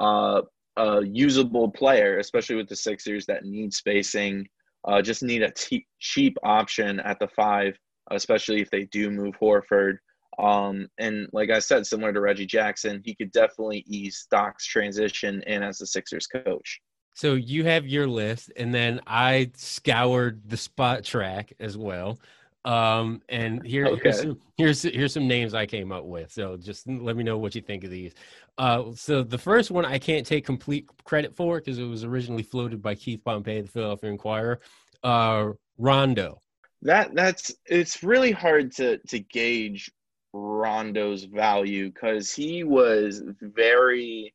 uh, 0.00 0.42
a 0.76 1.04
usable 1.04 1.70
player, 1.70 2.18
especially 2.18 2.56
with 2.56 2.68
the 2.68 2.76
Sixers 2.76 3.24
that 3.26 3.44
need 3.44 3.72
spacing. 3.72 4.48
Uh, 4.84 5.00
just 5.00 5.22
need 5.22 5.42
a 5.42 5.50
t- 5.52 5.86
cheap 6.00 6.36
option 6.42 7.00
at 7.00 7.18
the 7.20 7.28
five 7.28 7.78
especially 8.10 8.60
if 8.60 8.70
they 8.70 8.84
do 8.84 9.10
move 9.10 9.34
Horford. 9.40 9.98
Um, 10.38 10.88
and 10.98 11.28
like 11.32 11.50
I 11.50 11.60
said, 11.60 11.86
similar 11.86 12.12
to 12.12 12.20
Reggie 12.20 12.46
Jackson, 12.46 13.02
he 13.04 13.14
could 13.14 13.32
definitely 13.32 13.84
ease 13.86 14.26
Doc's 14.30 14.66
transition 14.66 15.42
in 15.46 15.62
as 15.62 15.78
the 15.78 15.86
Sixers 15.86 16.26
coach. 16.26 16.80
So 17.14 17.32
you 17.34 17.64
have 17.64 17.86
your 17.86 18.06
list, 18.06 18.52
and 18.56 18.74
then 18.74 19.00
I 19.06 19.50
scoured 19.56 20.42
the 20.46 20.56
Spotrac 20.56 21.52
as 21.58 21.78
well. 21.78 22.18
Um, 22.66 23.22
and 23.30 23.64
here, 23.64 23.86
Okay. 23.86 24.00
here's, 24.02 24.20
some, 24.20 24.40
here's 24.58 24.82
here's 24.82 25.12
some 25.14 25.28
names 25.28 25.54
I 25.54 25.64
came 25.64 25.92
up 25.92 26.04
with. 26.04 26.32
So 26.32 26.56
just 26.56 26.86
let 26.86 27.16
me 27.16 27.24
know 27.24 27.38
what 27.38 27.54
you 27.54 27.62
think 27.62 27.84
of 27.84 27.90
these. 27.90 28.12
Uh, 28.58 28.92
so 28.94 29.22
the 29.22 29.38
first 29.38 29.70
one 29.70 29.86
I 29.86 29.98
can't 29.98 30.26
take 30.26 30.44
complete 30.44 30.90
credit 31.04 31.34
for 31.34 31.58
because 31.58 31.78
it 31.78 31.84
was 31.84 32.04
originally 32.04 32.42
floated 32.42 32.82
by 32.82 32.94
Keith 32.96 33.22
Pompey, 33.24 33.62
the 33.62 33.68
Philadelphia 33.68 34.10
Inquirer. 34.10 34.60
Uh, 35.02 35.52
Rondo. 35.78 36.42
That 36.86 37.14
that's 37.14 37.52
it's 37.66 38.04
really 38.04 38.30
hard 38.30 38.70
to 38.76 38.98
to 39.08 39.18
gauge 39.18 39.90
Rondo's 40.32 41.24
value 41.24 41.90
because 41.90 42.32
he 42.32 42.62
was 42.62 43.22
very 43.40 44.32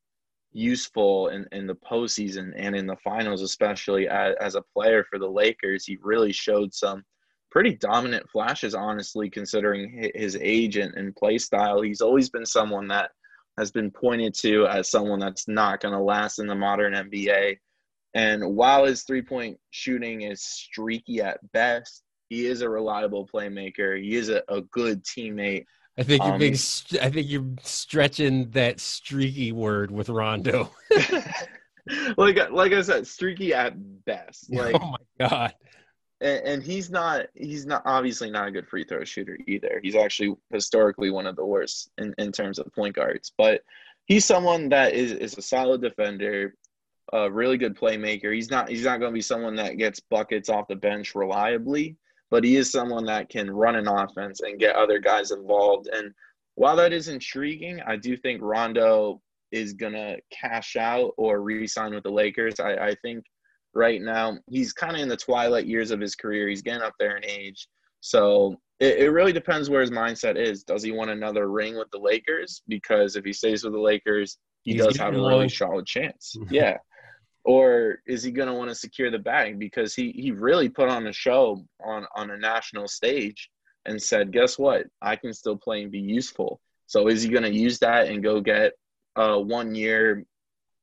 useful 0.52 1.30
in, 1.30 1.46
in 1.54 1.66
the 1.66 1.76
postseason 1.76 2.52
and 2.58 2.76
in 2.76 2.86
the 2.86 2.98
finals, 2.98 3.42
especially 3.42 4.10
as, 4.10 4.36
as 4.42 4.56
a 4.56 4.64
player 4.74 5.06
for 5.10 5.18
the 5.18 5.30
Lakers. 5.30 5.86
He 5.86 5.98
really 6.02 6.34
showed 6.34 6.74
some 6.74 7.04
pretty 7.52 7.76
dominant 7.76 8.30
flashes, 8.30 8.76
honestly, 8.76 9.30
considering 9.30 10.12
his 10.14 10.38
age 10.42 10.76
and, 10.76 10.94
and 10.96 11.16
play 11.16 11.38
style. 11.38 11.82
He's 11.82 12.02
always 12.02 12.30
been 12.30 12.46
someone 12.46 12.90
that 12.90 13.12
has 13.58 13.72
been 13.72 13.92
pointed 13.92 14.34
to 14.42 14.68
as 14.68 14.92
someone 14.92 15.20
that's 15.20 15.48
not 15.48 15.80
going 15.80 15.94
to 15.94 16.04
last 16.04 16.40
in 16.40 16.48
the 16.48 16.56
modern 16.56 16.94
NBA. 16.94 17.58
And 18.14 18.56
while 18.58 18.86
his 18.86 19.04
three 19.04 19.22
point 19.22 19.58
shooting 19.70 20.24
is 20.24 20.44
streaky 20.44 21.22
at 21.22 21.40
best, 21.54 22.04
he 22.32 22.46
is 22.46 22.62
a 22.62 22.70
reliable 22.70 23.28
playmaker. 23.28 24.02
He 24.02 24.16
is 24.16 24.30
a, 24.30 24.42
a 24.48 24.62
good 24.62 25.04
teammate. 25.04 25.66
I 25.98 26.04
think 26.04 26.24
you're 26.24 26.34
Um, 26.34 26.40
being, 26.40 26.56
st- 26.56 27.04
I 27.04 27.10
think 27.10 27.30
you're 27.30 27.46
stretching 27.62 28.50
that 28.52 28.80
streaky 28.80 29.52
word 29.52 29.92
with 29.92 30.08
Rondo. 30.08 30.72
like 32.18 32.50
like 32.50 32.72
I 32.72 32.82
said, 32.84 33.06
streaky 33.06 33.54
at 33.54 33.74
best. 34.06 34.50
Like 34.50 34.76
oh 34.82 34.96
my 35.20 35.28
god. 35.28 35.54
and, 36.22 36.42
and 36.46 36.64
he's 36.64 36.90
not 36.90 37.26
he's 37.34 37.66
not 37.66 37.82
obviously 37.84 38.32
not 38.32 38.48
a 38.48 38.52
good 38.52 38.70
free 38.70 38.86
throw 38.86 39.04
shooter 39.04 39.38
either. 39.46 39.82
He's 39.84 39.98
actually 39.98 40.34
historically 40.54 41.10
one 41.10 41.28
of 41.28 41.36
the 41.36 41.46
worst 41.46 41.92
in, 41.98 42.16
in 42.18 42.32
terms 42.32 42.60
of 42.60 42.74
point 42.74 42.96
guards. 42.96 43.34
But 43.38 43.62
he's 44.06 44.24
someone 44.24 44.70
that 44.70 44.94
is, 44.94 45.12
is 45.12 45.38
a 45.38 45.42
solid 45.42 45.82
defender, 45.82 46.56
a 47.12 47.30
really 47.30 47.58
good 47.58 47.76
playmaker. 47.76 48.34
He's 48.34 48.50
not 48.50 48.70
he's 48.70 48.86
not 48.86 49.02
going 49.02 49.12
to 49.12 49.14
be 49.14 49.22
someone 49.22 49.56
that 49.58 49.78
gets 49.78 50.00
buckets 50.00 50.48
off 50.48 50.70
the 50.70 50.78
bench 50.78 51.14
reliably, 51.14 51.98
but 52.32 52.46
he 52.46 52.56
is 52.56 52.72
someone 52.72 53.06
that 53.06 53.30
can 53.30 53.52
run 53.52 53.76
an 53.76 53.88
offense 53.88 54.40
and 54.40 54.58
get 54.60 54.76
other 54.76 54.98
guys 55.00 55.32
involved. 55.32 55.90
And 55.92 56.12
while 56.56 56.78
that 56.78 56.94
is 56.94 57.10
intriguing, 57.10 57.82
I 57.86 57.98
do 57.98 58.16
think 58.18 58.42
Rondo 58.42 59.22
is 59.52 59.74
going 59.74 59.94
to 59.94 60.18
cash 60.32 60.78
out 60.78 61.12
or 61.18 61.42
re-sign 61.42 61.94
with 61.94 62.04
the 62.04 62.10
Lakers. 62.10 62.60
I, 62.60 62.74
I 62.76 62.96
think 63.04 63.26
right 63.74 64.02
now 64.02 64.38
he's 64.50 64.72
kind 64.72 64.96
of 64.96 65.02
in 65.02 65.10
the 65.10 65.18
twilight 65.18 65.66
years 65.66 65.92
of 65.92 66.00
his 66.00 66.16
career. 66.16 66.48
He's 66.48 66.62
getting 66.62 66.82
up 66.82 66.94
there 67.00 67.18
in 67.18 67.26
age. 67.26 67.68
So 68.00 68.56
it, 68.80 69.00
it 69.00 69.12
really 69.12 69.34
depends 69.34 69.70
where 69.70 69.82
his 69.82 69.92
mindset 69.92 70.38
is. 70.38 70.64
Does 70.64 70.84
he 70.84 70.92
want 70.92 71.12
another 71.12 71.50
ring 71.50 71.76
with 71.78 71.92
the 71.92 72.00
Lakers? 72.00 72.64
Because 72.70 73.18
if 73.18 73.26
he 73.26 73.34
stays 73.34 73.66
with 73.66 73.74
the 73.74 73.80
Lakers, 73.80 74.38
he 74.64 74.74
He's 74.74 74.86
does 74.86 74.98
have 74.98 75.16
a 75.16 75.18
really 75.18 75.50
solid 75.50 75.86
chance. 75.86 76.36
yeah. 76.50 76.78
Or 77.44 78.00
is 78.06 78.24
he 78.24 78.32
going 78.32 78.48
to 78.48 78.54
want 78.54 78.70
to 78.70 78.76
secure 78.76 79.10
the 79.10 79.20
bag? 79.20 79.58
Because 79.58 79.96
he, 79.96 80.12
he 80.12 80.32
really 80.32 80.70
put 80.70 80.90
on 80.90 81.08
a 81.08 81.14
show 81.14 81.66
on, 81.84 82.06
on 82.16 82.32
a 82.32 82.38
national 82.38 82.88
stage 82.88 83.50
and 83.86 84.02
said, 84.02 84.32
guess 84.32 84.60
what? 84.60 84.86
I 85.02 85.16
can 85.16 85.34
still 85.34 85.58
play 85.58 85.82
and 85.82 85.92
be 85.92 86.00
useful. 86.00 86.62
So 86.86 87.08
is 87.08 87.24
he 87.24 87.30
going 87.30 87.44
to 87.44 87.54
use 87.54 87.80
that 87.80 88.08
and 88.08 88.24
go 88.24 88.42
get 88.42 88.74
a 89.16 89.40
one 89.40 89.74
year 89.74 90.26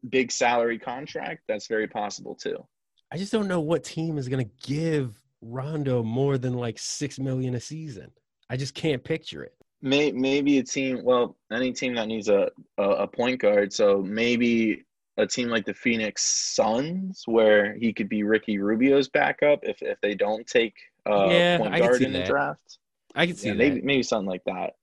big 0.09 0.33
salary 0.33 0.79
contract? 0.79 1.43
That's 1.49 1.69
very 1.69 1.87
possible 1.87 2.35
too. 2.35 2.65
I 3.11 3.17
just 3.17 3.33
don't 3.33 3.49
know 3.49 3.61
what 3.61 3.85
team 3.85 4.19
is 4.19 4.29
gonna 4.29 4.45
give 4.63 5.19
Rondo 5.41 6.03
more 6.03 6.37
than 6.37 6.55
like 6.55 6.79
six 6.79 7.19
million 7.19 7.55
a 7.55 7.61
season. 7.61 8.11
I 8.51 8.57
just 8.57 8.75
can't 8.75 9.03
picture 9.03 9.43
it. 9.45 9.55
May, 9.81 10.11
maybe 10.11 10.59
a 10.59 10.63
team, 10.65 11.05
well, 11.05 11.37
any 11.53 11.73
team 11.73 11.95
that 11.95 12.09
needs 12.09 12.29
a, 12.29 12.51
a, 12.79 12.83
a 12.83 13.07
point 13.07 13.41
guard. 13.41 13.73
So 13.73 14.03
maybe 14.03 14.85
a 15.19 15.27
team 15.27 15.49
like 15.49 15.67
the 15.67 15.75
Phoenix 15.75 16.23
Suns, 16.23 17.23
where 17.27 17.75
he 17.75 17.93
could 17.93 18.09
be 18.09 18.23
Ricky 18.23 18.59
Rubio's 18.59 19.09
backup 19.09 19.61
if, 19.63 19.83
if 19.83 20.01
they 20.01 20.15
don't 20.15 20.47
take 20.47 20.75
a 21.07 21.29
Yeah, 21.29 21.59
point 21.59 21.77
guard 21.79 22.03
in 22.03 22.13
the 22.13 22.23
draft. 22.23 22.79
I 23.15 23.27
can 23.27 23.37
see 23.37 23.49
Yeah, 23.49 23.55
that. 23.55 23.59
maybe, 23.59 23.81
maybe 23.83 24.03
something 24.03 24.29
like 24.29 24.45
that. 24.47 24.75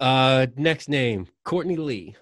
Uh, 0.00 0.46
next 0.56 0.88
name, 0.88 1.28
Courtney 1.44 1.76
Lee. 1.76 2.16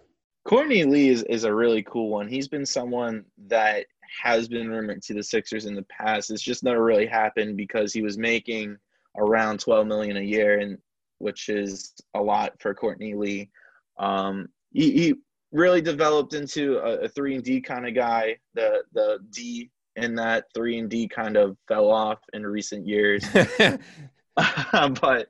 Courtney 0.44 0.84
Lee 0.84 1.09
is, 1.09 1.22
is 1.24 1.44
a 1.44 1.52
really 1.54 1.82
cool 1.82 2.11
one. 2.11 2.28
He's 2.28 2.48
been 2.48 2.66
someone 2.66 3.24
that 3.48 3.86
has 4.22 4.48
been 4.48 4.68
rumored 4.68 5.02
to 5.02 5.14
the 5.14 5.22
Sixers 5.22 5.66
in 5.66 5.74
the 5.74 5.82
past. 5.84 6.30
It's 6.30 6.42
just 6.42 6.62
never 6.62 6.82
really 6.84 7.07
happened 7.07 7.57
because 7.57 7.92
he 7.92 8.02
was 8.02 8.16
making 8.16 8.76
around 9.18 9.61
12 9.61 9.86
million 9.86 10.16
a 10.18 10.22
year, 10.22 10.59
and 10.61 10.78
which 11.18 11.48
is 11.48 11.94
a 12.14 12.20
lot 12.20 12.52
for 12.61 12.74
Courtney 12.74 13.14
Lee. 13.14 13.50
Um, 13.98 14.48
he, 14.72 14.92
he 14.92 15.14
really 15.57 15.80
developed 15.80 16.34
into 16.34 16.78
a, 16.78 17.04
a 17.04 17.09
three 17.09 17.34
and 17.34 17.42
D 17.42 17.61
kind 17.61 17.86
of 17.86 17.94
guy. 17.94 18.36
The 18.54 18.82
the 18.92 19.18
D 19.30 19.70
in 19.96 20.14
that 20.16 20.44
three 20.54 20.78
and 20.78 20.88
D 20.90 21.09
kind 21.09 21.36
of 21.36 21.57
fell 21.66 21.90
off 21.90 22.18
in 22.32 22.46
recent 22.46 22.86
years, 22.86 23.24
but 24.36 25.28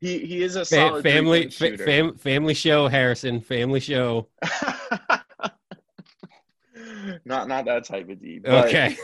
he 0.00 0.18
he 0.18 0.42
is 0.42 0.56
a 0.56 0.64
solid 0.64 1.02
family, 1.02 1.50
fam- 1.50 2.16
family 2.16 2.54
show, 2.54 2.88
Harrison. 2.88 3.40
Family 3.40 3.80
show. 3.80 4.28
not 7.24 7.48
not 7.48 7.66
that 7.66 7.84
type 7.84 8.08
of 8.08 8.20
D. 8.20 8.38
But, 8.38 8.68
Okay. 8.68 8.96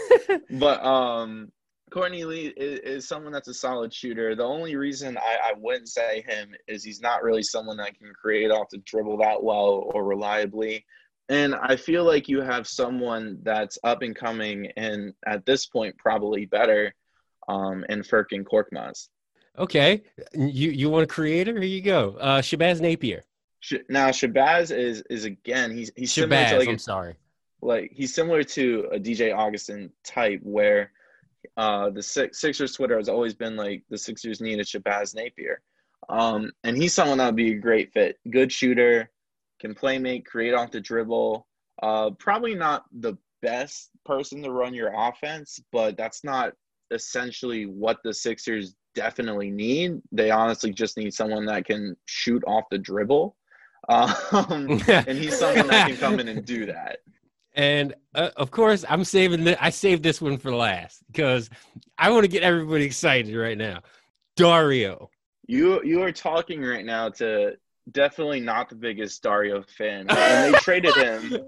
But 0.51 0.85
um, 0.85 1.53
Courtney 1.97 2.25
Lee 2.25 2.53
is, 2.59 2.81
is 2.81 3.09
someone 3.09 3.33
that's 3.33 3.49
a 3.49 3.55
solid 3.55 3.91
shooter. 3.91 4.35
The 4.35 4.45
only 4.45 4.77
reason 4.77 5.17
I, 5.17 5.39
I 5.43 5.53
wouldn't 5.57 5.89
say 5.89 6.23
him 6.29 6.55
is 6.69 6.85
he's 6.85 7.01
not 7.01 7.23
really 7.23 7.43
someone 7.43 7.79
that 7.79 7.99
can 7.99 8.13
create 8.13 8.51
off 8.51 8.69
the 8.71 8.77
dribble 8.85 9.17
that 9.19 9.43
well 9.43 9.91
or 9.95 10.05
reliably. 10.05 10.85
And 11.31 11.55
I 11.55 11.77
feel 11.77 12.05
like 12.05 12.29
you 12.29 12.43
have 12.43 12.69
someone 12.69 13.39
that's 13.43 13.79
up 13.83 14.03
and 14.03 14.15
coming 14.15 14.71
and 14.77 15.15
at 15.27 15.47
this 15.47 15.65
point 15.65 15.97
probably 15.97 16.45
better 16.45 16.95
um, 17.49 17.83
in 17.89 18.03
Furkan 18.03 18.45
Korkmaz. 18.45 19.09
okay. 19.59 20.03
You 20.35 20.73
you 20.73 20.91
want 20.91 21.05
a 21.05 21.07
creator? 21.07 21.55
Here 21.55 21.63
you 21.63 21.81
go. 21.81 22.19
Uh, 22.21 22.43
Shabazz 22.43 22.79
Napier. 22.79 23.25
Now 23.89 24.11
Shabazz 24.11 24.71
is 24.71 25.03
is 25.09 25.25
again 25.25 25.75
he's 25.75 25.91
he's 25.97 26.13
similar 26.13 26.45
to 26.45 26.59
like 26.59 26.69
I'm 26.69 26.77
sorry. 26.77 27.15
like 27.63 27.91
he's 27.95 28.15
similar 28.15 28.43
to 28.43 28.87
a 28.93 28.99
DJ 28.99 29.35
Augustin 29.35 29.91
type 30.05 30.41
where 30.43 30.91
uh 31.57 31.91
the 31.91 32.03
Six, 32.03 32.41
Sixers 32.41 32.73
Twitter 32.73 32.97
has 32.97 33.09
always 33.09 33.35
been 33.35 33.57
like 33.57 33.83
the 33.91 33.99
Sixers 33.99 34.41
need 34.41 34.61
a 34.61 34.65
Shabazz 34.65 35.15
Napier. 35.15 35.61
Um 36.09 36.51
and 36.65 36.77
he's 36.77 36.95
someone 36.95 37.19
that 37.19 37.27
would 37.27 37.37
be 37.37 37.53
a 37.53 37.59
great 37.59 37.93
fit. 37.93 38.19
Good 38.31 38.53
shooter, 38.53 39.11
can 39.61 39.75
play 39.75 39.99
make, 39.99 40.27
create 40.27 40.55
off 40.55 40.71
the 40.71 40.81
dribble. 40.81 41.47
Uh 41.83 42.11
probably 42.19 42.55
not 42.55 42.85
the 43.01 43.17
best 43.43 43.91
person 44.05 44.43
to 44.43 44.51
run 44.51 44.75
your 44.75 44.93
offense, 44.95 45.61
but 45.73 45.97
that's 45.97 46.25
not 46.25 46.53
essentially 46.91 47.65
what 47.65 47.99
the 48.05 48.15
Sixers 48.15 48.75
definitely 48.95 49.51
need. 49.51 50.01
They 50.13 50.31
honestly 50.31 50.73
just 50.73 50.97
need 50.97 51.13
someone 51.13 51.47
that 51.47 51.65
can 51.65 51.97
shoot 52.07 52.43
off 52.47 52.65
the 52.71 52.79
dribble. 52.79 53.37
Um 53.89 54.81
and 54.89 55.17
he's 55.17 55.39
someone 55.39 55.69
that 55.69 55.89
can 55.89 55.97
come 55.97 56.19
in 56.19 56.27
and 56.27 56.45
do 56.45 56.67
that. 56.67 56.99
And 57.57 57.95
uh, 58.15 58.31
of 58.37 58.51
course, 58.51 58.85
I'm 58.89 59.03
saving. 59.03 59.45
The, 59.45 59.63
I 59.63 59.71
saved 59.71 60.03
this 60.03 60.21
one 60.21 60.37
for 60.37 60.55
last 60.55 61.03
because 61.07 61.49
I 61.97 62.11
want 62.11 62.25
to 62.25 62.29
get 62.29 62.43
everybody 62.43 62.85
excited 62.85 63.35
right 63.35 63.57
now. 63.57 63.81
Dario. 64.37 65.11
You 65.47 65.83
you 65.83 66.03
are 66.03 66.13
talking 66.13 66.63
right 66.63 66.85
now 66.85 67.09
to 67.11 67.57
definitely 67.93 68.41
not 68.41 68.69
the 68.69 68.75
biggest 68.75 69.23
Dario 69.23 69.63
fan. 69.63 70.07
When 70.07 70.53
they 70.53 70.59
traded 70.61 70.95
him, 70.95 71.41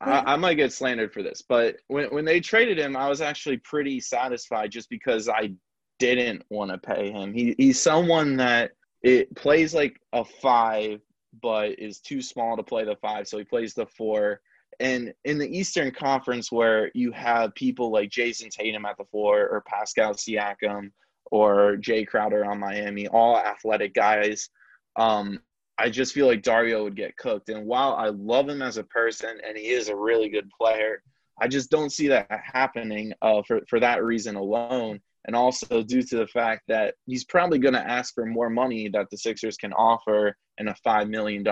I, 0.00 0.32
I 0.32 0.36
might 0.36 0.54
get 0.54 0.72
slandered 0.72 1.12
for 1.12 1.22
this, 1.22 1.42
but 1.48 1.76
when 1.86 2.06
when 2.06 2.24
they 2.24 2.40
traded 2.40 2.78
him, 2.78 2.96
I 2.96 3.08
was 3.08 3.20
actually 3.20 3.58
pretty 3.58 4.00
satisfied 4.00 4.72
just 4.72 4.90
because 4.90 5.28
I 5.28 5.52
didn't 6.00 6.42
want 6.50 6.72
to 6.72 6.78
pay 6.78 7.12
him. 7.12 7.32
He 7.32 7.54
he's 7.58 7.80
someone 7.80 8.36
that 8.38 8.72
it 9.02 9.34
plays 9.36 9.72
like 9.72 10.00
a 10.12 10.24
five, 10.24 11.00
but 11.40 11.78
is 11.78 12.00
too 12.00 12.22
small 12.22 12.56
to 12.56 12.64
play 12.64 12.84
the 12.84 12.96
five, 12.96 13.28
so 13.28 13.38
he 13.38 13.44
plays 13.44 13.74
the 13.74 13.86
four. 13.86 14.40
And 14.80 15.12
in 15.24 15.38
the 15.38 15.58
Eastern 15.58 15.90
Conference, 15.90 16.50
where 16.50 16.90
you 16.94 17.12
have 17.12 17.54
people 17.54 17.90
like 17.90 18.10
Jayson 18.10 18.50
Tatum 18.50 18.84
at 18.84 18.96
the 18.96 19.04
floor 19.04 19.48
or 19.48 19.62
Pascal 19.66 20.14
Siakam 20.14 20.90
or 21.30 21.76
Jae 21.76 22.06
Crowder 22.06 22.44
on 22.44 22.60
Miami, 22.60 23.08
all 23.08 23.38
athletic 23.38 23.94
guys. 23.94 24.50
Um, 24.96 25.40
I 25.78 25.88
just 25.88 26.12
feel 26.12 26.26
like 26.26 26.42
Dario 26.42 26.84
would 26.84 26.96
get 26.96 27.16
cooked. 27.16 27.48
And 27.48 27.66
while 27.66 27.94
I 27.94 28.08
love 28.08 28.48
him 28.48 28.62
as 28.62 28.76
a 28.76 28.84
person 28.84 29.38
and 29.46 29.56
he 29.56 29.68
is 29.68 29.88
a 29.88 29.96
really 29.96 30.28
good 30.28 30.50
player, 30.50 31.02
I 31.40 31.48
just 31.48 31.70
don't 31.70 31.90
see 31.90 32.08
that 32.08 32.28
happening 32.30 33.12
uh, 33.22 33.42
for, 33.46 33.60
for 33.68 33.80
that 33.80 34.04
reason 34.04 34.36
alone. 34.36 35.00
And 35.26 35.34
also 35.34 35.82
due 35.82 36.02
to 36.02 36.16
the 36.16 36.26
fact 36.26 36.62
that 36.68 36.94
he's 37.06 37.24
probably 37.24 37.58
going 37.58 37.74
to 37.74 37.80
ask 37.80 38.14
for 38.14 38.26
more 38.26 38.50
money 38.50 38.88
that 38.88 39.08
the 39.10 39.16
Sixers 39.16 39.56
can 39.56 39.72
offer 39.72 40.36
in 40.58 40.68
a 40.68 40.76
$5 40.86 41.08
million 41.08 41.44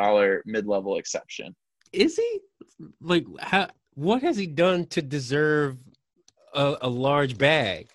mid 0.45 0.67
level 0.67 0.97
exception. 0.97 1.55
Is 1.93 2.17
he 2.17 2.41
like 3.01 3.25
how? 3.41 3.69
What 3.95 4.23
has 4.23 4.37
he 4.37 4.47
done 4.47 4.87
to 4.87 5.03
deserve 5.03 5.79
a, 6.55 6.77
a 6.83 6.89
large 6.89 7.37
bag? 7.37 7.89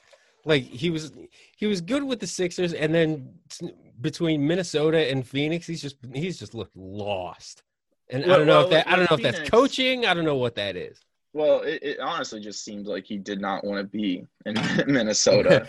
Like 0.43 0.63
he 0.63 0.89
was 0.89 1.11
he 1.57 1.65
was 1.65 1.81
good 1.81 2.03
with 2.03 2.19
the 2.19 2.27
Sixers, 2.27 2.73
and 2.73 2.93
then 2.93 3.33
between 4.01 4.45
Minnesota 4.45 5.09
and 5.09 5.25
Phoenix, 5.25 5.65
he's 5.65 5.81
just 5.81 5.97
he's 6.13 6.37
just 6.37 6.53
looked 6.53 6.75
lost. 6.75 7.63
And 8.09 8.23
well, 8.23 8.33
I 8.33 8.37
don't 8.37 8.47
know 8.47 8.57
well, 8.57 8.63
if 8.65 8.69
that 8.71 8.87
I 8.87 8.95
don't 8.95 9.09
know 9.09 9.17
Phoenix, 9.17 9.35
if 9.35 9.41
that's 9.43 9.49
coaching. 9.49 10.05
I 10.05 10.13
don't 10.13 10.25
know 10.25 10.35
what 10.35 10.55
that 10.55 10.75
is. 10.75 10.99
Well, 11.33 11.63
it, 11.63 11.83
it 11.83 11.99
honestly 11.99 12.39
just 12.39 12.63
seems 12.63 12.87
like 12.87 13.05
he 13.05 13.17
did 13.17 13.41
not 13.41 13.65
want 13.65 13.79
to 13.79 13.83
be 13.83 14.25
in 14.45 14.55
Minnesota. 14.87 15.67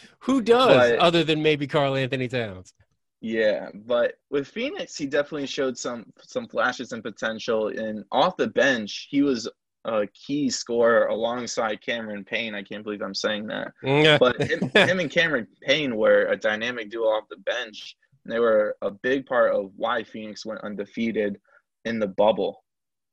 Who 0.20 0.42
does, 0.42 0.90
but, 0.90 0.98
other 0.98 1.22
than 1.22 1.42
maybe 1.42 1.68
Karl-Anthony 1.68 2.26
Towns? 2.26 2.74
Yeah, 3.24 3.70
but 3.86 4.16
with 4.28 4.46
Phoenix, 4.46 4.98
he 4.98 5.06
definitely 5.06 5.46
showed 5.46 5.78
some 5.78 6.12
some 6.20 6.46
flashes 6.46 6.92
and 6.92 7.02
potential. 7.02 7.68
And 7.68 8.04
off 8.12 8.36
the 8.36 8.48
bench, 8.48 9.08
he 9.10 9.22
was 9.22 9.48
a 9.86 10.06
key 10.08 10.50
scorer 10.50 11.06
alongside 11.06 11.80
Cameron 11.80 12.22
Payne. 12.22 12.54
I 12.54 12.62
can't 12.62 12.84
believe 12.84 13.00
I'm 13.00 13.14
saying 13.14 13.46
that. 13.46 13.72
but 14.18 14.42
him, 14.42 14.68
him, 14.74 15.00
and 15.00 15.10
Cameron 15.10 15.46
Payne 15.62 15.96
were 15.96 16.26
a 16.26 16.36
dynamic 16.36 16.90
duo 16.90 17.06
off 17.06 17.24
the 17.30 17.38
bench. 17.38 17.96
They 18.26 18.40
were 18.40 18.76
a 18.82 18.90
big 18.90 19.24
part 19.24 19.54
of 19.54 19.72
why 19.74 20.04
Phoenix 20.04 20.44
went 20.44 20.60
undefeated 20.60 21.40
in 21.86 21.98
the 21.98 22.08
bubble. 22.08 22.62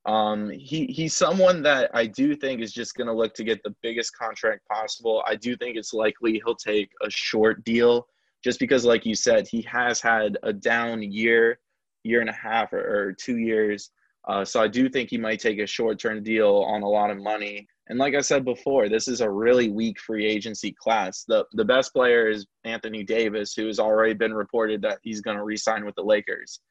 Um, 0.05 0.49
he 0.49 0.88
he's 0.88 1.16
someone 1.16 1.64
that 1.64 1.89
I 1.93 2.05
do 2.05 2.36
think 2.36 2.59
is 2.59 2.74
just 2.74 2.95
going 2.95 3.07
to 3.07 3.14
look 3.14 3.34
to 3.36 3.45
get 3.45 3.64
the 3.64 3.74
biggest 3.82 4.18
contract 4.18 4.68
possible. 4.68 5.24
I 5.26 5.38
do 5.38 5.55
think 5.55 5.78
it's 5.78 5.93
likely 5.93 6.41
he'll 6.43 6.53
take 6.53 6.89
a 7.01 7.09
short 7.09 7.64
deal, 7.64 8.07
just 8.44 8.60
because, 8.60 8.86
like 8.86 9.06
you 9.06 9.16
said, 9.16 9.48
he 9.48 9.62
has 9.64 10.02
had 10.02 10.38
a 10.44 10.54
down 10.54 11.02
year, 11.02 11.60
year 12.04 12.22
and 12.22 12.30
a 12.30 12.34
half, 12.34 12.74
or, 12.74 12.80
or 12.80 13.14
two 13.14 13.38
years. 13.38 13.92
Uh, 14.28 14.46
so 14.46 14.62
I 14.62 14.68
do 14.68 14.89
think 14.89 15.10
he 15.10 15.18
might 15.18 15.39
take 15.39 15.60
a 15.60 15.66
short-term 15.66 16.24
deal 16.24 16.58
on 16.68 16.84
a 16.84 16.89
lot 16.89 17.10
of 17.10 17.18
money. 17.18 17.68
And 17.88 18.00
like 18.00 18.16
I 18.16 18.22
said 18.22 18.46
before, 18.46 18.88
this 18.88 19.08
is 19.08 19.22
a 19.22 19.30
really 19.30 19.70
weak 19.70 20.00
free 20.00 20.26
agency 20.26 20.74
class. 20.80 21.26
The 21.28 21.46
the 21.54 21.66
best 21.66 21.92
player 21.92 22.30
is 22.30 22.46
Anthony 22.64 23.04
Davis, 23.04 23.54
who 23.54 23.68
has 23.68 23.80
already 23.80 24.14
been 24.14 24.34
reported 24.34 24.82
that 24.84 25.00
he's 25.02 25.22
going 25.22 25.38
to 25.38 25.44
re-sign 25.44 25.86
with 25.86 25.96
the 25.96 26.04
Lakers. 26.04 26.62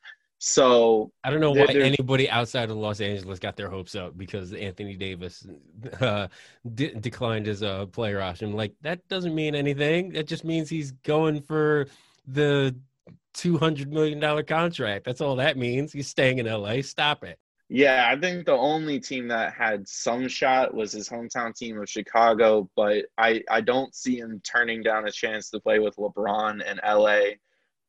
So 0.42 1.12
I 1.22 1.28
don't 1.28 1.40
know 1.40 1.50
why 1.50 1.66
anybody 1.66 2.28
outside 2.30 2.70
of 2.70 2.76
Los 2.78 3.02
Angeles 3.02 3.38
got 3.38 3.56
their 3.56 3.68
hopes 3.68 3.94
up 3.94 4.16
because 4.16 4.54
Anthony 4.54 4.96
Davis 4.96 5.46
uh, 6.00 6.28
de- 6.74 6.94
declined 6.94 7.44
his 7.44 7.62
uh, 7.62 7.84
player 7.86 8.22
option. 8.22 8.54
Like 8.54 8.72
that 8.80 9.06
doesn't 9.08 9.34
mean 9.34 9.54
anything. 9.54 10.12
That 10.12 10.26
just 10.26 10.46
means 10.46 10.70
he's 10.70 10.92
going 10.92 11.42
for 11.42 11.88
the 12.26 12.74
two 13.34 13.58
hundred 13.58 13.92
million 13.92 14.18
dollar 14.18 14.42
contract. 14.42 15.04
That's 15.04 15.20
all 15.20 15.36
that 15.36 15.58
means. 15.58 15.92
He's 15.92 16.08
staying 16.08 16.38
in 16.38 16.46
LA. 16.46 16.80
Stop 16.80 17.22
it. 17.22 17.38
Yeah, 17.68 18.08
I 18.10 18.18
think 18.18 18.46
the 18.46 18.52
only 18.52 18.98
team 18.98 19.28
that 19.28 19.52
had 19.52 19.86
some 19.86 20.26
shot 20.26 20.72
was 20.72 20.90
his 20.90 21.06
hometown 21.06 21.54
team 21.54 21.78
of 21.78 21.86
Chicago, 21.86 22.70
but 22.74 23.04
I 23.18 23.42
I 23.50 23.60
don't 23.60 23.94
see 23.94 24.16
him 24.16 24.40
turning 24.42 24.82
down 24.82 25.06
a 25.06 25.12
chance 25.12 25.50
to 25.50 25.60
play 25.60 25.80
with 25.80 25.96
LeBron 25.96 26.64
in 26.64 26.80
LA 26.82 27.36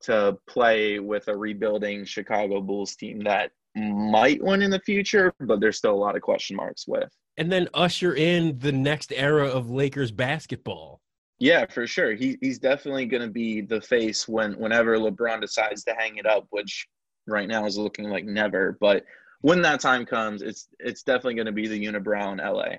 to 0.03 0.37
play 0.47 0.99
with 0.99 1.27
a 1.27 1.35
rebuilding 1.35 2.05
Chicago 2.05 2.61
Bulls 2.61 2.95
team 2.95 3.19
that 3.23 3.51
might 3.75 4.43
win 4.43 4.61
in 4.61 4.71
the 4.71 4.79
future, 4.79 5.33
but 5.39 5.59
there's 5.59 5.77
still 5.77 5.93
a 5.93 5.95
lot 5.95 6.15
of 6.15 6.21
question 6.21 6.55
marks 6.55 6.87
with. 6.87 7.09
And 7.37 7.51
then 7.51 7.69
usher 7.73 8.13
in 8.13 8.59
the 8.59 8.71
next 8.71 9.13
era 9.15 9.47
of 9.47 9.69
Lakers 9.69 10.11
basketball. 10.11 11.01
Yeah, 11.39 11.65
for 11.65 11.87
sure. 11.87 12.13
He, 12.13 12.37
he's 12.41 12.59
definitely 12.59 13.07
going 13.07 13.23
to 13.23 13.29
be 13.29 13.61
the 13.61 13.81
face 13.81 14.27
when 14.27 14.53
whenever 14.59 14.97
LeBron 14.97 15.41
decides 15.41 15.83
to 15.85 15.95
hang 15.97 16.17
it 16.17 16.27
up, 16.27 16.45
which 16.51 16.87
right 17.25 17.47
now 17.47 17.65
is 17.65 17.77
looking 17.77 18.09
like 18.09 18.25
never. 18.25 18.77
But 18.79 19.05
when 19.41 19.61
that 19.63 19.79
time 19.79 20.05
comes, 20.05 20.43
it's 20.43 20.67
it's 20.79 21.01
definitely 21.01 21.35
going 21.35 21.47
to 21.47 21.51
be 21.51 21.67
the 21.67 21.83
unibrow 21.83 22.31
in 22.31 22.37
LA. 22.37 22.77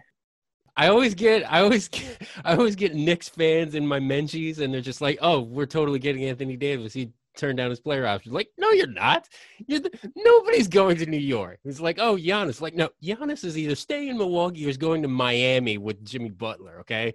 I 0.76 0.88
always 0.88 1.14
get, 1.14 1.50
I 1.52 1.60
always 1.60 1.88
get, 1.88 2.22
I 2.44 2.56
always 2.56 2.76
get 2.76 2.94
Knicks 2.94 3.28
fans 3.28 3.74
in 3.74 3.86
my 3.86 4.00
Menchies, 4.00 4.58
and 4.58 4.72
they're 4.72 4.80
just 4.80 5.00
like, 5.00 5.18
"Oh, 5.20 5.40
we're 5.40 5.66
totally 5.66 5.98
getting 5.98 6.24
Anthony 6.24 6.56
Davis. 6.56 6.92
He 6.92 7.12
turned 7.36 7.58
down 7.58 7.70
his 7.70 7.80
player 7.80 8.06
option." 8.06 8.32
Like, 8.32 8.48
no, 8.58 8.70
you're 8.70 8.86
not. 8.86 9.28
You're 9.66 9.80
the, 9.80 9.90
nobody's 10.16 10.68
going 10.68 10.96
to 10.98 11.06
New 11.06 11.18
York. 11.18 11.58
It's 11.64 11.80
like, 11.80 11.98
oh, 11.98 12.16
Giannis. 12.16 12.60
Like, 12.60 12.74
no, 12.74 12.88
Giannis 13.02 13.44
is 13.44 13.58
either 13.58 13.74
staying 13.74 14.08
in 14.08 14.18
Milwaukee 14.18 14.66
or 14.66 14.70
is 14.70 14.78
going 14.78 15.02
to 15.02 15.08
Miami 15.08 15.78
with 15.78 16.04
Jimmy 16.04 16.30
Butler. 16.30 16.80
Okay. 16.80 17.14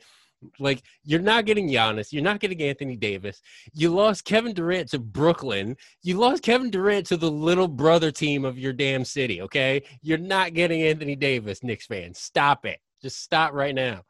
Like 0.60 0.84
you're 1.04 1.20
not 1.20 1.46
getting 1.46 1.68
Giannis, 1.68 2.12
you're 2.12 2.24
not 2.24 2.40
getting 2.40 2.62
Anthony 2.62 2.96
Davis. 2.96 3.42
You 3.74 3.90
lost 3.90 4.24
Kevin 4.24 4.54
Durant 4.54 4.90
to 4.90 5.00
Brooklyn. 5.00 5.76
You 6.04 6.18
lost 6.18 6.44
Kevin 6.44 6.70
Durant 6.70 7.08
to 7.08 7.18
the 7.18 7.32
little 7.32 7.68
brother 7.68 8.12
team 8.12 8.46
of 8.46 8.58
your 8.58 8.74
damn 8.74 9.04
city. 9.04 9.42
Okay, 9.42 9.84
you're 10.04 10.18
not 10.18 10.54
getting 10.54 10.84
Anthony 10.84 11.16
Davis, 11.16 11.64
Knicks 11.64 11.88
fans. 11.88 12.20
Stop 12.20 12.68
it. 12.68 12.80
Just 13.02 13.22
stop 13.22 13.54
right 13.54 13.76
now. 13.76 14.04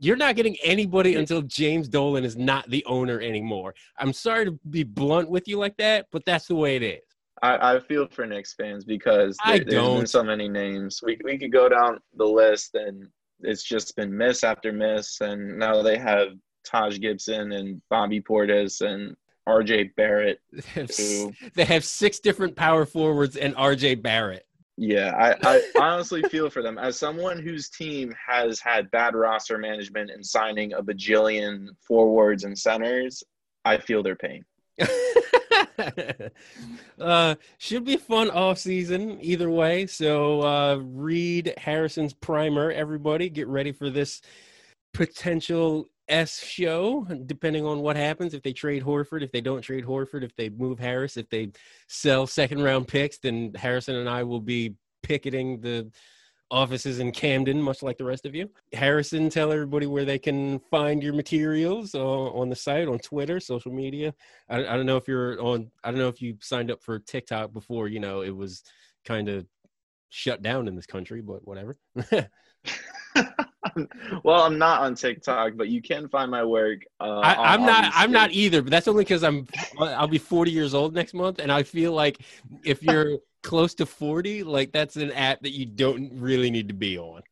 You're 0.00 0.16
not 0.16 0.34
getting 0.34 0.56
anybody 0.64 1.14
until 1.14 1.42
James 1.42 1.88
Dolan 1.88 2.24
is 2.24 2.36
not 2.36 2.68
the 2.68 2.84
owner 2.86 3.20
anymore. 3.20 3.74
I'm 3.98 4.12
sorry 4.12 4.46
to 4.46 4.58
be 4.68 4.82
blunt 4.82 5.30
with 5.30 5.46
you 5.46 5.58
like 5.58 5.76
that, 5.76 6.06
but 6.10 6.24
that's 6.24 6.46
the 6.46 6.56
way 6.56 6.74
it 6.76 6.82
is. 6.82 7.02
I, 7.42 7.76
I 7.76 7.80
feel 7.80 8.08
for 8.08 8.26
Knicks 8.26 8.54
fans 8.54 8.84
because 8.84 9.36
there, 9.44 9.58
there's 9.58 9.98
been 9.98 10.06
so 10.06 10.24
many 10.24 10.48
names. 10.48 11.00
We 11.04 11.18
we 11.22 11.38
could 11.38 11.52
go 11.52 11.68
down 11.68 12.00
the 12.16 12.24
list 12.24 12.74
and 12.74 13.06
it's 13.40 13.62
just 13.62 13.94
been 13.96 14.16
miss 14.16 14.42
after 14.42 14.72
miss, 14.72 15.20
and 15.20 15.58
now 15.58 15.82
they 15.82 15.98
have 15.98 16.28
Taj 16.64 16.98
Gibson 16.98 17.52
and 17.52 17.80
Bobby 17.90 18.20
Portis 18.20 18.80
and 18.80 19.14
RJ 19.48 19.94
Barrett. 19.96 20.40
Who, 20.74 21.32
they 21.54 21.64
have 21.64 21.84
six 21.84 22.18
different 22.18 22.56
power 22.56 22.86
forwards 22.86 23.36
and 23.36 23.54
RJ 23.54 24.02
Barrett. 24.02 24.45
Yeah, 24.76 25.14
I, 25.16 25.56
I 25.56 25.62
honestly 25.80 26.22
feel 26.24 26.50
for 26.50 26.62
them. 26.62 26.78
As 26.78 26.98
someone 26.98 27.38
whose 27.38 27.68
team 27.68 28.14
has 28.26 28.60
had 28.60 28.90
bad 28.90 29.14
roster 29.14 29.58
management 29.58 30.10
and 30.10 30.24
signing 30.24 30.72
a 30.74 30.82
bajillion 30.82 31.68
forwards 31.80 32.44
and 32.44 32.58
centers, 32.58 33.22
I 33.64 33.78
feel 33.78 34.02
their 34.02 34.16
pain. 34.16 34.44
uh, 37.00 37.34
should 37.58 37.84
be 37.84 37.96
fun 37.96 38.30
off 38.30 38.58
season 38.58 39.18
either 39.22 39.50
way. 39.50 39.86
So 39.86 40.42
uh, 40.42 40.76
read 40.82 41.54
Harrison's 41.56 42.12
primer, 42.12 42.70
everybody. 42.70 43.30
Get 43.30 43.48
ready 43.48 43.72
for 43.72 43.88
this 43.88 44.20
potential 44.92 45.88
S 46.08 46.42
show, 46.44 47.04
depending 47.26 47.64
on 47.66 47.80
what 47.80 47.96
happens. 47.96 48.34
If 48.34 48.42
they 48.42 48.52
trade 48.52 48.82
Horford, 48.82 49.22
if 49.22 49.32
they 49.32 49.40
don't 49.40 49.62
trade 49.62 49.84
Horford, 49.84 50.22
if 50.22 50.34
they 50.36 50.48
move 50.48 50.78
Harris, 50.78 51.16
if 51.16 51.28
they 51.28 51.50
sell 51.88 52.26
second 52.26 52.62
round 52.62 52.88
picks, 52.88 53.18
then 53.18 53.52
Harrison 53.54 53.96
and 53.96 54.08
I 54.08 54.22
will 54.22 54.40
be 54.40 54.74
picketing 55.02 55.60
the 55.60 55.90
offices 56.50 57.00
in 57.00 57.10
Camden, 57.10 57.60
much 57.60 57.82
like 57.82 57.98
the 57.98 58.04
rest 58.04 58.24
of 58.24 58.34
you. 58.34 58.48
Harrison, 58.72 59.28
tell 59.28 59.50
everybody 59.50 59.86
where 59.86 60.04
they 60.04 60.18
can 60.18 60.60
find 60.70 61.02
your 61.02 61.12
materials 61.12 61.94
uh, 61.94 62.00
on 62.00 62.48
the 62.48 62.56
site, 62.56 62.86
on 62.88 62.98
Twitter, 62.98 63.40
social 63.40 63.72
media. 63.72 64.14
I, 64.48 64.58
I 64.58 64.76
don't 64.76 64.86
know 64.86 64.96
if 64.96 65.08
you're 65.08 65.40
on, 65.42 65.70
I 65.82 65.90
don't 65.90 65.98
know 65.98 66.08
if 66.08 66.22
you 66.22 66.36
signed 66.40 66.70
up 66.70 66.82
for 66.82 66.98
TikTok 67.00 67.52
before, 67.52 67.88
you 67.88 67.98
know, 67.98 68.22
it 68.22 68.34
was 68.34 68.62
kind 69.04 69.28
of 69.28 69.44
shut 70.08 70.40
down 70.40 70.68
in 70.68 70.76
this 70.76 70.86
country, 70.86 71.20
but 71.20 71.46
whatever. 71.46 71.76
well, 74.24 74.42
I'm 74.42 74.58
not 74.58 74.82
on 74.82 74.94
TikTok, 74.94 75.52
but 75.56 75.68
you 75.68 75.82
can 75.82 76.08
find 76.08 76.30
my 76.30 76.44
work. 76.44 76.80
Uh, 77.00 77.20
I, 77.20 77.54
am 77.54 77.62
not. 77.62 77.92
I'm 77.94 78.12
not 78.12 78.32
either. 78.32 78.62
But 78.62 78.70
that's 78.70 78.88
only 78.88 79.04
because 79.04 79.22
I'm. 79.22 79.46
I'll 79.78 80.08
be 80.08 80.18
40 80.18 80.50
years 80.50 80.74
old 80.74 80.94
next 80.94 81.14
month, 81.14 81.38
and 81.38 81.52
I 81.52 81.62
feel 81.62 81.92
like 81.92 82.18
if 82.64 82.82
you're 82.82 83.18
close 83.42 83.74
to 83.74 83.86
40, 83.86 84.42
like 84.44 84.72
that's 84.72 84.96
an 84.96 85.12
app 85.12 85.40
that 85.42 85.52
you 85.52 85.66
don't 85.66 86.10
really 86.14 86.50
need 86.50 86.68
to 86.68 86.74
be 86.74 86.98
on. 86.98 87.22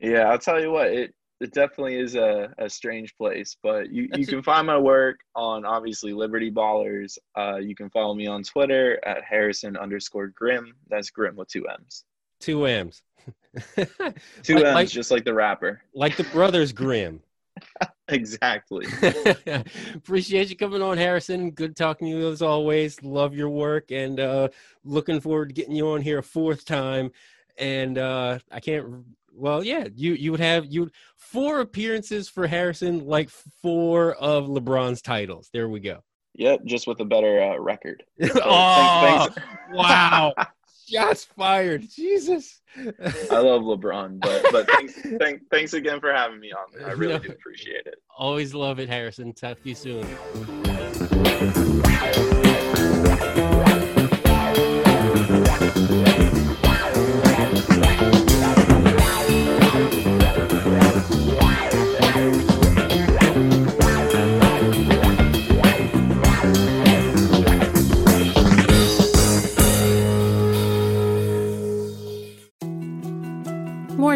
Yeah, 0.00 0.30
I'll 0.30 0.38
tell 0.38 0.60
you 0.60 0.70
what. 0.70 0.88
It 0.88 1.14
it 1.42 1.52
definitely 1.52 1.96
is 1.96 2.14
a, 2.14 2.54
a 2.58 2.70
strange 2.70 3.16
place, 3.16 3.56
but 3.62 3.90
you, 3.90 4.08
you 4.14 4.26
can 4.26 4.42
find 4.42 4.64
my 4.64 4.78
work 4.78 5.18
on 5.34 5.64
obviously 5.64 6.12
Liberty 6.12 6.52
Ballers. 6.52 7.18
Uh, 7.36 7.56
you 7.56 7.74
can 7.74 7.90
follow 7.90 8.14
me 8.14 8.28
on 8.28 8.44
Twitter 8.44 9.00
at 9.04 9.24
Harrison 9.24 9.76
underscore 9.76 10.28
Grimm. 10.28 10.72
That's 10.88 11.10
Grimm 11.10 11.34
with 11.34 11.48
two 11.48 11.66
M's. 11.66 12.04
Two 12.38 12.66
M's. 12.66 13.02
Two 14.42 14.54
like, 14.54 14.64
M's, 14.64 14.74
like, 14.74 14.88
just 14.88 15.10
like 15.10 15.24
the 15.24 15.34
rapper. 15.34 15.82
Like 15.94 16.16
the 16.16 16.24
brothers 16.24 16.72
Grimm. 16.72 17.20
exactly. 18.08 18.86
Appreciate 19.94 20.50
you 20.50 20.56
coming 20.56 20.82
on, 20.82 20.96
Harrison. 20.96 21.50
Good 21.50 21.76
talking 21.76 22.08
to 22.08 22.18
you 22.18 22.30
as 22.30 22.42
always. 22.42 23.02
Love 23.02 23.34
your 23.34 23.48
work 23.48 23.90
and 23.90 24.18
uh, 24.18 24.48
looking 24.84 25.20
forward 25.20 25.48
to 25.48 25.54
getting 25.54 25.74
you 25.74 25.88
on 25.88 26.00
here 26.00 26.18
a 26.18 26.22
fourth 26.22 26.64
time. 26.64 27.12
And 27.58 27.98
uh, 27.98 28.38
I 28.50 28.60
can't. 28.60 29.04
Well, 29.34 29.64
yeah, 29.64 29.88
you 29.94 30.12
you 30.12 30.30
would 30.30 30.40
have 30.40 30.66
you 30.66 30.90
four 31.16 31.60
appearances 31.60 32.28
for 32.28 32.46
Harrison, 32.46 33.06
like 33.06 33.30
four 33.30 34.14
of 34.14 34.46
LeBron's 34.46 35.02
titles. 35.02 35.48
There 35.52 35.68
we 35.68 35.80
go. 35.80 36.02
Yep, 36.34 36.64
just 36.64 36.86
with 36.86 37.00
a 37.00 37.04
better 37.04 37.42
uh, 37.42 37.58
record. 37.58 38.02
So, 38.20 38.40
oh, 38.42 39.00
thanks, 39.02 39.34
thanks. 39.34 39.48
wow. 39.70 40.32
Shots 40.92 41.24
fired. 41.24 41.88
Jesus. 41.88 42.60
I 42.76 43.38
love 43.38 43.62
LeBron, 43.62 44.20
but 44.20 44.44
but 44.50 44.70
thanks, 44.70 44.94
thank, 45.18 45.42
thanks 45.50 45.72
again 45.74 46.00
for 46.00 46.12
having 46.12 46.40
me 46.40 46.52
on. 46.52 46.84
I 46.84 46.92
really 46.92 47.12
no, 47.14 47.18
do 47.18 47.28
appreciate 47.30 47.86
it. 47.86 47.96
Always 48.16 48.54
love 48.54 48.78
it, 48.78 48.88
Harrison. 48.88 49.32
Talk 49.32 49.62
to 49.62 49.68
you 49.68 49.74
soon. 49.74 50.71